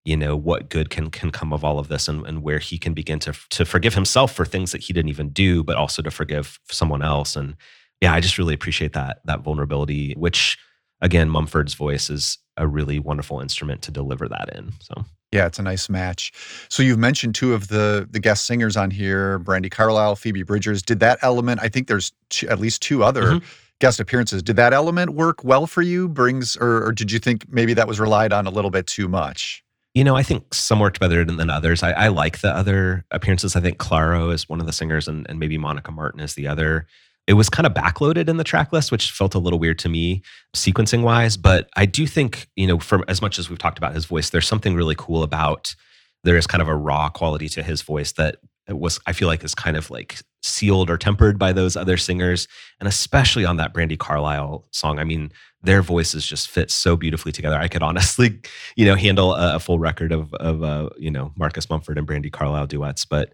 you 0.08 0.16
know 0.16 0.36
what 0.36 0.70
good 0.70 0.90
can 0.90 1.12
can 1.12 1.32
come 1.32 1.52
of 1.52 1.64
all 1.64 1.80
of 1.80 1.90
this 1.90 2.08
and, 2.08 2.26
and 2.26 2.42
where 2.42 2.60
he 2.60 2.78
can 2.78 2.94
begin 2.94 3.20
to 3.20 3.34
to 3.50 3.66
forgive 3.66 3.94
himself 3.94 4.34
for 4.34 4.46
things 4.46 4.72
that 4.72 4.82
he 4.84 4.94
didn't 4.94 5.10
even 5.10 5.30
do 5.30 5.64
but 5.64 5.76
also 5.76 6.02
to 6.02 6.10
forgive 6.10 6.60
someone 6.72 7.02
else 7.02 7.36
and 7.36 7.56
yeah 8.02 8.14
i 8.14 8.20
just 8.20 8.38
really 8.38 8.54
appreciate 8.54 8.94
that 8.94 9.20
that 9.26 9.42
vulnerability 9.42 10.14
which 10.14 10.58
again 11.02 11.30
mumford's 11.30 11.74
voice 11.74 12.10
is 12.10 12.38
a 12.56 12.66
really 12.66 13.00
wonderful 13.00 13.42
instrument 13.42 13.82
to 13.82 13.92
deliver 13.92 14.28
that 14.28 14.50
in 14.56 14.72
so 14.80 15.04
yeah, 15.34 15.46
it's 15.46 15.60
a 15.60 15.62
nice 15.62 15.90
match. 15.90 16.32
So 16.70 16.82
you've 16.82 16.98
mentioned 16.98 17.36
two 17.36 17.54
of 17.54 17.68
the 17.68 18.08
the 18.10 18.20
guest 18.20 18.48
singers 18.48 18.78
on 18.78 18.92
here, 18.92 19.40
Brandi 19.40 19.70
Carlile, 19.70 20.16
Phoebe 20.16 20.44
Bridgers. 20.44 20.82
Did 20.82 21.02
that 21.02 21.20
element? 21.22 21.60
I 21.62 21.68
think 21.68 21.88
there's 21.88 22.14
two, 22.30 22.48
at 22.48 22.60
least 22.60 22.82
two 22.82 23.04
other 23.04 23.24
mm-hmm. 23.24 23.46
guest 23.82 24.00
appearances. 24.00 24.42
Did 24.42 24.56
that 24.56 24.72
element 24.72 25.12
work 25.16 25.44
well 25.44 25.68
for 25.68 25.82
you? 25.82 26.08
Brings 26.08 26.56
or, 26.56 26.88
or, 26.88 26.92
did 26.94 27.12
you 27.12 27.20
think 27.20 27.44
maybe 27.52 27.74
that 27.74 27.90
was 27.90 28.00
relied 28.00 28.32
on 28.32 28.48
a 28.48 28.50
little 28.50 28.72
bit 28.72 28.88
too 28.88 29.10
much? 29.10 29.66
You 29.98 30.04
know, 30.04 30.16
I 30.16 30.22
think 30.22 30.54
some 30.54 30.80
worked 30.80 31.00
better 31.00 31.26
than 31.26 31.50
others. 31.50 31.82
I, 31.82 31.92
I 31.94 32.08
like 32.10 32.42
the 32.42 32.56
other 32.56 33.04
appearances. 33.10 33.56
I 33.56 33.62
think 33.62 33.80
Clairo 33.80 34.32
is 34.32 34.48
one 34.48 34.60
of 34.60 34.68
the 34.68 34.72
singers, 34.72 35.08
and, 35.08 35.26
and 35.28 35.40
maybe 35.40 35.58
Monica 35.58 35.92
Martin 35.92 36.20
is 36.20 36.36
the 36.36 36.48
other. 36.48 36.86
It 37.26 37.34
was 37.34 37.50
kind 37.50 37.66
of 37.66 37.74
backloaded 37.74 38.30
in 38.30 38.38
the 38.38 38.44
track 38.44 38.72
list, 38.72 38.92
which 38.92 39.10
felt 39.10 39.34
a 39.34 39.40
little 39.40 39.58
weird 39.58 39.80
to 39.80 39.90
me, 39.90 40.22
sequencing 40.56 41.02
wise. 41.02 41.36
But 41.36 41.68
I 41.76 41.88
do 41.88 42.06
think, 42.06 42.48
you 42.56 42.68
know, 42.68 42.78
for 42.78 43.04
as 43.08 43.24
much 43.24 43.40
as 43.40 43.50
we've 43.50 43.58
talked 43.58 43.80
about 43.80 43.96
his 43.96 44.06
voice, 44.06 44.30
there's 44.30 44.48
something 44.48 44.76
really 44.76 44.94
cool 44.96 45.24
about 45.24 45.76
there 46.24 46.38
is 46.38 46.46
kind 46.46 46.62
of 46.62 46.68
a 46.68 46.76
raw 46.76 47.10
quality 47.10 47.50
to 47.50 47.64
his 47.64 47.82
voice 47.82 48.12
that 48.12 48.36
was 48.70 49.00
I 49.08 49.14
feel 49.14 49.28
like 49.28 49.44
is 49.44 49.56
kind 49.56 49.76
of 49.76 49.90
like 49.90 50.20
sealed 50.42 50.90
or 50.90 50.98
tempered 50.98 51.40
by 51.40 51.52
those 51.52 51.76
other 51.76 51.98
singers, 51.98 52.48
and 52.80 52.88
especially 52.88 53.46
on 53.46 53.58
that 53.58 53.74
Brandi 53.74 53.98
Carlile 53.98 54.66
song. 54.72 55.00
I 55.00 55.04
mean, 55.04 55.32
their 55.62 55.82
voices 55.82 56.26
just 56.26 56.50
fit 56.50 56.72
so 56.72 56.96
beautifully 56.96 57.32
together. 57.32 57.58
I 57.58 57.68
could 57.68 57.84
honestly, 57.84 58.40
you 58.76 58.86
know, 58.86 58.96
handle 58.96 59.34
a, 59.34 59.56
a 59.56 59.60
full 59.60 59.80
record 59.80 60.12
of 60.12 60.34
of 60.36 60.64
uh, 60.64 60.90
you 60.98 61.12
know 61.12 61.32
Marcus 61.38 61.70
Mumford 61.70 61.98
and 61.98 62.08
Brandi 62.08 62.32
Carlile 62.32 62.68
duets, 62.68 63.06
but 63.06 63.34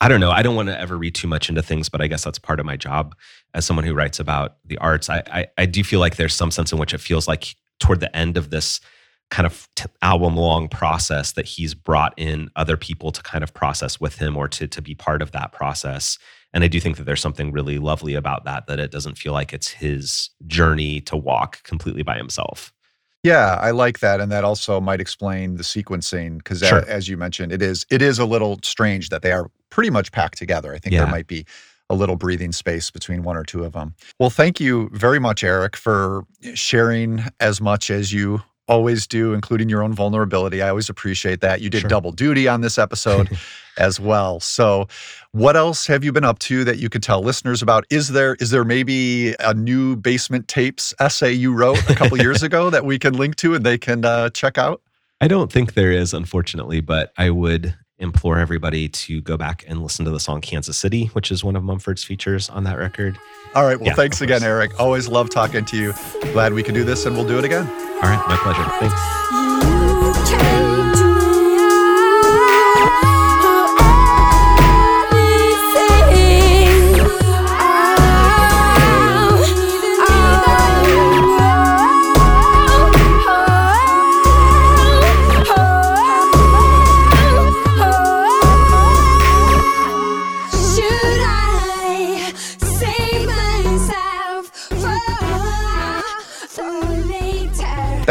I 0.00 0.08
don't 0.08 0.20
know. 0.20 0.30
I 0.30 0.42
don't 0.42 0.56
want 0.56 0.68
to 0.68 0.78
ever 0.78 0.96
read 0.96 1.14
too 1.14 1.28
much 1.28 1.48
into 1.48 1.62
things, 1.62 1.88
but 1.88 2.00
I 2.00 2.06
guess 2.06 2.24
that's 2.24 2.38
part 2.38 2.60
of 2.60 2.66
my 2.66 2.76
job 2.76 3.14
as 3.54 3.64
someone 3.64 3.84
who 3.84 3.94
writes 3.94 4.18
about 4.18 4.56
the 4.64 4.78
arts. 4.78 5.08
I 5.08 5.22
I, 5.26 5.46
I 5.58 5.66
do 5.66 5.84
feel 5.84 6.00
like 6.00 6.16
there's 6.16 6.34
some 6.34 6.50
sense 6.50 6.72
in 6.72 6.78
which 6.78 6.94
it 6.94 7.00
feels 7.00 7.28
like 7.28 7.54
toward 7.80 8.00
the 8.00 8.14
end 8.16 8.36
of 8.36 8.50
this 8.50 8.80
kind 9.30 9.46
of 9.46 9.68
t- 9.74 9.86
album 10.02 10.36
long 10.36 10.68
process 10.68 11.32
that 11.32 11.46
he's 11.46 11.74
brought 11.74 12.14
in 12.16 12.50
other 12.56 12.76
people 12.76 13.10
to 13.10 13.22
kind 13.22 13.42
of 13.42 13.52
process 13.54 13.98
with 13.98 14.16
him 14.16 14.36
or 14.36 14.48
to 14.48 14.68
to 14.68 14.82
be 14.82 14.94
part 14.94 15.22
of 15.22 15.32
that 15.32 15.52
process 15.52 16.18
and 16.54 16.64
i 16.64 16.68
do 16.68 16.80
think 16.80 16.96
that 16.96 17.04
there's 17.04 17.20
something 17.20 17.52
really 17.52 17.78
lovely 17.78 18.14
about 18.14 18.44
that 18.44 18.66
that 18.66 18.80
it 18.80 18.90
doesn't 18.90 19.18
feel 19.18 19.32
like 19.34 19.52
it's 19.52 19.68
his 19.68 20.30
journey 20.46 21.00
to 21.02 21.16
walk 21.16 21.62
completely 21.64 22.02
by 22.02 22.16
himself 22.16 22.72
yeah 23.22 23.58
i 23.60 23.70
like 23.70 23.98
that 23.98 24.20
and 24.20 24.32
that 24.32 24.44
also 24.44 24.80
might 24.80 25.00
explain 25.00 25.56
the 25.56 25.62
sequencing 25.62 26.38
because 26.38 26.60
sure. 26.60 26.88
as 26.88 27.08
you 27.08 27.18
mentioned 27.18 27.52
it 27.52 27.60
is 27.60 27.84
it 27.90 28.00
is 28.00 28.18
a 28.18 28.24
little 28.24 28.58
strange 28.62 29.10
that 29.10 29.20
they 29.20 29.32
are 29.32 29.50
pretty 29.68 29.90
much 29.90 30.10
packed 30.12 30.38
together 30.38 30.72
i 30.74 30.78
think 30.78 30.94
yeah. 30.94 31.00
there 31.00 31.10
might 31.10 31.26
be 31.26 31.44
a 31.90 31.94
little 31.94 32.16
breathing 32.16 32.52
space 32.52 32.90
between 32.90 33.22
one 33.22 33.36
or 33.36 33.44
two 33.44 33.62
of 33.64 33.72
them. 33.72 33.94
Well, 34.18 34.30
thank 34.30 34.58
you 34.58 34.88
very 34.92 35.18
much, 35.18 35.44
Eric, 35.44 35.76
for 35.76 36.24
sharing 36.54 37.22
as 37.40 37.60
much 37.60 37.90
as 37.90 38.10
you 38.10 38.42
always 38.68 39.06
do, 39.06 39.34
including 39.34 39.68
your 39.68 39.82
own 39.82 39.92
vulnerability. 39.92 40.62
I 40.62 40.68
always 40.68 40.88
appreciate 40.88 41.40
that. 41.40 41.60
You 41.60 41.70
did 41.70 41.82
sure. 41.82 41.90
double 41.90 42.12
duty 42.12 42.48
on 42.48 42.60
this 42.60 42.78
episode 42.78 43.36
as 43.78 44.00
well. 44.00 44.40
So, 44.40 44.88
what 45.32 45.56
else 45.56 45.86
have 45.86 46.04
you 46.04 46.12
been 46.12 46.24
up 46.24 46.38
to 46.40 46.64
that 46.64 46.78
you 46.78 46.88
could 46.88 47.02
tell 47.02 47.22
listeners 47.22 47.62
about? 47.62 47.84
Is 47.90 48.08
there 48.08 48.34
is 48.36 48.50
there 48.50 48.64
maybe 48.64 49.34
a 49.40 49.54
new 49.54 49.96
basement 49.96 50.48
tapes 50.48 50.94
essay 51.00 51.32
you 51.32 51.52
wrote 51.52 51.78
a 51.90 51.94
couple 51.94 52.18
years 52.18 52.42
ago 52.44 52.70
that 52.70 52.84
we 52.84 52.98
can 52.98 53.14
link 53.14 53.36
to 53.36 53.54
and 53.54 53.64
they 53.64 53.78
can 53.78 54.04
uh, 54.04 54.30
check 54.30 54.58
out? 54.58 54.80
I 55.20 55.28
don't 55.28 55.50
think 55.50 55.74
there 55.74 55.92
is, 55.92 56.12
unfortunately, 56.12 56.80
but 56.80 57.12
I 57.16 57.30
would 57.30 57.74
implore 57.98 58.38
everybody 58.38 58.88
to 58.88 59.20
go 59.20 59.36
back 59.36 59.64
and 59.68 59.82
listen 59.82 60.04
to 60.04 60.10
the 60.10 60.18
song 60.20 60.40
Kansas 60.40 60.76
City, 60.76 61.06
which 61.06 61.30
is 61.30 61.44
one 61.44 61.56
of 61.56 61.62
Mumford's 61.62 62.02
features 62.02 62.50
on 62.50 62.64
that 62.64 62.76
record. 62.76 63.16
All 63.54 63.64
right. 63.64 63.78
Well, 63.78 63.88
yeah, 63.88 63.94
thanks 63.94 64.20
again, 64.20 64.42
Eric. 64.42 64.78
Always 64.80 65.08
love 65.08 65.30
talking 65.30 65.64
to 65.66 65.76
you. 65.76 65.94
Glad 66.32 66.52
we 66.52 66.62
could 66.62 66.74
do 66.74 66.84
this 66.84 67.06
and 67.06 67.16
we'll 67.16 67.26
do 67.26 67.38
it 67.38 67.44
again. 67.44 67.93
All 68.04 68.10
right. 68.10 68.28
My 68.28 68.36
pleasure. 68.36 68.64
Thanks. 68.80 69.43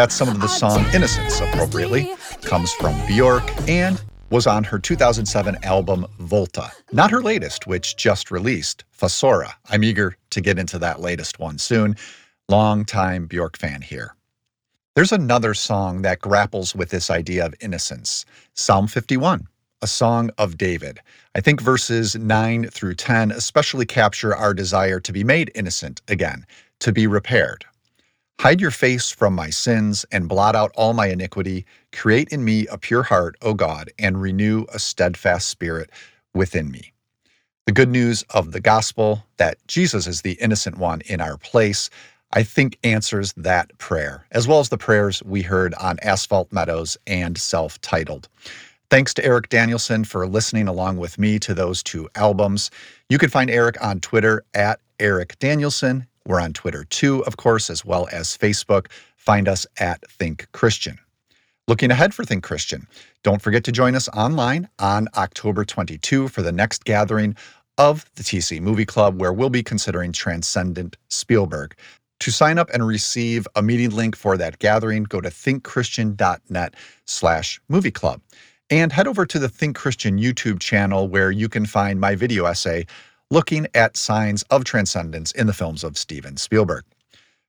That's 0.03 0.15
some 0.15 0.27
of 0.27 0.41
the 0.41 0.49
song 0.49 0.85
Innocence, 0.93 1.39
appropriately, 1.39 2.13
comes 2.41 2.73
from 2.73 2.93
Bjork 3.07 3.41
and 3.69 4.03
was 4.31 4.45
on 4.45 4.65
her 4.65 4.77
2007 4.77 5.57
album 5.63 6.05
Volta, 6.19 6.69
not 6.91 7.09
her 7.09 7.21
latest, 7.21 7.67
which 7.67 7.95
just 7.95 8.29
released, 8.29 8.83
Fossora. 8.91 9.53
I'm 9.69 9.81
eager 9.81 10.17
to 10.31 10.41
get 10.41 10.59
into 10.59 10.77
that 10.79 10.99
latest 10.99 11.39
one 11.39 11.57
soon. 11.57 11.95
Long-time 12.49 13.27
Bjork 13.27 13.55
fan 13.55 13.81
here. 13.81 14.13
There's 14.93 15.13
another 15.13 15.53
song 15.53 16.01
that 16.01 16.19
grapples 16.19 16.75
with 16.75 16.89
this 16.89 17.09
idea 17.09 17.45
of 17.45 17.55
innocence 17.61 18.25
Psalm 18.55 18.87
51, 18.87 19.47
a 19.81 19.87
song 19.87 20.31
of 20.37 20.57
David. 20.57 20.99
I 21.33 21.39
think 21.39 21.61
verses 21.61 22.13
9 22.13 22.67
through 22.71 22.95
10 22.95 23.31
especially 23.31 23.85
capture 23.85 24.35
our 24.35 24.53
desire 24.53 24.99
to 24.99 25.13
be 25.13 25.23
made 25.23 25.49
innocent 25.55 26.01
again, 26.09 26.45
to 26.81 26.91
be 26.91 27.07
repaired. 27.07 27.63
Hide 28.43 28.59
your 28.59 28.71
face 28.71 29.09
from 29.09 29.33
my 29.33 29.49
sins 29.49 30.05
and 30.11 30.27
blot 30.27 30.53
out 30.53 30.73
all 30.75 30.91
my 30.91 31.07
iniquity. 31.07 31.65
Create 31.93 32.27
in 32.27 32.43
me 32.43 32.67
a 32.67 32.77
pure 32.77 33.03
heart, 33.03 33.37
O 33.41 33.53
God, 33.53 33.89
and 33.97 34.21
renew 34.21 34.65
a 34.73 34.79
steadfast 34.79 35.47
spirit 35.47 35.89
within 36.33 36.69
me. 36.69 36.91
The 37.67 37.71
good 37.71 37.87
news 37.87 38.25
of 38.31 38.51
the 38.51 38.59
gospel 38.59 39.23
that 39.37 39.65
Jesus 39.69 40.07
is 40.07 40.23
the 40.23 40.33
innocent 40.41 40.77
one 40.77 40.99
in 41.05 41.21
our 41.21 41.37
place, 41.37 41.89
I 42.33 42.43
think 42.43 42.77
answers 42.83 43.31
that 43.37 43.77
prayer, 43.77 44.25
as 44.31 44.45
well 44.45 44.59
as 44.59 44.67
the 44.67 44.77
prayers 44.77 45.23
we 45.23 45.41
heard 45.41 45.73
on 45.75 45.97
Asphalt 46.01 46.51
Meadows 46.51 46.97
and 47.07 47.37
Self 47.37 47.79
Titled. 47.79 48.27
Thanks 48.89 49.13
to 49.13 49.23
Eric 49.23 49.47
Danielson 49.47 50.03
for 50.03 50.27
listening 50.27 50.67
along 50.67 50.97
with 50.97 51.17
me 51.17 51.39
to 51.39 51.53
those 51.53 51.81
two 51.81 52.09
albums. 52.15 52.71
You 53.07 53.19
can 53.19 53.29
find 53.29 53.49
Eric 53.49 53.81
on 53.81 54.01
Twitter 54.01 54.43
at 54.53 54.81
Eric 54.99 55.39
Danielson 55.39 56.07
we're 56.25 56.39
on 56.39 56.53
Twitter 56.53 56.83
too, 56.85 57.23
of 57.25 57.37
course, 57.37 57.69
as 57.69 57.83
well 57.83 58.07
as 58.11 58.37
Facebook. 58.37 58.87
Find 59.17 59.47
us 59.47 59.65
at 59.79 60.01
Think 60.09 60.47
Christian. 60.51 60.99
Looking 61.67 61.91
ahead 61.91 62.13
for 62.13 62.25
Think 62.25 62.43
Christian, 62.43 62.87
don't 63.23 63.41
forget 63.41 63.63
to 63.65 63.71
join 63.71 63.95
us 63.95 64.09
online 64.09 64.67
on 64.79 65.07
October 65.15 65.63
22 65.63 66.27
for 66.27 66.41
the 66.41 66.51
next 66.51 66.83
gathering 66.83 67.35
of 67.77 68.05
the 68.15 68.23
TC 68.23 68.61
Movie 68.61 68.85
Club, 68.85 69.19
where 69.19 69.33
we'll 69.33 69.49
be 69.49 69.63
considering 69.63 70.11
Transcendent 70.11 70.97
Spielberg. 71.09 71.75
To 72.19 72.31
sign 72.31 72.57
up 72.57 72.69
and 72.73 72.85
receive 72.85 73.47
a 73.55 73.61
meeting 73.61 73.89
link 73.91 74.15
for 74.15 74.37
that 74.37 74.59
gathering, 74.59 75.03
go 75.03 75.19
to 75.19 75.29
thinkchristian.net 75.29 76.73
slash 77.05 77.59
movie 77.67 77.91
club. 77.91 78.21
And 78.69 78.91
head 78.91 79.07
over 79.07 79.25
to 79.25 79.39
the 79.39 79.49
Think 79.49 79.75
Christian 79.75 80.19
YouTube 80.19 80.59
channel 80.59 81.07
where 81.07 81.31
you 81.31 81.49
can 81.49 81.65
find 81.65 81.99
my 81.99 82.15
video 82.15 82.45
essay 82.45 82.85
looking 83.33 83.65
at 83.73 83.97
signs 83.97 84.43
of 84.51 84.63
transcendence 84.63 85.31
in 85.31 85.47
the 85.47 85.53
films 85.53 85.83
of 85.83 85.97
Steven 85.97 86.37
Spielberg. 86.37 86.83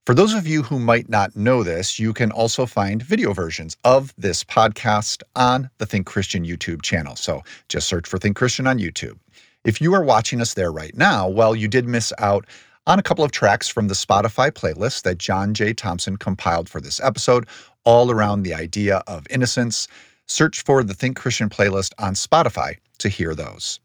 For 0.07 0.15
those 0.15 0.33
of 0.33 0.47
you 0.47 0.63
who 0.63 0.79
might 0.79 1.09
not 1.09 1.35
know 1.35 1.61
this, 1.61 1.99
you 1.99 2.11
can 2.11 2.31
also 2.31 2.65
find 2.65 3.03
video 3.03 3.33
versions 3.33 3.77
of 3.83 4.11
this 4.17 4.43
podcast 4.43 5.21
on 5.35 5.69
the 5.77 5.85
Think 5.85 6.07
Christian 6.07 6.43
YouTube 6.43 6.81
channel. 6.81 7.15
So 7.15 7.43
just 7.69 7.87
search 7.87 8.07
for 8.07 8.17
Think 8.17 8.35
Christian 8.35 8.65
on 8.65 8.79
YouTube. 8.79 9.19
If 9.63 9.79
you 9.79 9.93
are 9.93 10.03
watching 10.03 10.41
us 10.41 10.55
there 10.55 10.71
right 10.71 10.97
now, 10.97 11.29
well, 11.29 11.55
you 11.55 11.67
did 11.67 11.87
miss 11.87 12.11
out 12.17 12.47
on 12.87 12.97
a 12.97 13.03
couple 13.03 13.23
of 13.23 13.31
tracks 13.31 13.67
from 13.67 13.87
the 13.87 13.93
Spotify 13.93 14.49
playlist 14.49 15.03
that 15.03 15.19
John 15.19 15.53
J. 15.53 15.71
Thompson 15.71 16.17
compiled 16.17 16.67
for 16.67 16.81
this 16.81 16.99
episode, 16.99 17.45
all 17.83 18.09
around 18.09 18.41
the 18.41 18.55
idea 18.55 19.03
of 19.05 19.27
innocence. 19.29 19.87
Search 20.25 20.63
for 20.63 20.81
the 20.83 20.95
Think 20.95 21.15
Christian 21.15 21.47
playlist 21.47 21.93
on 21.99 22.15
Spotify 22.15 22.77
to 22.97 23.07
hear 23.07 23.35
those. 23.35 23.79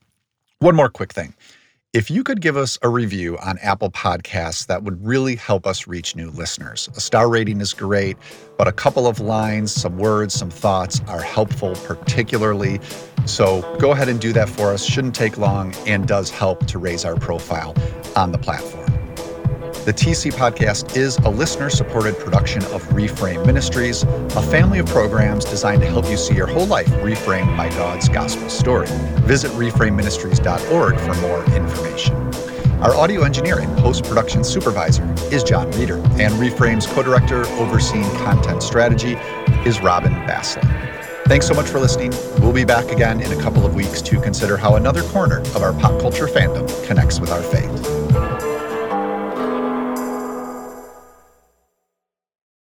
One 0.61 0.75
more 0.75 0.89
quick 0.89 1.13
thing. 1.13 1.35
If 1.93 2.09
you 2.09 2.23
could 2.23 2.41
give 2.41 2.57
us 2.57 2.79
a 2.83 2.89
review 2.89 3.37
on 3.39 3.59
Apple 3.59 3.91
Podcasts, 3.91 4.69
that 4.69 4.85
would 4.85 5.05
really 5.05 5.35
help 5.35 5.67
us 5.67 5.89
reach 5.89 6.15
new 6.15 6.31
listeners. 6.31 6.89
A 6.95 7.01
star 7.01 7.29
rating 7.29 7.61
is 7.61 7.75
great, 7.75 8.17
but 8.57 8.69
a 8.69 8.73
couple 8.73 9.09
of 9.09 9.19
lines, 9.19 9.73
some 9.73 9.99
words, 9.99 10.33
some 10.33 10.51
thoughts 10.51 11.01
are 11.09 11.21
helpful, 11.21 11.75
particularly. 11.75 12.79
So 13.27 13.63
go 13.81 13.91
ahead 13.91 14.09
and 14.09 14.21
do 14.21 14.33
that 14.35 14.49
for 14.49 14.73
us. 14.73 14.85
Shouldn't 14.85 15.17
take 15.17 15.37
long 15.37 15.75
and 15.85 16.07
does 16.07 16.31
help 16.31 16.65
to 16.69 16.79
raise 16.79 17.05
our 17.05 17.17
profile 17.17 17.75
on 18.15 18.31
the 18.31 18.39
platform. 18.39 19.00
The 19.87 19.95
TC 19.95 20.31
Podcast 20.35 20.95
is 20.95 21.17
a 21.25 21.31
listener 21.31 21.71
supported 21.71 22.19
production 22.19 22.63
of 22.65 22.87
Reframe 22.91 23.47
Ministries, 23.47 24.03
a 24.03 24.43
family 24.43 24.79
of 24.79 24.85
programs 24.85 25.43
designed 25.47 25.81
to 25.81 25.89
help 25.89 26.07
you 26.11 26.19
see 26.19 26.35
your 26.35 26.47
whole 26.47 26.67
life 26.67 26.87
reframed 26.89 27.57
by 27.57 27.71
God's 27.71 28.07
gospel 28.07 28.51
story. 28.51 28.89
Visit 29.23 29.51
reframeministries.org 29.53 31.01
for 31.01 31.15
more 31.23 31.43
information. 31.57 32.15
Our 32.83 32.95
audio 32.95 33.23
engineer 33.23 33.61
and 33.61 33.75
post 33.79 34.05
production 34.05 34.45
supervisor 34.45 35.03
is 35.33 35.43
John 35.43 35.71
Reeder, 35.71 35.97
and 36.21 36.35
Reframe's 36.35 36.87
co 36.87 37.03
director 37.03 37.47
overseeing 37.53 38.11
content 38.17 38.63
strategy 38.63 39.15
is 39.65 39.81
Robin 39.81 40.13
Bassler. 40.27 40.63
Thanks 41.25 41.47
so 41.47 41.55
much 41.55 41.69
for 41.69 41.81
listening. 41.81 42.13
We'll 42.43 42.53
be 42.53 42.65
back 42.67 42.91
again 42.91 43.23
in 43.23 43.33
a 43.33 43.43
couple 43.43 43.65
of 43.65 43.75
weeks 43.75 44.03
to 44.03 44.21
consider 44.21 44.59
how 44.59 44.77
another 44.77 45.03
corner 45.05 45.39
of 45.39 45.63
our 45.63 45.73
pop 45.73 45.99
culture 46.03 46.27
fandom 46.27 46.69
connects 46.87 47.19
with 47.19 47.31
our 47.31 47.43
faith. 47.43 48.00